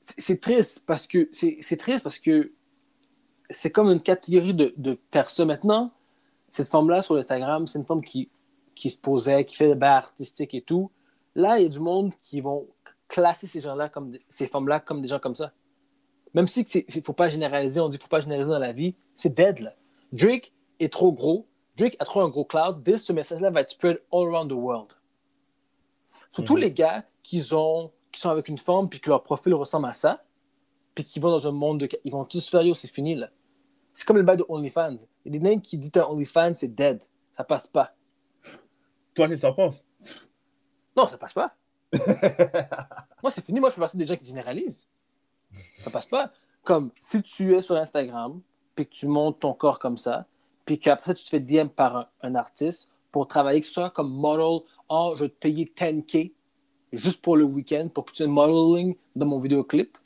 c'est 0.00 0.40
triste 0.40 0.84
parce 0.86 1.06
que, 1.06 1.28
c'est 1.32 1.76
triste 1.78 2.02
parce 2.04 2.18
que 2.18 2.52
c'est 3.50 3.70
comme 3.70 3.88
une 3.90 4.00
catégorie 4.00 4.54
de, 4.54 4.74
de 4.76 4.94
personnes. 5.10 5.48
Maintenant, 5.48 5.92
cette 6.48 6.68
femme-là 6.68 7.02
sur 7.02 7.16
Instagram, 7.16 7.66
c'est 7.66 7.78
une 7.78 7.86
femme 7.86 8.02
qui, 8.02 8.30
qui 8.74 8.90
se 8.90 8.98
posait, 8.98 9.44
qui 9.44 9.56
fait 9.56 9.68
des 9.68 9.74
bains 9.74 9.96
artistiques 9.96 10.54
et 10.54 10.62
tout. 10.62 10.90
Là, 11.34 11.58
il 11.58 11.62
y 11.64 11.66
a 11.66 11.68
du 11.68 11.80
monde 11.80 12.12
qui 12.20 12.40
vont 12.40 12.66
classer 13.08 13.46
ces 13.46 13.60
gens-là 13.60 13.88
comme 13.88 14.10
des- 14.12 14.22
ces 14.28 14.46
femmes-là 14.48 14.80
comme 14.80 15.02
des 15.02 15.08
gens 15.08 15.18
comme 15.20 15.34
ça. 15.36 15.52
Même 16.34 16.46
si 16.46 16.60
il 16.62 16.84
ne 16.96 17.02
faut 17.02 17.12
pas 17.12 17.28
généraliser, 17.28 17.80
on 17.80 17.88
dit 17.88 17.96
qu'il 17.98 18.02
ne 18.04 18.08
faut 18.08 18.16
pas 18.16 18.20
généraliser 18.20 18.50
dans 18.50 18.58
la 18.58 18.72
vie, 18.72 18.94
c'est 19.14 19.34
dead 19.34 19.60
là. 19.60 19.74
Drake 20.12 20.52
est 20.80 20.92
trop 20.92 21.12
gros. 21.12 21.46
Drake 21.76 21.96
a 21.98 22.04
trop 22.04 22.20
un 22.20 22.28
gros 22.28 22.44
cloud. 22.44 22.82
Dès 22.82 22.98
ce 22.98 23.12
message-là 23.12 23.50
va 23.50 23.60
être 23.62 23.70
spread 23.70 24.00
all 24.12 24.26
around 24.28 24.50
the 24.50 24.54
world. 24.54 24.92
Surtout 26.30 26.54
Mhm. 26.54 26.60
les 26.60 26.72
gars 26.72 27.04
qui, 27.22 27.42
ont, 27.52 27.90
qui 28.16 28.22
sont 28.22 28.30
avec 28.30 28.48
une 28.48 28.56
femme 28.56 28.88
puis 28.88 28.98
que 28.98 29.10
leur 29.10 29.22
profil 29.22 29.52
ressemble 29.52 29.88
à 29.88 29.92
ça, 29.92 30.24
puis 30.94 31.04
qui 31.04 31.20
vont 31.20 31.30
dans 31.30 31.46
un 31.46 31.52
monde 31.52 31.80
de. 31.80 31.88
Ils 32.02 32.10
vont 32.10 32.24
tous 32.24 32.48
faire 32.48 32.62
yo, 32.62 32.74
c'est 32.74 32.88
fini 32.88 33.14
là. 33.14 33.28
C'est 33.92 34.06
comme 34.06 34.16
le 34.16 34.22
bail 34.22 34.38
de 34.38 34.44
OnlyFans. 34.48 34.96
Il 35.24 35.34
y 35.34 35.36
a 35.36 35.38
des 35.38 35.40
nains 35.40 35.60
qui 35.60 35.76
disent 35.76 35.90
un 35.96 36.04
OnlyFans, 36.04 36.54
c'est 36.54 36.74
dead. 36.74 37.04
Ça 37.36 37.44
passe 37.44 37.66
pas. 37.66 37.94
Toi, 39.14 39.28
qu'est-ce 39.28 39.42
que 39.42 39.46
t'en 39.46 39.52
penses? 39.52 39.84
Non, 40.96 41.06
ça 41.06 41.18
passe 41.18 41.34
pas. 41.34 41.54
Moi, 43.22 43.30
c'est 43.30 43.44
fini. 43.44 43.60
Moi, 43.60 43.68
je 43.68 43.74
fais 43.74 43.80
partie 43.82 43.98
des 43.98 44.06
gens 44.06 44.16
qui 44.16 44.24
généralisent. 44.24 44.86
Ça 45.80 45.90
passe 45.90 46.06
pas. 46.06 46.32
Comme 46.64 46.92
si 46.98 47.22
tu 47.22 47.54
es 47.54 47.60
sur 47.60 47.76
Instagram, 47.76 48.40
puis 48.74 48.86
que 48.86 48.92
tu 48.92 49.08
montes 49.08 49.40
ton 49.40 49.52
corps 49.52 49.78
comme 49.78 49.98
ça, 49.98 50.24
puis 50.64 50.78
qu'après 50.78 51.12
tu 51.12 51.22
te 51.22 51.28
fais 51.28 51.40
DM 51.40 51.68
par 51.68 51.96
un, 51.96 52.08
un 52.22 52.34
artiste 52.34 52.90
pour 53.12 53.26
travailler, 53.26 53.60
que 53.60 53.66
ce 53.66 53.74
soit 53.74 53.90
comme 53.90 54.10
model, 54.10 54.66
oh, 54.88 55.14
je 55.18 55.24
vais 55.24 55.28
te 55.28 55.38
payer 55.38 55.66
10K 55.66 56.32
juste 56.92 57.22
pour 57.22 57.36
le 57.36 57.44
week-end 57.44 57.88
pour 57.92 58.04
que 58.04 58.12
tu 58.12 58.22
aies 58.22 58.26
modeling 58.26 58.96
dans 59.14 59.26
mon 59.26 59.38
vidéoclip? 59.40 59.96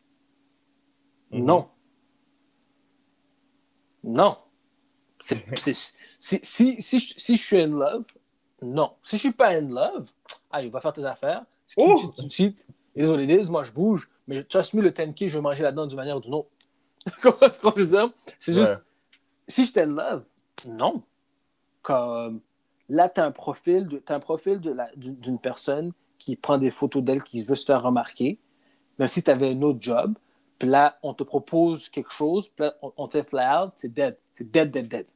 Mhm. 1.31 1.45
Non. 1.45 1.69
Non. 4.05 4.37
C'est- 5.57 5.95
si, 6.19 6.38
si, 6.43 6.83
si, 6.83 6.99
je- 6.99 7.14
si 7.19 7.37
je 7.37 7.47
suis 7.47 7.61
in 7.61 7.69
love, 7.69 8.05
non. 8.62 8.93
Si 9.03 9.16
je 9.16 9.23
suis 9.23 9.33
pas 9.33 9.51
in 9.57 9.69
love, 9.69 10.09
allez, 10.51 10.69
va 10.69 10.81
faire 10.81 10.93
tes 10.93 11.05
affaires. 11.05 11.45
Si 11.66 11.77
tu 11.77 11.83
Oh! 11.83 12.12
tu 12.16 12.27
what 13.09 13.21
it 13.23 13.31
is. 13.31 13.51
Moi, 13.51 13.62
je 13.64 13.73
bouge. 13.73 14.09
Mais 14.27 14.43
trust 14.45 14.75
me, 14.75 14.83
le 14.83 14.90
10K, 14.90 15.29
je 15.29 15.38
vais 15.38 15.40
manger 15.43 15.62
là-dedans 15.62 15.87
d'une 15.87 15.97
manière 15.97 16.16
ou 16.16 16.21
d'une 16.21 16.35
autre. 16.35 16.49
Comment 17.23 17.49
tu 17.51 17.61
comprends 17.61 17.81
dire? 17.85 18.12
C'est 18.38 18.53
juste, 18.55 18.73
Ouais. 18.77 18.83
si 19.49 19.64
je 19.64 19.73
in 19.81 19.87
love, 19.87 20.25
non. 20.66 21.03
Comme, 21.83 22.41
là, 22.89 23.09
tu 23.09 23.20
as 23.20 23.24
un 23.24 23.31
profil 23.31 23.87
de- 23.87 23.99
un 24.12 24.20
d'une 24.97 25.39
personne 25.39 25.93
qui 26.21 26.37
prend 26.37 26.59
des 26.59 26.71
photos 26.71 27.03
d'elle, 27.03 27.25
qui 27.25 27.43
veut 27.43 27.55
se 27.57 27.64
faire 27.64 27.83
remarquer, 27.83 28.39
même 28.99 29.09
si 29.09 29.23
tu 29.23 29.31
avais 29.31 29.51
un 29.53 29.62
autre 29.62 29.79
job. 29.81 30.14
Puis 30.59 30.68
là, 30.68 30.99
on 31.03 31.14
te 31.14 31.25
propose 31.25 31.89
quelque 31.89 32.12
chose, 32.12 32.49
puis 32.51 32.66
là, 32.66 32.75
on, 32.83 33.07
te 33.09 33.12
fait 33.12 33.29
fly 33.29 33.41
out, 33.47 33.73
c'est 33.77 33.93
dead. 33.93 34.18
C'est 34.33 34.51
dead, 34.51 34.71
dead, 34.71 34.87
dead. 34.89 35.07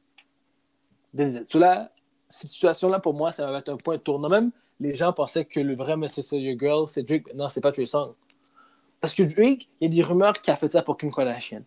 Dead, 1.13 1.33
dead. 1.33 1.45
So 1.51 1.59
là, 1.59 1.91
cette 2.27 2.49
situation-là, 2.49 2.99
pour 2.99 3.13
moi, 3.13 3.31
ça 3.31 3.49
va 3.49 3.59
être 3.59 3.69
un 3.69 3.77
point 3.77 3.97
tournant. 3.99 4.27
Même 4.29 4.51
les 4.79 4.95
gens 4.95 5.13
pensaient 5.13 5.45
que 5.45 5.59
le 5.59 5.75
vrai 5.75 5.95
Mr. 5.95 6.35
Your 6.37 6.57
Girl, 6.59 6.87
c'est 6.87 7.03
Drake. 7.03 7.33
Non, 7.35 7.47
c'est 7.47 7.61
pas 7.61 7.71
Trey 7.71 7.85
Songz. 7.85 8.15
Parce 8.99 9.13
que 9.13 9.23
Drake, 9.23 9.69
il 9.79 9.83
y 9.83 9.85
a 9.85 9.95
des 9.95 10.03
rumeurs 10.03 10.33
qu'il 10.33 10.51
a 10.51 10.55
fait 10.57 10.71
ça 10.71 10.81
pour 10.81 10.97
Kim 10.97 11.13
Kardashian. 11.13 11.61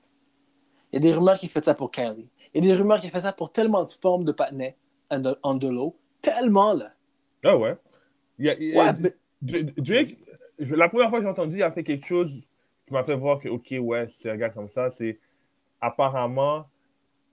Il 0.92 0.96
y 0.96 0.98
a 0.98 1.00
des 1.00 1.14
rumeurs 1.14 1.38
qu'il 1.38 1.48
a 1.48 1.52
fait 1.52 1.64
ça 1.64 1.74
pour 1.74 1.90
Kylie. 1.92 2.28
Il 2.54 2.64
y 2.64 2.70
a 2.70 2.74
des 2.74 2.78
rumeurs 2.80 2.98
qu'il 2.98 3.08
a 3.08 3.12
fait 3.12 3.20
ça 3.20 3.32
pour 3.32 3.52
tellement 3.52 3.84
de 3.84 3.90
formes 3.92 4.24
de 4.24 4.32
patinets 4.32 4.76
en 5.10 5.54
de, 5.54 5.68
l'eau. 5.68 5.96
Tellement, 6.20 6.72
là. 6.72 6.90
Ah 7.44 7.56
ouais. 7.56 7.76
Il 8.38 8.46
y 8.46 8.50
a- 8.50 8.58
il 8.58 8.68
y 8.74 8.78
a- 8.78 8.82
Ouais, 8.84 8.92
mais- 8.98 9.16
Drake, 9.42 10.16
la 10.58 10.88
première 10.88 11.10
fois 11.10 11.18
que 11.18 11.24
j'ai 11.24 11.30
entendu, 11.30 11.56
il 11.56 11.62
a 11.62 11.70
fait 11.70 11.84
quelque 11.84 12.06
chose 12.06 12.32
qui 12.86 12.92
m'a 12.92 13.04
fait 13.04 13.14
voir 13.16 13.38
que, 13.38 13.48
ok, 13.48 13.74
ouais, 13.80 14.08
c'est 14.08 14.30
un 14.30 14.36
gars 14.36 14.50
comme 14.50 14.68
ça. 14.68 14.90
C'est 14.90 15.18
apparemment, 15.80 16.68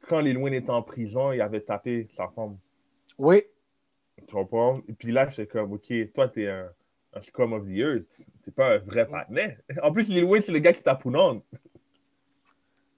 quand 0.07 0.19
Lil 0.19 0.37
Wayne 0.37 0.53
était 0.53 0.69
en 0.69 0.83
prison, 0.83 1.31
il 1.31 1.41
avait 1.41 1.61
tapé 1.61 2.07
sa 2.11 2.27
femme. 2.29 2.57
oui, 3.17 3.43
Tu 4.27 4.33
comprends? 4.33 4.81
Et 4.87 4.93
puis 4.93 5.11
là, 5.11 5.29
j'étais 5.29 5.47
comme, 5.47 5.73
ok, 5.73 5.91
toi, 6.13 6.27
t'es 6.27 6.47
un, 6.47 6.69
un 7.13 7.21
Scrum 7.21 7.53
of 7.53 7.65
the 7.65 7.71
Year, 7.71 7.99
t'es 8.43 8.51
pas 8.51 8.75
un 8.75 8.77
vrai 8.79 9.07
partenaire. 9.07 9.57
En 9.81 9.91
plus, 9.91 10.09
Lil 10.09 10.25
Wayne, 10.25 10.41
c'est 10.41 10.51
le 10.51 10.59
gars 10.59 10.73
qui 10.73 10.83
tape 10.83 11.05
non. 11.05 11.41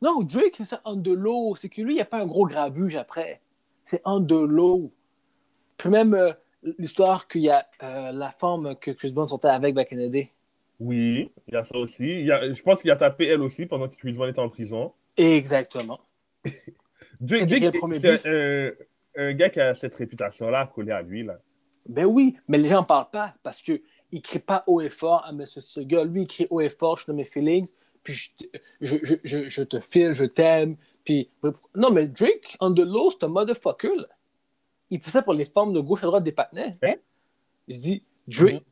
Non, 0.02 0.22
Drake, 0.22 0.62
c'est 0.64 0.78
en 0.84 0.96
de 0.96 1.12
l'eau. 1.12 1.56
C'est 1.56 1.70
que 1.70 1.82
lui, 1.82 1.94
il 1.94 1.96
n'y 1.96 2.02
a 2.02 2.06
pas 2.06 2.22
un 2.22 2.28
gros 2.28 2.46
grabuge 2.46 2.96
après. 2.96 3.42
C'est 3.84 4.02
en 4.04 4.20
de 4.20 4.36
l'eau. 4.36 4.92
Puis 5.78 5.90
même 5.90 6.14
euh, 6.14 6.34
l'histoire 6.78 7.28
qu'il 7.28 7.42
y 7.42 7.50
a 7.50 7.66
euh, 7.84 8.12
la 8.12 8.32
femme 8.32 8.76
que 8.80 8.92
Chris 8.92 9.12
Brown 9.12 9.28
sortait 9.28 9.48
avec 9.50 9.74
back 9.76 9.92
in 9.94 10.08
the 10.08 10.12
day. 10.12 10.32
Oui, 10.80 11.32
il 11.48 11.54
y 11.54 11.58
a 11.58 11.64
ça 11.64 11.78
aussi. 11.78 12.06
Il 12.08 12.26
y 12.26 12.32
a- 12.32 12.54
je 12.54 12.62
pense 12.62 12.82
qu'il 12.82 12.92
a 12.92 12.96
tapé 12.96 13.28
elle 13.28 13.42
aussi 13.42 13.66
pendant 13.66 13.88
que 13.88 13.96
Chris 13.96 14.14
Brown 14.14 14.30
était 14.30 14.40
en 14.40 14.50
prison. 14.50 14.94
Exactement. 15.16 16.00
Drake, 17.20 17.50
C'est 17.50 18.18
c'est 18.22 18.78
un, 19.18 19.34
gars 19.34 19.50
qui 19.50 19.60
a 19.60 19.74
cette 19.74 19.96
réputation-là 19.96 20.68
collée 20.74 20.92
à 20.92 21.02
lui. 21.02 21.24
Là. 21.24 21.40
Ben 21.88 22.06
oui, 22.06 22.38
mais 22.48 22.58
les 22.60 22.70
gens 22.70 22.76
n'en 22.78 22.84
parlent 22.84 23.10
pas 23.12 23.34
parce 23.42 23.62
qu'il 23.62 23.82
ne 24.14 24.20
crie 24.20 24.38
pas 24.40 24.64
haut 24.68 24.82
et 24.82 24.90
fort 24.92 25.26
à 25.26 25.32
Monsieur 25.32 25.62
ce 25.62 25.80
gars. 25.80 26.04
Lui, 26.04 26.22
il 26.24 26.28
crie 26.28 26.48
haut 26.52 26.62
et 26.62 26.70
fort, 26.70 26.98
je 26.98 27.04
suis 27.04 27.12
dans 27.12 27.18
mes 27.18 27.26
feelings, 27.26 27.72
puis 28.04 28.14
je, 28.14 28.30
te- 28.38 28.58
je, 28.82 28.98
je, 29.02 29.16
je, 29.24 29.48
je 29.50 29.64
te 29.64 29.80
file, 29.80 30.14
je 30.14 30.26
t'aime. 30.26 30.78
Puis... 31.04 31.32
Non, 31.74 31.90
mais 31.90 32.06
Drake, 32.08 32.56
on 32.60 32.72
the 32.74 32.80
low, 32.82 33.10
c'est 33.10 33.24
un 33.24 33.30
motherfucker. 33.30 33.96
Là. 33.96 34.08
Il 34.90 35.02
fait 35.02 35.10
ça 35.12 35.22
pour 35.22 35.34
les 35.34 35.46
femmes 35.46 35.74
de 35.74 35.80
gauche 35.80 36.04
à 36.04 36.08
droite 36.08 36.24
des 36.24 36.32
partenaires. 36.32 36.72
Hein? 36.84 36.96
Je 37.68 37.78
dis, 37.78 38.04
Drake, 38.28 38.64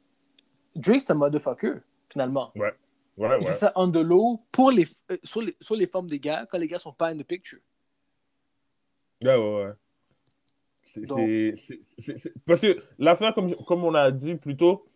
Drake 0.75 1.01
c'est 1.01 1.11
un 1.11 1.15
motherfucker, 1.15 1.79
finalement. 2.09 2.51
Ouais, 2.55 2.73
Il 3.17 3.23
ouais. 3.23 3.45
fait 3.47 3.53
ça 3.53 3.71
on 3.75 3.91
the 3.91 3.97
low 3.97 4.41
pour 4.51 4.71
les, 4.71 4.85
euh, 5.11 5.17
sur, 5.23 5.41
les, 5.41 5.55
sur 5.59 5.75
les 5.75 5.87
femmes 5.87 6.07
des 6.07 6.19
gars 6.19 6.45
quand 6.49 6.57
les 6.57 6.67
gars 6.67 6.79
sont 6.79 6.93
pas 6.93 7.09
in 7.09 7.17
the 7.17 7.23
picture. 7.23 7.59
Ouais, 9.23 9.35
ouais, 9.35 9.55
ouais. 9.65 9.71
C'est- 10.83 11.07
c'est- 11.07 11.55
c'est- 11.57 11.81
c'est- 11.97 12.17
c'est- 12.17 12.33
Parce 12.45 12.61
que 12.61 12.81
l'affaire, 12.97 13.33
comme, 13.33 13.53
comme 13.65 13.83
on 13.83 13.93
a 13.93 14.11
dit 14.11 14.35
plus 14.35 14.55
tôt, 14.55 14.87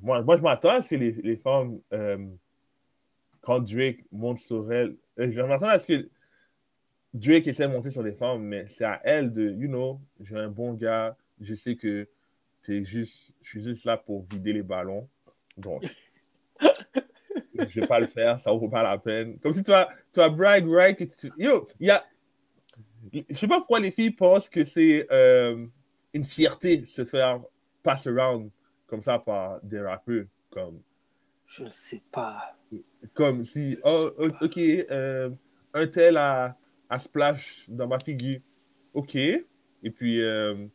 moi, 0.00 0.22
moi 0.22 0.36
je 0.38 0.42
m'attends 0.42 0.70
à 0.70 0.82
ce 0.82 0.90
que 0.90 0.94
les, 0.96 1.12
les 1.12 1.36
femmes, 1.36 1.80
euh, 1.92 2.26
quand 3.42 3.60
Drake 3.60 4.04
monte 4.10 4.38
sur 4.38 4.72
elles, 4.72 4.96
euh, 5.18 5.30
je 5.30 5.40
m'attends 5.42 5.68
à 5.68 5.78
ce 5.78 5.86
que 5.86 6.08
Drake 7.16 7.46
essaie 7.48 7.66
de 7.66 7.72
monter 7.72 7.90
sur 7.90 8.02
les 8.02 8.12
femmes, 8.12 8.42
mais 8.42 8.66
c'est 8.68 8.84
à 8.84 9.00
elle 9.04 9.32
de, 9.32 9.50
you 9.50 9.68
know, 9.68 10.00
j'ai 10.20 10.36
un 10.36 10.48
bon 10.48 10.74
gars, 10.74 11.16
je 11.40 11.54
sais 11.54 11.76
que 11.76 12.08
t'es 12.62 12.84
juste, 12.84 13.32
je 13.42 13.50
suis 13.50 13.62
juste 13.62 13.84
là 13.84 13.96
pour 13.96 14.24
vider 14.24 14.52
les 14.52 14.62
ballons. 14.62 15.08
Donc, 15.56 15.84
je 17.54 17.80
vais 17.80 17.86
pas 17.86 18.00
le 18.00 18.06
faire, 18.06 18.40
ça 18.40 18.50
vaut 18.52 18.68
pas 18.68 18.82
la 18.82 18.98
peine. 18.98 19.38
Comme 19.38 19.54
si 19.54 19.62
tu 19.62 19.70
vas 19.70 20.28
brag, 20.30 20.66
right? 20.68 20.96
que 20.98 21.04
tu- 21.04 21.32
Yo, 21.38 21.68
il 21.80 21.86
y 21.86 21.90
a, 21.90 22.04
je 23.12 23.34
sais 23.34 23.48
pas 23.48 23.58
pourquoi 23.58 23.80
les 23.80 23.90
filles 23.90 24.10
pensent 24.10 24.48
que 24.48 24.64
c'est 24.64 25.06
euh, 25.10 25.66
une 26.12 26.24
fierté 26.24 26.84
se 26.86 27.04
faire 27.04 27.40
pass 27.82 28.06
around 28.06 28.50
comme 28.86 29.02
ça 29.02 29.18
par 29.18 29.60
des 29.62 29.80
rappeurs. 29.80 30.24
Comme, 30.50 30.80
Je 31.46 31.64
ne 31.64 31.70
sais 31.70 32.02
pas. 32.10 32.56
comme 33.14 33.44
si, 33.44 33.78
oh, 33.84 34.10
ok, 34.40 34.58
euh, 34.58 35.30
un 35.72 35.86
tel 35.86 36.16
a, 36.16 36.56
a 36.88 36.98
splash 36.98 37.64
dans 37.68 37.86
ma 37.86 37.98
figure. 37.98 38.40
Ok. 38.94 39.14
Et 39.16 39.90
puis, 39.94 40.22
euh, 40.22 40.66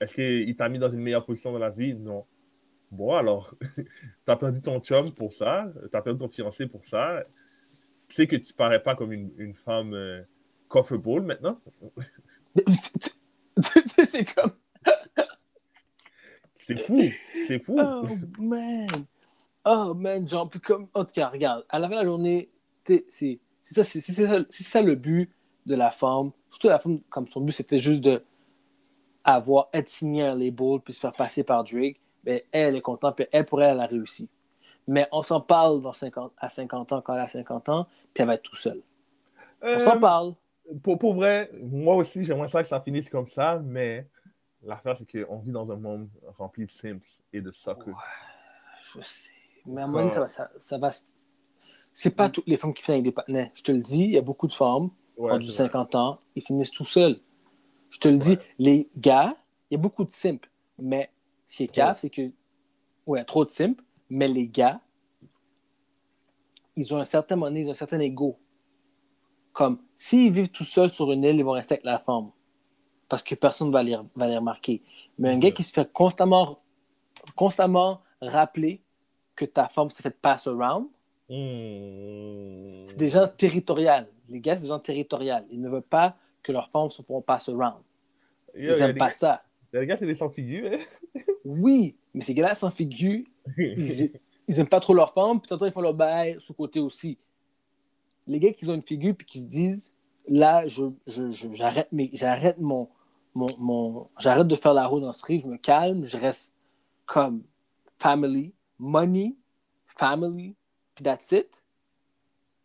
est-ce 0.00 0.14
qu'il 0.14 0.56
t'a 0.56 0.68
mis 0.68 0.78
dans 0.78 0.90
une 0.90 1.00
meilleure 1.00 1.24
position 1.24 1.52
dans 1.52 1.58
la 1.58 1.70
vie? 1.70 1.94
Non. 1.94 2.24
Bon, 2.90 3.14
alors, 3.14 3.54
t'as 4.26 4.36
perdu 4.36 4.60
ton 4.60 4.80
chum 4.80 5.10
pour 5.12 5.32
ça, 5.32 5.72
t'as 5.92 6.02
perdu 6.02 6.18
ton 6.18 6.28
fiancé 6.28 6.66
pour 6.66 6.84
ça. 6.84 7.22
Tu 8.08 8.16
sais 8.16 8.26
que 8.26 8.36
tu 8.36 8.52
parais 8.52 8.82
pas 8.82 8.96
comme 8.96 9.12
une, 9.12 9.30
une 9.38 9.54
femme 9.54 9.94
euh, 9.94 10.22
comfortable 10.68 11.22
maintenant? 11.22 11.60
C'est 14.04 14.24
comme. 14.34 14.52
C'est 16.56 16.76
fou, 16.76 17.00
c'est 17.46 17.58
fou. 17.58 17.76
Oh 17.78 18.06
man! 18.38 18.88
Oh 19.64 19.94
man, 19.94 20.28
genre, 20.28 20.50
comme. 20.62 20.88
En 20.94 21.04
tout 21.04 21.12
cas, 21.14 21.28
regarde, 21.28 21.64
à 21.68 21.78
la 21.78 21.88
fin 21.88 21.94
de 21.94 22.00
la 22.00 22.04
journée, 22.04 22.50
t'es- 22.84 23.04
c'est 23.08 23.40
c'est 23.74 23.82
ça, 23.82 23.84
c'est- 23.84 24.00
ça, 24.00 24.44
ça 24.50 24.82
le 24.82 24.94
but 24.94 25.30
de 25.66 25.74
la 25.74 25.90
femme. 25.90 26.30
Surtout 26.50 26.68
la 26.68 26.78
femme, 26.78 27.00
comme 27.10 27.28
son 27.28 27.40
but, 27.42 27.52
c'était 27.52 27.80
juste 27.80 28.00
de 28.02 28.22
avoir, 29.24 29.68
être 29.72 29.88
signé 29.88 30.24
à 30.24 30.32
un 30.32 30.34
label 30.34 30.80
puis 30.84 30.94
se 30.94 31.00
faire 31.00 31.12
passer 31.12 31.44
par 31.44 31.64
Drake. 31.64 32.00
Mais 32.24 32.46
elle 32.52 32.76
est 32.76 32.80
contente, 32.82 33.16
puis 33.16 33.26
elle, 33.32 33.46
pour 33.46 33.62
elle, 33.62 33.74
elle 33.76 33.80
a 33.80 33.86
réussi. 33.86 34.28
Mais 34.86 35.08
on 35.12 35.22
s'en 35.22 35.40
parle 35.40 35.80
dans 35.80 35.92
50, 35.92 36.32
à 36.38 36.48
50 36.48 36.92
ans, 36.92 37.00
quand 37.00 37.14
elle 37.14 37.20
a 37.20 37.28
50 37.28 37.68
ans, 37.68 37.86
puis 38.12 38.22
elle 38.22 38.26
va 38.26 38.34
être 38.34 38.42
tout 38.42 38.56
seule. 38.56 38.82
On 39.62 39.66
Euh, 39.66 39.78
s'en 39.84 39.98
parle. 40.00 40.34
pour, 40.82 40.98
pour 40.98 41.14
vrai, 41.14 41.50
moi 41.62 41.94
aussi, 41.96 42.24
j'aimerais 42.24 42.48
ça 42.48 42.62
que 42.62 42.68
ça 42.68 42.80
finisse 42.80 43.08
comme 43.08 43.26
ça, 43.26 43.58
mais 43.64 44.06
l'affaire, 44.62 44.96
c'est 44.98 45.06
qu'on 45.26 45.38
vit 45.38 45.50
dans 45.52 45.70
un 45.70 45.76
monde 45.76 46.08
rempli 46.36 46.66
de 46.66 46.70
Sims 46.70 47.22
et 47.32 47.40
de 47.40 47.50
soccer. 47.52 47.94
Je 48.94 49.00
sais. 49.02 49.30
Mais 49.66 49.82
à 49.82 49.84
un 49.84 49.86
moment 49.88 50.00
donné, 50.00 50.10
ça 50.10 50.20
va. 50.20 50.28
Ça, 50.28 50.50
ça 50.58 50.78
va 50.78 50.90
c'est 51.92 52.14
pas 52.14 52.30
toutes 52.30 52.46
les 52.46 52.56
femmes 52.56 52.72
qui 52.72 52.82
finissent 52.82 52.94
avec 52.94 53.04
des 53.04 53.12
partenaires. 53.12 53.50
Je 53.54 53.62
te 53.62 53.72
le 53.72 53.80
dis, 53.80 54.04
il 54.04 54.12
y 54.12 54.18
a 54.18 54.22
beaucoup 54.22 54.46
de 54.46 54.52
femmes 54.52 54.90
Ouais, 55.20 55.38
c'est 55.42 55.50
50 55.50 55.94
ans, 55.96 56.20
ils 56.34 56.42
finissent 56.42 56.70
tout 56.70 56.86
seuls. 56.86 57.20
Je 57.90 57.98
te 57.98 58.08
le 58.08 58.16
dis, 58.16 58.38
les 58.58 58.88
gars, 58.96 59.36
il 59.70 59.74
y 59.74 59.76
a 59.76 59.78
beaucoup 59.78 60.04
de 60.04 60.10
simp. 60.10 60.46
Mais 60.78 61.10
ce 61.46 61.56
qui 61.56 61.64
est 61.64 61.66
Trop. 61.66 61.74
cave, 61.74 61.98
c'est 61.98 62.08
que. 62.08 62.30
Ouais, 63.06 63.22
trop 63.24 63.44
de 63.44 63.50
simp. 63.50 63.82
Mais 64.08 64.28
les 64.28 64.48
gars, 64.48 64.80
ils 66.74 66.94
ont 66.94 66.98
un 66.98 67.04
certain 67.04 67.36
moment, 67.36 67.54
ils 67.54 67.68
ont 67.68 67.72
un 67.72 67.74
certain 67.74 68.00
ego. 68.00 68.38
Comme, 69.52 69.82
s'ils 69.94 70.32
vivent 70.32 70.50
tout 70.50 70.64
seuls 70.64 70.90
sur 70.90 71.12
une 71.12 71.22
île, 71.22 71.36
ils 71.36 71.44
vont 71.44 71.52
rester 71.52 71.74
avec 71.74 71.84
la 71.84 71.98
femme. 71.98 72.30
Parce 73.08 73.22
que 73.22 73.34
personne 73.34 73.68
ne 73.68 73.72
va 73.72 73.82
les, 73.82 73.98
va 74.14 74.26
les 74.26 74.38
remarquer. 74.38 74.82
Mais 75.18 75.28
un 75.28 75.38
gars 75.38 75.50
qui 75.50 75.62
se 75.62 75.72
fait 75.72 75.92
constamment, 75.92 76.60
constamment 77.34 78.00
rappeler 78.22 78.82
que 79.36 79.44
ta 79.44 79.68
femme 79.68 79.90
s'est 79.90 80.02
fait 80.02 80.18
pass 80.18 80.46
around, 80.46 80.86
Hmm. 81.30 82.84
c'est 82.86 82.98
des 82.98 83.08
gens 83.08 83.28
territoriaux. 83.28 84.04
Les 84.28 84.40
gars, 84.40 84.56
c'est 84.56 84.62
des 84.62 84.68
gens 84.68 84.78
territoriaux. 84.80 85.34
Ils 85.50 85.60
ne 85.60 85.68
veulent 85.68 85.82
pas 85.82 86.16
que 86.42 86.52
leurs 86.52 86.68
femmes 86.70 86.90
se 86.90 87.02
font 87.02 87.20
pass 87.22 87.48
around. 87.48 87.82
Yo, 88.54 88.72
Ils 88.74 88.78
n'aiment 88.80 88.96
pas 88.96 89.06
gars- 89.06 89.10
ça. 89.10 89.42
des 89.72 89.86
gars, 89.86 89.96
c'est 89.96 90.06
des 90.06 90.14
sans-figures. 90.14 90.70
hein. 90.72 90.78
Oui, 91.44 91.96
mais 92.12 92.22
ces 92.22 92.34
gars-là 92.34 92.54
sans 92.54 92.70
figure, 92.70 93.24
ils, 93.56 94.12
ils 94.46 94.58
aiment 94.60 94.68
pas 94.68 94.80
trop 94.80 94.92
leur 94.94 95.12
femme, 95.14 95.40
puis 95.40 95.48
tantôt 95.48 95.66
ils 95.66 95.72
font 95.72 95.80
leur 95.80 95.94
bail 95.94 96.36
sous 96.38 96.52
côté 96.54 96.80
aussi. 96.80 97.16
Les 98.26 98.38
gars 98.38 98.52
qui 98.52 98.68
ont 98.68 98.74
une 98.74 98.82
figure 98.82 99.14
puis 99.16 99.26
qui 99.26 99.38
se 99.40 99.44
disent 99.46 99.94
là, 100.28 100.66
je, 100.68 100.84
je- 101.06 101.30
je- 101.30 101.52
j'arrête 101.52 101.88
j'arrête 102.12 102.58
mon, 102.58 102.88
mon, 103.34 103.46
mon- 103.58 104.08
j'arrête 104.18 104.46
de 104.46 104.54
faire 104.54 104.74
la 104.74 104.86
roue 104.86 105.00
dans 105.00 105.06
le 105.08 105.12
street, 105.12 105.40
je 105.42 105.48
me 105.48 105.56
calme, 105.56 106.06
je 106.06 106.16
reste 106.18 106.54
comme 107.06 107.42
family, 107.98 108.52
money, 108.78 109.34
family, 109.86 110.54
puis. 111.02 111.46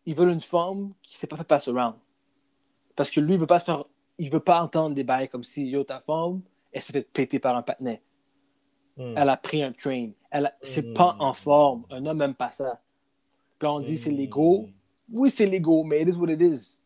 Ils 0.07 0.13
veulent 0.15 0.29
une 0.31 0.39
femme 0.39 0.93
qui 1.01 1.17
s'est 1.17 1.27
pas 1.27 1.38
fait 1.38 1.43
pass 1.43 1.67
around. 1.67 1.95
Parce 2.95 3.09
que 3.09 3.19
lui, 3.19 3.33
il 3.33 3.39
veut 3.39 3.47
pas 3.47 3.59
se 3.59 3.65
faire, 3.65 3.83
il 4.17 4.29
veut 4.29 4.39
pas 4.39 4.61
entendre 4.61 4.93
des 4.95 5.03
bails 5.03 5.27
comme 5.29 5.43
si 5.43 5.67
yo 5.67 5.83
ta 5.83 5.99
femme, 5.99 6.41
elle 6.71 6.81
s'est 6.81 6.93
fait 6.93 7.01
péter 7.01 7.39
par 7.39 7.55
un 7.57 7.61
patinet. 7.63 8.01
Hmm. 8.97 9.13
Elle 9.17 9.29
a 9.29 9.36
pris 9.38 9.61
un 9.63 9.71
train. 9.71 10.11
Elle 10.31 10.45
a- 10.47 10.55
C'est 10.61 10.86
Mm. 10.86 10.93
pas 10.93 11.15
en 11.19 11.33
forme. 11.33 11.86
Un 11.89 12.05
homme 12.05 12.17
n'aime 12.19 12.36
pas 12.36 12.51
ça. 12.51 12.81
Puis 13.59 13.67
on 13.67 13.79
dit 13.79 13.97
c'est 13.97 14.11
Hmm. 14.11 14.15
l'ego. 14.17 14.69
Oui, 15.11 15.29
c'est 15.29 15.45
l'ego, 15.45 15.83
mais 15.83 16.01
it 16.03 16.09
is 16.09 16.17
what 16.17 16.29
it 16.31 16.41
is. 16.41 16.79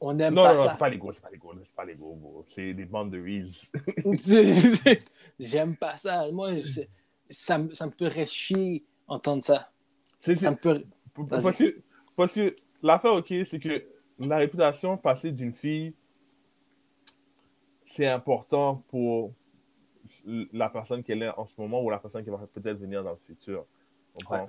On 0.00 0.14
n'aime 0.14 0.34
Non, 0.34 0.42
pas 0.44 0.54
non, 0.54 0.60
non, 0.60 0.64
ça. 0.64 0.70
c'est 0.72 0.78
pas 0.78 0.88
l'ego, 0.88 1.12
c'est 1.12 1.20
pas 1.20 1.30
l'ego, 1.30 1.52
c'est 1.62 1.74
pas 1.74 1.84
l'ego, 1.84 2.14
bro. 2.14 2.44
C'est 2.48 2.72
des 2.72 2.86
boundaries. 2.86 3.70
J'aime 5.38 5.76
pas 5.76 5.96
ça. 5.96 6.30
Moi, 6.32 6.56
je- 6.58 6.80
ça, 7.28 7.58
me- 7.58 7.74
ça 7.74 7.86
me 7.86 7.92
ferait 7.92 8.26
chier 8.26 8.84
entendre 9.06 9.42
ça. 9.42 9.70
C'est- 10.20 10.34
Vas-y. 11.16 11.42
Parce 11.42 11.56
que, 11.56 11.80
parce 12.16 12.32
que 12.32 12.56
l'affaire, 12.82 13.14
ok, 13.14 13.32
c'est 13.44 13.58
que 13.58 13.84
la 14.18 14.36
réputation 14.36 14.96
passée 14.96 15.32
d'une 15.32 15.52
fille, 15.52 15.94
c'est 17.84 18.06
important 18.06 18.82
pour 18.88 19.32
la 20.52 20.68
personne 20.68 21.02
qu'elle 21.02 21.22
est 21.22 21.30
en 21.36 21.46
ce 21.46 21.60
moment 21.60 21.82
ou 21.82 21.90
la 21.90 21.98
personne 21.98 22.22
qui 22.24 22.30
va 22.30 22.38
peut-être 22.52 22.78
venir 22.78 23.02
dans 23.02 23.10
le 23.12 23.18
futur. 23.26 23.64
Ouais. 24.30 24.44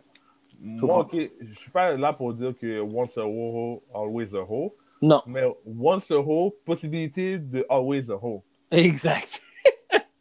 Moi, 0.60 1.00
ok, 1.00 1.16
je 1.40 1.54
suis 1.54 1.72
pas 1.72 1.96
là 1.96 2.14
pour 2.14 2.34
dire 2.34 2.56
que 2.58 2.80
once 2.82 3.18
a 3.18 3.26
hoe, 3.26 3.82
always 3.94 4.36
a 4.36 4.42
hoe, 4.48 4.74
Non, 5.02 5.22
mais 5.26 5.44
once 5.66 6.12
a 6.12 6.20
hoe, 6.20 6.52
possibilité 6.66 7.40
de 7.40 7.66
always 7.70 8.10
a 8.12 8.16
hoe. 8.22 8.44
exact. 8.72 9.42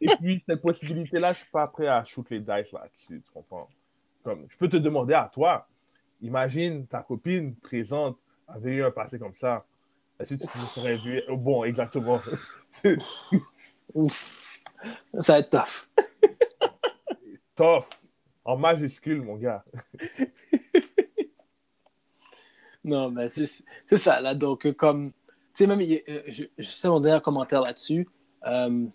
Et 0.03 0.07
puis, 0.19 0.41
cette 0.47 0.61
possibilité-là, 0.61 1.33
je 1.33 1.39
suis 1.39 1.49
pas 1.51 1.67
prêt 1.67 1.87
à 1.87 2.03
shoot 2.05 2.25
les 2.31 2.39
dice 2.39 2.71
là-dessus, 2.71 3.21
tu 3.21 3.31
comprends? 3.31 3.69
Comme, 4.23 4.45
je 4.49 4.57
peux 4.57 4.69
te 4.69 4.77
demander 4.77 5.13
à 5.13 5.29
toi, 5.33 5.67
imagine 6.21 6.85
ta 6.87 7.01
copine 7.03 7.55
présente 7.55 8.17
avait 8.47 8.75
eu 8.75 8.83
un 8.83 8.91
passé 8.91 9.17
comme 9.17 9.33
ça. 9.33 9.65
Est-ce 10.19 10.35
que 10.35 10.41
tu 10.41 10.57
me 10.57 10.65
serais 10.65 10.97
vu? 10.97 11.21
oh, 11.29 11.37
Bon, 11.37 11.63
exactement. 11.63 12.19
Ouf. 13.93 14.61
Ça 15.19 15.33
va 15.33 15.39
être 15.39 15.49
tough. 15.49 15.89
Tough. 17.55 17.85
En 18.43 18.57
majuscule, 18.57 19.21
mon 19.21 19.37
gars. 19.37 19.63
Non, 22.83 23.11
mais 23.11 23.29
c'est 23.29 23.45
ça, 23.95 24.19
là. 24.21 24.33
Donc, 24.33 24.65
euh, 24.65 24.73
comme, 24.73 25.11
tu 25.11 25.15
sais, 25.53 25.67
même, 25.67 25.81
euh, 25.81 26.21
je, 26.27 26.45
je 26.57 26.67
sais 26.67 26.87
mon 26.87 26.99
dernier 26.99 27.21
commentaire 27.21 27.61
là-dessus. 27.61 28.07
Euh, 28.47 28.87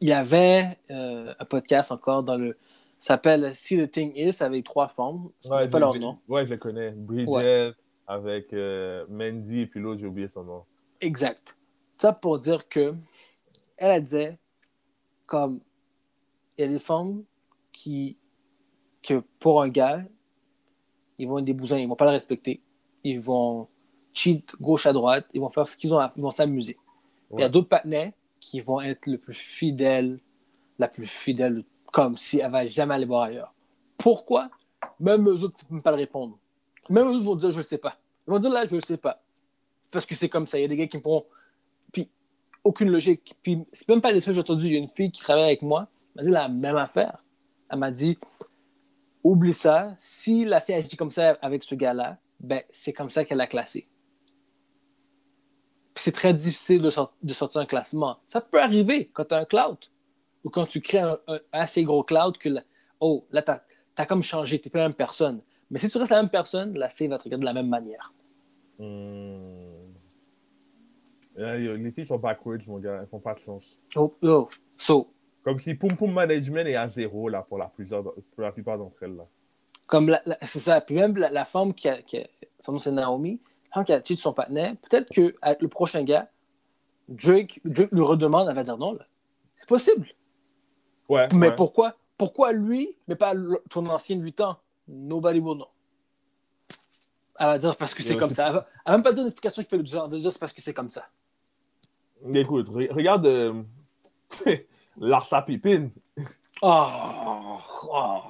il 0.00 0.08
y 0.08 0.12
avait 0.12 0.78
euh, 0.90 1.34
un 1.38 1.44
podcast 1.44 1.90
encore 1.92 2.22
dans 2.22 2.36
le 2.36 2.56
s'appelle 3.04 3.54
See 3.54 3.76
the 3.76 3.90
Thing 3.90 4.12
Is 4.16 4.42
avec 4.42 4.64
trois 4.64 4.88
femmes. 4.88 5.28
Je 5.42 5.48
ne 5.48 5.54
Ouais, 5.54 5.68
pas 5.68 5.78
leur 5.78 5.94
nom. 5.94 6.18
Ouais, 6.28 6.44
je 6.46 6.50
les 6.50 6.58
connais. 6.58 6.90
Bridget 6.92 7.28
Ouais. 7.30 7.72
avec 8.06 8.52
euh, 8.52 9.04
Mandy 9.08 9.60
et 9.60 9.66
puis 9.66 9.80
l'autre, 9.80 10.00
j'ai 10.00 10.06
oublié 10.06 10.28
son 10.28 10.44
nom. 10.44 10.64
Exact. 11.00 11.56
Ça 11.98 12.12
pour 12.12 12.38
dire 12.38 12.68
que 12.68 12.94
elle, 13.76 13.90
elle 13.90 14.02
disait 14.02 14.38
comme 15.26 15.60
il 16.56 16.62
y 16.62 16.64
a 16.68 16.70
des 16.70 16.78
femmes 16.78 17.24
qui 17.72 18.16
que 19.02 19.22
pour 19.38 19.60
un 19.62 19.68
gars, 19.68 20.02
ils 21.18 21.28
vont 21.28 21.38
être 21.38 21.44
des 21.44 21.52
bousins, 21.52 21.78
ils 21.78 21.88
vont 21.88 21.96
pas 21.96 22.06
le 22.06 22.10
respecter. 22.12 22.60
Ils 23.04 23.20
vont 23.20 23.68
cheat 24.14 24.54
gauche 24.60 24.86
à 24.86 24.92
droite, 24.92 25.26
ils 25.34 25.40
vont 25.40 25.50
faire 25.50 25.68
ce 25.68 25.76
qu'ils 25.76 25.92
ont 25.92 25.98
à, 25.98 26.12
ils 26.16 26.22
vont 26.22 26.30
s'amuser. 26.30 26.74
Puis 26.74 26.82
Il 27.32 27.40
y 27.40 27.42
a 27.42 27.46
Ouais. 27.46 27.50
d'autres 27.50 27.68
partenaires 27.68 28.12
qui 28.40 28.60
vont 28.60 28.80
être 28.80 29.06
le 29.06 29.18
plus 29.18 29.34
fidèle, 29.34 30.20
la 30.78 30.88
plus 30.88 31.06
fidèle, 31.06 31.64
comme 31.94 32.16
si 32.16 32.40
elle 32.40 32.50
va 32.50 32.66
jamais 32.66 32.94
aller 32.94 33.06
voir 33.06 33.22
ailleurs. 33.22 33.54
Pourquoi? 33.96 34.50
Même 34.98 35.28
eux 35.28 35.44
autres, 35.44 35.60
ils 35.60 35.74
ne 35.74 35.76
peuvent 35.76 35.82
pas 35.82 35.92
le 35.92 35.98
répondre. 35.98 36.36
Même 36.90 37.06
eux 37.06 37.12
autres 37.12 37.24
vont 37.24 37.36
dire, 37.36 37.52
je 37.52 37.58
ne 37.58 37.62
sais 37.62 37.78
pas. 37.78 37.96
Ils 38.26 38.32
vont 38.32 38.40
dire, 38.40 38.50
là, 38.50 38.66
je 38.66 38.74
ne 38.74 38.80
sais 38.80 38.96
pas. 38.96 39.22
Parce 39.92 40.04
que 40.04 40.16
c'est 40.16 40.28
comme 40.28 40.48
ça. 40.48 40.58
Il 40.58 40.62
y 40.62 40.64
a 40.64 40.68
des 40.68 40.74
gars 40.74 40.88
qui 40.88 40.96
me 40.96 41.02
font. 41.02 41.24
Puis, 41.92 42.10
aucune 42.64 42.90
logique. 42.90 43.36
Puis, 43.44 43.64
c'est 43.70 43.88
même 43.88 44.00
pas 44.00 44.10
les 44.10 44.20
seuls 44.20 44.32
que 44.32 44.34
j'ai 44.34 44.40
entendu. 44.40 44.66
Il 44.66 44.72
y 44.72 44.74
a 44.74 44.80
une 44.80 44.88
fille 44.88 45.12
qui 45.12 45.20
travaille 45.20 45.44
avec 45.44 45.62
moi. 45.62 45.86
Elle 46.16 46.24
m'a 46.24 46.26
dit 46.26 46.32
la 46.32 46.48
même 46.48 46.76
affaire. 46.76 47.22
Elle 47.70 47.78
m'a 47.78 47.92
dit, 47.92 48.18
oublie 49.22 49.52
ça. 49.52 49.94
Si 49.96 50.44
la 50.44 50.60
fille 50.60 50.74
agit 50.74 50.96
comme 50.96 51.12
ça 51.12 51.38
avec 51.42 51.62
ce 51.62 51.76
gars-là, 51.76 52.18
ben, 52.40 52.62
c'est 52.72 52.92
comme 52.92 53.10
ça 53.10 53.24
qu'elle 53.24 53.40
a 53.40 53.46
classé. 53.46 53.86
Puis 55.94 56.02
c'est 56.02 56.12
très 56.12 56.34
difficile 56.34 56.82
de, 56.82 56.90
de 57.22 57.32
sortir 57.32 57.60
un 57.60 57.66
classement. 57.66 58.18
Ça 58.26 58.40
peut 58.40 58.60
arriver 58.60 59.12
quand 59.12 59.26
tu 59.26 59.34
as 59.34 59.38
un 59.38 59.44
cloud 59.44 59.78
ou 60.44 60.50
quand 60.50 60.66
tu 60.66 60.80
crées 60.80 60.98
un, 61.00 61.18
un 61.26 61.38
assez 61.52 61.82
gros 61.84 62.02
cloud 62.04 62.36
que, 62.38 62.48
oh, 63.00 63.26
là, 63.30 63.42
tu 63.42 63.50
as, 63.96 64.06
comme 64.06 64.22
changé, 64.22 64.60
tu 64.60 64.68
n'es 64.68 64.70
plus 64.70 64.78
la 64.78 64.84
même 64.88 64.94
personne. 64.94 65.42
Mais 65.70 65.78
si 65.78 65.88
tu 65.88 65.98
restes 65.98 66.10
la 66.12 66.20
même 66.22 66.30
personne, 66.30 66.76
la 66.76 66.88
fille 66.88 67.08
va 67.08 67.18
te 67.18 67.24
regarder 67.24 67.40
de 67.42 67.46
la 67.46 67.54
même 67.54 67.68
manière. 67.68 68.12
Hmm. 68.78 69.92
Yo, 71.36 71.74
les 71.76 71.90
filles 71.90 72.04
sont 72.06 72.18
backwards, 72.18 72.58
mon 72.66 72.78
gars. 72.78 72.98
Elles 73.00 73.08
font 73.08 73.18
pas 73.18 73.34
de 73.34 73.40
sens. 73.40 73.80
Oh, 73.96 74.14
oh. 74.22 74.48
So, 74.78 75.08
Comme 75.42 75.58
si 75.58 75.74
Pum 75.74 75.96
Pum 75.96 76.12
Management 76.12 76.66
est 76.66 76.76
à 76.76 76.86
zéro 76.88 77.28
là, 77.28 77.42
pour, 77.42 77.58
la 77.58 77.66
plusieurs, 77.66 78.02
pour 78.04 78.42
la 78.42 78.52
plupart 78.52 78.78
d'entre 78.78 79.02
elles. 79.02 79.16
Là. 79.16 79.26
comme 79.86 80.08
la- 80.08 80.22
la- 80.26 80.38
c'est 80.42 80.58
ça. 80.60 80.80
Puis 80.80 80.94
même 80.94 81.16
la, 81.16 81.30
la 81.30 81.44
femme 81.44 81.74
qui 81.74 81.88
a, 81.88 82.00
qui 82.02 82.18
a- 82.18 82.26
son 82.60 82.72
nom 82.72 82.78
c'est 82.78 82.90
Naomi, 82.92 83.40
la 83.70 83.74
femme 83.74 83.84
qui 83.84 83.92
a 83.92 84.02
cheat 84.02 84.18
son 84.18 84.32
partenaire, 84.32 84.74
peut-être 84.88 85.08
qu'avec 85.10 85.60
le 85.62 85.68
prochain 85.68 86.02
gars, 86.04 86.28
Drake, 87.08 87.60
Drake 87.64 87.90
lui 87.92 88.02
redemande, 88.02 88.48
elle 88.48 88.54
va 88.54 88.62
dire 88.62 88.78
non, 88.78 88.92
là. 88.94 89.06
C'est 89.58 89.68
possible. 89.68 90.06
Ouais. 91.08 91.28
Mais 91.34 91.48
ouais. 91.48 91.54
pourquoi, 91.54 91.94
pourquoi 92.16 92.52
lui, 92.52 92.96
mais 93.08 93.16
pas 93.16 93.34
ton 93.70 93.86
ancien 93.86 94.16
8 94.16 94.40
ans? 94.40 94.56
Nobody 94.88 95.40
will 95.40 95.56
know. 95.56 95.68
Elle 97.38 97.46
va 97.46 97.58
dire 97.58 97.76
parce 97.76 97.94
que 97.94 98.02
c'est 98.02 98.16
comme 98.16 98.30
ça. 98.30 98.46
Elle 98.48 98.52
va, 98.54 98.66
elle 98.86 98.92
va 98.92 98.96
même 98.98 99.02
pas 99.02 99.12
dire 99.12 99.22
une 99.22 99.26
explication 99.28 99.62
qui 99.62 99.68
fait 99.68 99.78
du 99.78 99.86
sens. 99.86 100.02
Elle 100.04 100.10
va 100.10 100.16
dire 100.18 100.32
c'est 100.32 100.38
parce 100.38 100.52
que 100.52 100.62
c'est 100.62 100.74
comme 100.74 100.90
ça. 100.90 101.06
Écoute, 102.32 102.68
re- 102.70 102.92
regarde 102.92 103.26
euh, 103.26 103.62
Larsa 104.98 105.42
Pipin. 105.42 105.88
Oh, 106.62 106.86
oh, 107.90 108.20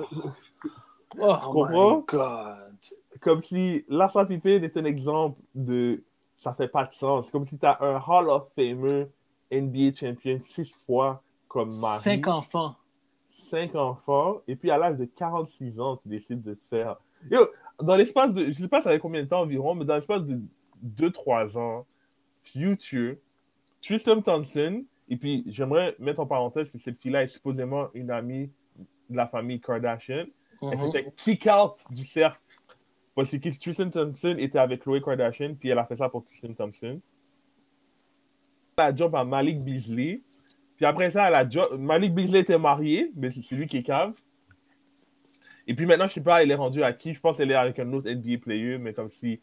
oh 1.18 1.37
comprends? 1.43 1.99
my 1.99 2.05
God. 2.07 2.77
Comme 3.20 3.41
si 3.43 3.85
Larsa 3.89 4.25
Pipin 4.25 4.62
est 4.62 4.77
un 4.77 4.85
exemple 4.85 5.39
de 5.55 6.03
ça 6.39 6.55
fait 6.55 6.68
pas 6.68 6.85
de 6.87 6.93
sens. 6.93 7.31
Comme 7.31 7.45
si 7.45 7.59
tu 7.59 7.66
as 7.66 7.79
un 7.83 8.03
Hall 8.07 8.29
of 8.31 8.51
Famer 8.55 9.07
NBA 9.53 9.95
champion 9.95 10.39
six 10.41 10.75
fois 10.87 11.22
comme 11.55 11.75
mari. 11.81 12.03
Cinq 12.03 12.27
enfants. 12.27 12.75
cinq 13.29 13.75
enfants, 13.77 14.41
et 14.49 14.57
puis 14.57 14.71
à 14.71 14.77
l'âge 14.79 14.97
de 14.99 15.05
46 15.07 15.79
ans, 15.81 15.97
tu 15.97 16.09
décides 16.09 16.43
de 16.43 16.55
te 16.55 16.65
faire. 16.69 16.97
Yo, 17.31 17.41
dans 17.81 17.95
l'espace 17.97 18.35
de. 18.35 18.47
Je 18.47 18.53
sais 18.53 18.69
pas 18.69 18.83
ça 18.83 18.91
fait 18.91 18.99
combien 18.99 19.23
de 19.23 19.29
temps 19.29 19.41
environ, 19.43 19.75
mais 19.75 19.85
dans 19.85 19.95
l'espace 19.95 20.23
de 20.25 20.41
2-3 20.85 21.57
ans, 21.59 21.87
Future, 22.43 23.17
Tristan 23.81 24.21
Thompson, 24.21 24.85
et 25.09 25.17
puis 25.17 25.45
j'aimerais 25.47 25.95
mettre 25.99 26.21
en 26.21 26.27
parenthèse 26.27 26.71
que 26.71 26.79
cette 26.79 26.99
fille-là 26.99 27.23
est 27.23 27.29
supposément 27.29 27.89
une 27.95 28.11
amie 28.11 28.51
de 29.09 29.17
la 29.17 29.27
famille 29.27 29.61
Kardashian. 29.61 30.27
Elle 30.63 30.79
s'est 30.79 30.87
Mhm. 30.87 30.93
fait 30.93 31.13
kick 31.17 31.47
out 31.47 31.75
du 31.91 32.05
cercle 32.05 32.41
parce 33.15 33.31
que 33.31 33.37
Tristan 33.59 33.91
Thompson 33.91 34.35
était 34.39 34.59
avec 34.59 34.83
Khloe 34.83 35.01
Kardashian, 35.01 35.55
puis 35.55 35.69
elle 35.69 35.79
a 35.79 35.85
fait 35.85 35.97
ça 35.97 36.09
pour 36.09 36.25
Tristan 36.25 36.53
Thompson. 36.55 37.01
Elle 38.77 38.97
job 38.97 39.15
à 39.15 39.25
Malik 39.25 39.65
Beasley. 39.65 40.21
Puis 40.77 40.87
après 40.87 41.11
ça, 41.11 41.29
elle 41.29 41.35
a 41.35 41.49
job... 41.49 41.79
Malik 41.79 42.14
Beasley 42.14 42.41
était 42.41 42.59
marié, 42.59 43.12
mais 43.14 43.31
c'est 43.31 43.55
lui 43.55 43.66
qui 43.66 43.79
est 43.79 43.83
cave. 43.83 44.14
Et 45.66 45.75
puis 45.75 45.87
maintenant, 45.87 46.07
je 46.07 46.14
sais 46.14 46.20
pas, 46.20 46.43
elle 46.43 46.51
est 46.51 46.57
rendue 46.57 46.83
à 46.83 46.93
qui. 46.93 47.14
Je 47.14 47.20
pense 47.20 47.37
qu'elle 47.37 47.51
est 47.51 47.55
avec 47.55 47.79
un 47.79 47.93
autre 47.93 48.11
NBA 48.11 48.39
player, 48.39 48.79
mais 48.79 48.93
comme 48.93 49.09
si 49.09 49.41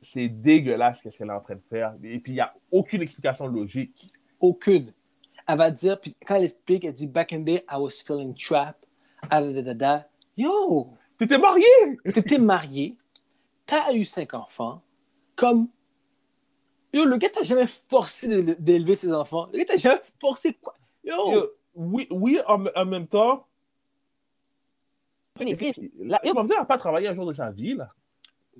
c'est 0.00 0.28
dégueulasse 0.28 1.02
ce 1.02 1.08
qu'elle 1.16 1.28
est 1.28 1.32
en 1.32 1.40
train 1.40 1.56
de 1.56 1.64
faire. 1.68 1.94
Et 2.02 2.18
puis 2.18 2.32
il 2.32 2.36
n'y 2.36 2.40
a 2.40 2.54
aucune 2.70 3.02
explication 3.02 3.46
logique. 3.46 4.12
Aucune. 4.40 4.92
Elle 5.48 5.58
va 5.58 5.70
dire, 5.70 6.00
puis 6.00 6.14
quand 6.26 6.36
elle 6.36 6.44
explique, 6.44 6.84
elle 6.84 6.94
dit 6.94 7.06
Back 7.06 7.32
in 7.32 7.40
the 7.40 7.44
day, 7.44 7.64
I 7.70 7.76
was 7.76 8.02
feeling 8.06 8.34
trapped. 8.34 8.86
Ah, 9.30 9.42
da, 9.42 9.52
da, 9.52 9.62
da, 9.62 9.74
da. 9.74 10.08
Yo, 10.36 10.92
T'étais 11.18 11.38
marié! 11.38 11.64
t'étais 12.04 12.38
marié, 12.38 12.96
t'as 13.64 13.92
eu 13.94 14.04
cinq 14.04 14.34
enfants, 14.34 14.82
comme. 15.34 15.68
Yo, 16.96 17.04
le 17.04 17.16
gars 17.18 17.28
t'a 17.28 17.42
jamais 17.42 17.66
forcé 17.66 18.26
d'é- 18.42 18.54
d'élever 18.58 18.96
ses 18.96 19.12
enfants. 19.12 19.48
Le 19.52 19.58
gars 19.58 19.64
t'a 19.66 19.76
jamais 19.76 20.00
forcé 20.20 20.54
quoi? 20.54 20.74
Yo, 21.04 21.32
Yo, 21.32 21.46
oui, 21.74 22.06
oui 22.10 22.38
en, 22.48 22.64
en 22.74 22.86
même 22.86 23.06
temps, 23.06 23.46
elle 25.38 25.54
n'a 25.54 26.64
pas 26.64 26.78
travaillé 26.78 27.08
un 27.08 27.14
jour 27.14 27.26
de 27.26 27.34
sa 27.34 27.50
vie. 27.50 27.74
Là. 27.74 27.90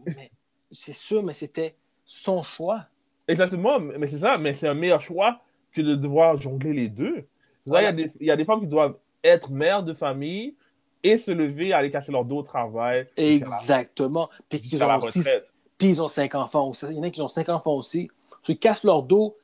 mais 0.05 0.31
c'est 0.71 0.93
sûr, 0.93 1.23
mais 1.23 1.33
c'était 1.33 1.75
son 2.05 2.43
choix. 2.43 2.85
Exactement, 3.29 3.81
mais 3.81 4.07
c'est 4.07 4.19
ça, 4.19 4.39
mais 4.39 4.55
c'est 4.55 4.69
un 4.69 4.75
meilleur 4.75 5.01
choix 5.01 5.41
que 5.73 5.81
de 5.81 5.95
devoir 5.95 6.41
jongler 6.41 6.73
les 6.73 6.89
deux. 6.89 7.15
Là, 7.15 7.23
il 7.23 7.23
y, 7.23 7.71
Voilà. 7.71 7.89
a 7.89 7.93
des- 7.93 8.13
il 8.21 8.27
y 8.27 8.31
a 8.31 8.37
des 8.37 8.45
femmes 8.45 8.61
qui 8.61 8.67
doivent 8.67 8.97
être 9.25 9.51
mères 9.51 9.83
de 9.83 9.95
famille 9.95 10.55
et 11.03 11.19
se 11.19 11.31
lever, 11.31 11.73
aller 11.73 11.91
casser 11.91 12.13
leur 12.13 12.25
dos 12.25 12.39
au 12.39 12.43
travail. 12.43 13.09
Exactement. 13.17 14.29
Puis 14.49 14.61
ont 14.83 14.97
aussi. 14.99 15.19
retraite. 15.21 15.49
Puis 15.79 15.89
ils 15.89 16.03
ont 16.03 16.09
cinq 16.09 16.35
enfants 16.35 16.69
aussi. 16.69 16.87
Il 16.91 16.97
y 16.97 17.01
en 17.01 17.03
a 17.03 17.11
qui 17.11 17.21
ont 17.21 17.29
cinq 17.29 17.49
enfants 17.49 17.75
aussi. 17.75 18.11
Ils 18.49 18.59
cassent 18.59 18.85
leur 18.85 19.03
dos 19.03 19.37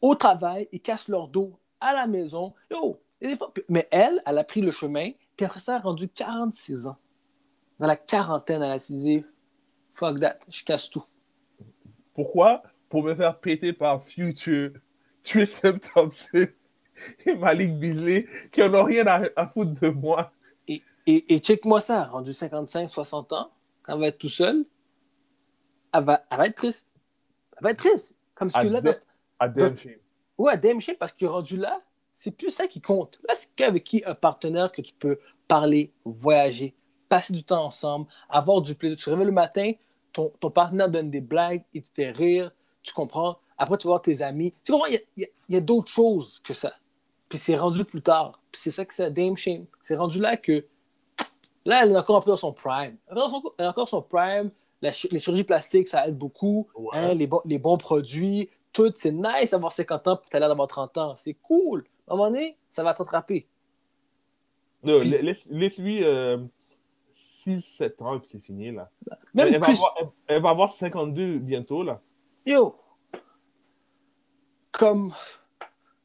au 0.00 0.14
travail, 0.14 0.68
ils 0.72 0.80
cassent 0.80 1.08
leur 1.08 1.28
dos 1.28 1.58
à 1.80 1.92
la 1.92 2.06
maison. 2.06 2.54
Yo, 2.70 3.00
mais 3.68 3.88
elle, 3.90 4.22
elle 4.26 4.38
a 4.38 4.44
pris 4.44 4.60
le 4.60 4.70
chemin, 4.70 5.10
puis 5.36 5.46
après 5.46 5.60
ça, 5.60 5.74
elle 5.74 5.78
a 5.80 5.82
rendu 5.82 6.08
46 6.08 6.86
ans. 6.86 6.96
Dans 7.78 7.86
la 7.86 7.96
quarantaine, 7.96 8.62
elle 8.62 8.70
a 8.70 8.78
dit 8.78 9.24
Fuck 9.94 10.20
that, 10.20 10.38
je 10.48 10.64
casse 10.64 10.90
tout. 10.90 11.04
Pourquoi? 12.14 12.62
Pour 12.88 13.02
me 13.02 13.14
faire 13.14 13.38
péter 13.38 13.72
par 13.72 14.04
Future, 14.04 14.72
Tristan 15.22 15.78
Thompson 15.78 16.46
et 17.26 17.34
Malik 17.34 17.78
Beasley 17.78 18.28
qui 18.52 18.62
en 18.62 18.72
ont 18.74 18.84
rien 18.84 19.06
à, 19.06 19.22
à 19.36 19.48
foutre 19.48 19.80
de 19.80 19.88
moi. 19.88 20.32
Et, 20.68 20.82
et, 21.06 21.34
et 21.34 21.38
check-moi 21.40 21.80
ça, 21.80 22.04
rendu 22.04 22.32
55, 22.32 22.88
60 22.88 23.32
ans, 23.32 23.50
quand 23.82 23.94
elle 23.94 24.00
va 24.00 24.08
être 24.08 24.18
tout 24.18 24.28
seule, 24.28 24.64
elle 25.92 26.04
va, 26.04 26.24
elle 26.30 26.38
va 26.38 26.46
être 26.46 26.56
triste. 26.56 26.88
Elle 27.56 27.64
va 27.64 27.70
être 27.70 27.78
triste. 27.78 28.14
Comme 28.34 28.50
si 28.50 28.56
À 28.56 28.64
dé- 28.80 28.90
dans- 28.90 28.96
À 29.38 29.48
shame, 30.80 30.96
parce 30.98 31.12
qu'il 31.12 31.26
est 31.26 31.30
rendu 31.30 31.56
là, 31.56 31.80
c'est 32.12 32.30
plus 32.30 32.50
ça 32.50 32.66
qui 32.66 32.80
compte. 32.80 33.18
Là, 33.28 33.34
c'est 33.34 33.48
qu'avec 33.54 33.84
qui 33.84 34.02
un 34.06 34.14
partenaire 34.14 34.70
que 34.72 34.82
tu 34.82 34.94
peux 34.94 35.18
parler, 35.48 35.92
voyager, 36.04 36.74
passer 37.08 37.32
du 37.32 37.44
temps 37.44 37.64
ensemble, 37.64 38.06
avoir 38.28 38.60
du 38.60 38.74
plaisir. 38.74 38.96
Tu 38.96 39.04
te 39.04 39.10
réveilles 39.10 39.26
le 39.26 39.32
matin, 39.32 39.72
ton, 40.12 40.30
ton 40.40 40.50
partenaire 40.50 40.88
donne 40.88 41.10
des 41.10 41.20
blagues, 41.20 41.64
il 41.72 41.82
te 41.82 41.88
fait 41.90 42.10
rire, 42.10 42.52
tu 42.82 42.94
comprends. 42.94 43.38
Après, 43.58 43.76
tu 43.78 43.86
vas 43.86 43.92
voir 43.92 44.02
tes 44.02 44.22
amis. 44.22 44.52
Tu 44.64 44.72
comprends, 44.72 44.88
il 44.88 45.28
y 45.48 45.56
a, 45.56 45.60
d'autres 45.60 45.90
choses 45.90 46.40
que 46.42 46.54
ça. 46.54 46.74
Puis 47.28 47.38
c'est 47.38 47.56
rendu 47.56 47.84
plus 47.84 48.02
tard. 48.02 48.40
Puis 48.50 48.60
c'est 48.60 48.70
ça 48.70 48.84
que 48.84 48.94
c'est 48.94 49.10
damn 49.10 49.36
shame. 49.36 49.66
C'est 49.82 49.96
rendu 49.96 50.20
là 50.20 50.36
que. 50.36 50.64
Là, 51.66 51.82
elle 51.84 51.92
est 51.92 51.96
encore 51.96 52.16
un 52.16 52.20
peu 52.20 52.30
dans 52.30 52.36
son 52.36 52.52
prime. 52.52 52.96
Elle 53.08 53.16
est 53.16 53.20
encore 53.20 53.54
elle 53.58 53.64
est 53.64 53.68
encore 53.68 53.88
son 53.88 54.02
prime. 54.02 54.50
La 54.84 54.90
les 55.10 55.18
chirurgies 55.18 55.44
plastiques, 55.44 55.88
ça 55.88 56.06
aide 56.06 56.16
beaucoup. 56.18 56.68
Ouais. 56.76 56.88
Hein, 56.92 57.14
les, 57.14 57.26
bons, 57.26 57.40
les 57.44 57.58
bons 57.58 57.78
produits, 57.78 58.50
tout. 58.72 58.92
C'est 58.96 59.12
nice 59.12 59.50
d'avoir 59.50 59.72
50 59.72 60.08
ans 60.08 60.16
puis 60.16 60.28
tu 60.30 60.36
as 60.36 60.40
l'air 60.40 60.48
d'avoir 60.48 60.68
30 60.68 60.98
ans. 60.98 61.16
C'est 61.16 61.34
cool. 61.34 61.84
À 62.06 62.12
un 62.12 62.16
moment 62.16 62.30
donné, 62.30 62.56
ça 62.70 62.82
va 62.82 62.92
t'attraper. 62.94 63.48
Non, 64.82 65.00
Puis- 65.00 65.10
la- 65.10 65.22
laisse- 65.22 65.46
Laisse-lui 65.50 66.02
6-7 67.14 68.02
ans 68.02 68.16
et 68.16 68.18
puis 68.20 68.28
c'est 68.30 68.40
fini 68.40 68.72
là. 68.72 68.90
Même 69.32 69.54
elle, 69.54 69.60
va 69.60 69.66
avoir, 69.68 69.94
elle- 70.00 70.08
elle 70.26 70.42
va 70.42 70.50
avoir 70.50 70.72
52 70.72 71.38
bientôt 71.38 71.82
là. 71.82 72.00
Yo! 72.44 72.76
Comme. 74.72 75.12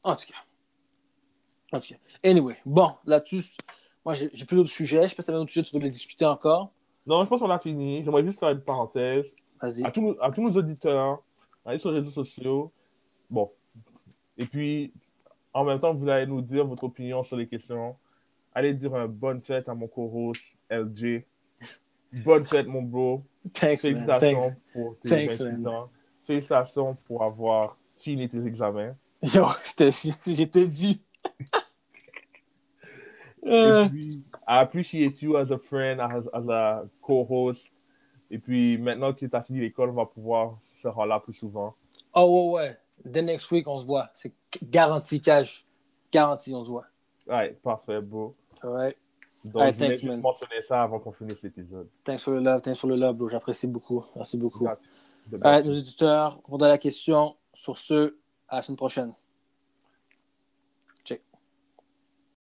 En 0.02 0.16
tout 0.16 0.26
cas. 0.26 1.76
En 1.76 1.80
tout 1.80 1.88
cas. 1.88 1.96
Anyway, 2.24 2.56
bon, 2.64 2.92
là-dessus, 3.04 3.44
moi, 4.04 4.14
j'ai 4.14 4.28
plus 4.46 4.56
d'autres 4.56 4.70
sujets. 4.70 5.08
Je 5.08 5.14
pas 5.14 5.22
si 5.22 5.26
tu 5.26 5.30
avais 5.30 5.38
d'autres 5.40 5.50
sujets, 5.50 5.64
tu 5.64 5.76
veux 5.76 5.82
les 5.82 5.90
discuter 5.90 6.24
encore. 6.24 6.72
Non, 7.06 7.24
je 7.24 7.28
pense 7.28 7.40
qu'on 7.40 7.50
a 7.50 7.58
fini. 7.58 8.02
J'aimerais 8.04 8.24
juste 8.24 8.38
faire 8.40 8.50
une 8.50 8.60
parenthèse. 8.60 9.34
Vas-y. 9.60 9.84
À 9.84 9.90
tous, 9.90 10.00
nos- 10.00 10.22
à 10.22 10.30
tous 10.30 10.42
nos 10.42 10.56
auditeurs, 10.58 11.22
allez 11.64 11.78
sur 11.78 11.90
les 11.90 11.98
réseaux 11.98 12.10
sociaux. 12.10 12.72
Bon. 13.28 13.50
Et 14.38 14.46
puis, 14.46 14.92
en 15.52 15.64
même 15.64 15.78
temps, 15.78 15.92
vous 15.94 16.08
allez 16.08 16.26
nous 16.26 16.40
dire 16.42 16.64
votre 16.64 16.84
opinion 16.84 17.22
sur 17.22 17.36
les 17.36 17.46
questions. 17.48 17.96
allez 18.54 18.74
dire 18.74 18.94
une 18.96 19.06
bonne 19.06 19.40
fête 19.40 19.68
à 19.68 19.74
mon 19.74 19.86
co-host 19.86 20.42
LJ. 20.70 21.24
Bonne 22.24 22.44
fête, 22.44 22.66
mon 22.66 22.82
bro. 22.82 23.22
Thanks, 23.54 23.84
man. 23.84 23.92
Félicitations 23.94 24.40
Thanks. 24.40 24.56
pour 24.72 24.98
tes 24.98 25.08
Thanks, 25.08 25.40
28 25.40 25.58
man. 25.62 25.74
Félicitations 26.24 26.96
pour 27.06 27.22
avoir 27.22 27.76
fini 27.94 28.28
tes 28.28 28.44
examens. 28.44 28.94
Yo, 29.22 29.44
c'était, 29.64 29.90
j'étais 30.26 30.66
dû. 30.66 30.94
Et 33.50 33.52
Euh, 33.52 33.88
puis, 33.88 34.24
I 34.48 34.58
appreciate 34.60 35.20
you 35.22 35.36
as 35.36 35.50
a 35.50 35.58
friend, 35.58 36.00
as, 36.00 36.22
as 36.32 36.48
a 36.48 36.84
co-host. 37.02 37.70
Et 38.30 38.38
puis, 38.38 38.78
maintenant 38.78 39.12
que 39.12 39.26
tu 39.26 39.28
as 39.36 39.42
fini 39.42 39.60
l'école, 39.60 39.90
on 39.90 39.94
va 39.94 40.06
pouvoir 40.06 40.58
se 40.72 40.86
rendre 40.88 41.08
là 41.08 41.20
plus 41.20 41.32
souvent. 41.34 41.74
oh, 42.14 42.52
ouais, 42.54 42.62
ouais. 42.62 42.78
The 43.12 43.16
next 43.24 43.50
week, 43.50 43.66
on 43.66 43.78
se 43.78 43.86
voit. 43.86 44.10
C'est 44.14 44.32
garanti 44.62 45.20
cash. 45.20 45.66
Garanti, 46.12 46.54
on 46.54 46.64
se 46.64 46.70
voit. 46.70 46.84
Ouais, 47.26 47.56
parfait, 47.62 48.00
bro. 48.00 48.34
Ouais. 48.62 48.96
Donc, 49.44 49.62
Ouais, 49.62 49.72
je 49.72 49.78
thanks, 49.78 50.00
juste 50.00 50.20
mentionner 50.20 50.60
ça 50.60 50.82
avant 50.82 50.98
qu'on 51.00 51.12
finisse 51.12 51.42
l'épisode. 51.42 51.88
Thanks 52.04 52.22
for 52.22 52.34
the 52.34 52.42
love. 52.42 52.60
Thanks 52.60 52.78
for 52.78 52.90
the 52.90 52.94
love, 52.94 53.16
bro. 53.16 53.28
J'apprécie 53.28 53.66
beaucoup. 53.66 54.04
Merci 54.14 54.36
beaucoup. 54.36 54.66
Alright, 54.66 55.64
best. 55.64 55.66
nos 55.66 55.72
éditeurs, 55.72 56.36
répondez 56.44 56.66
à 56.66 56.68
la 56.68 56.78
question. 56.78 57.36
Sur 57.54 57.78
ce, 57.78 58.16
à 58.48 58.56
la 58.56 58.62
semaine 58.62 58.76
prochaine. 58.76 59.12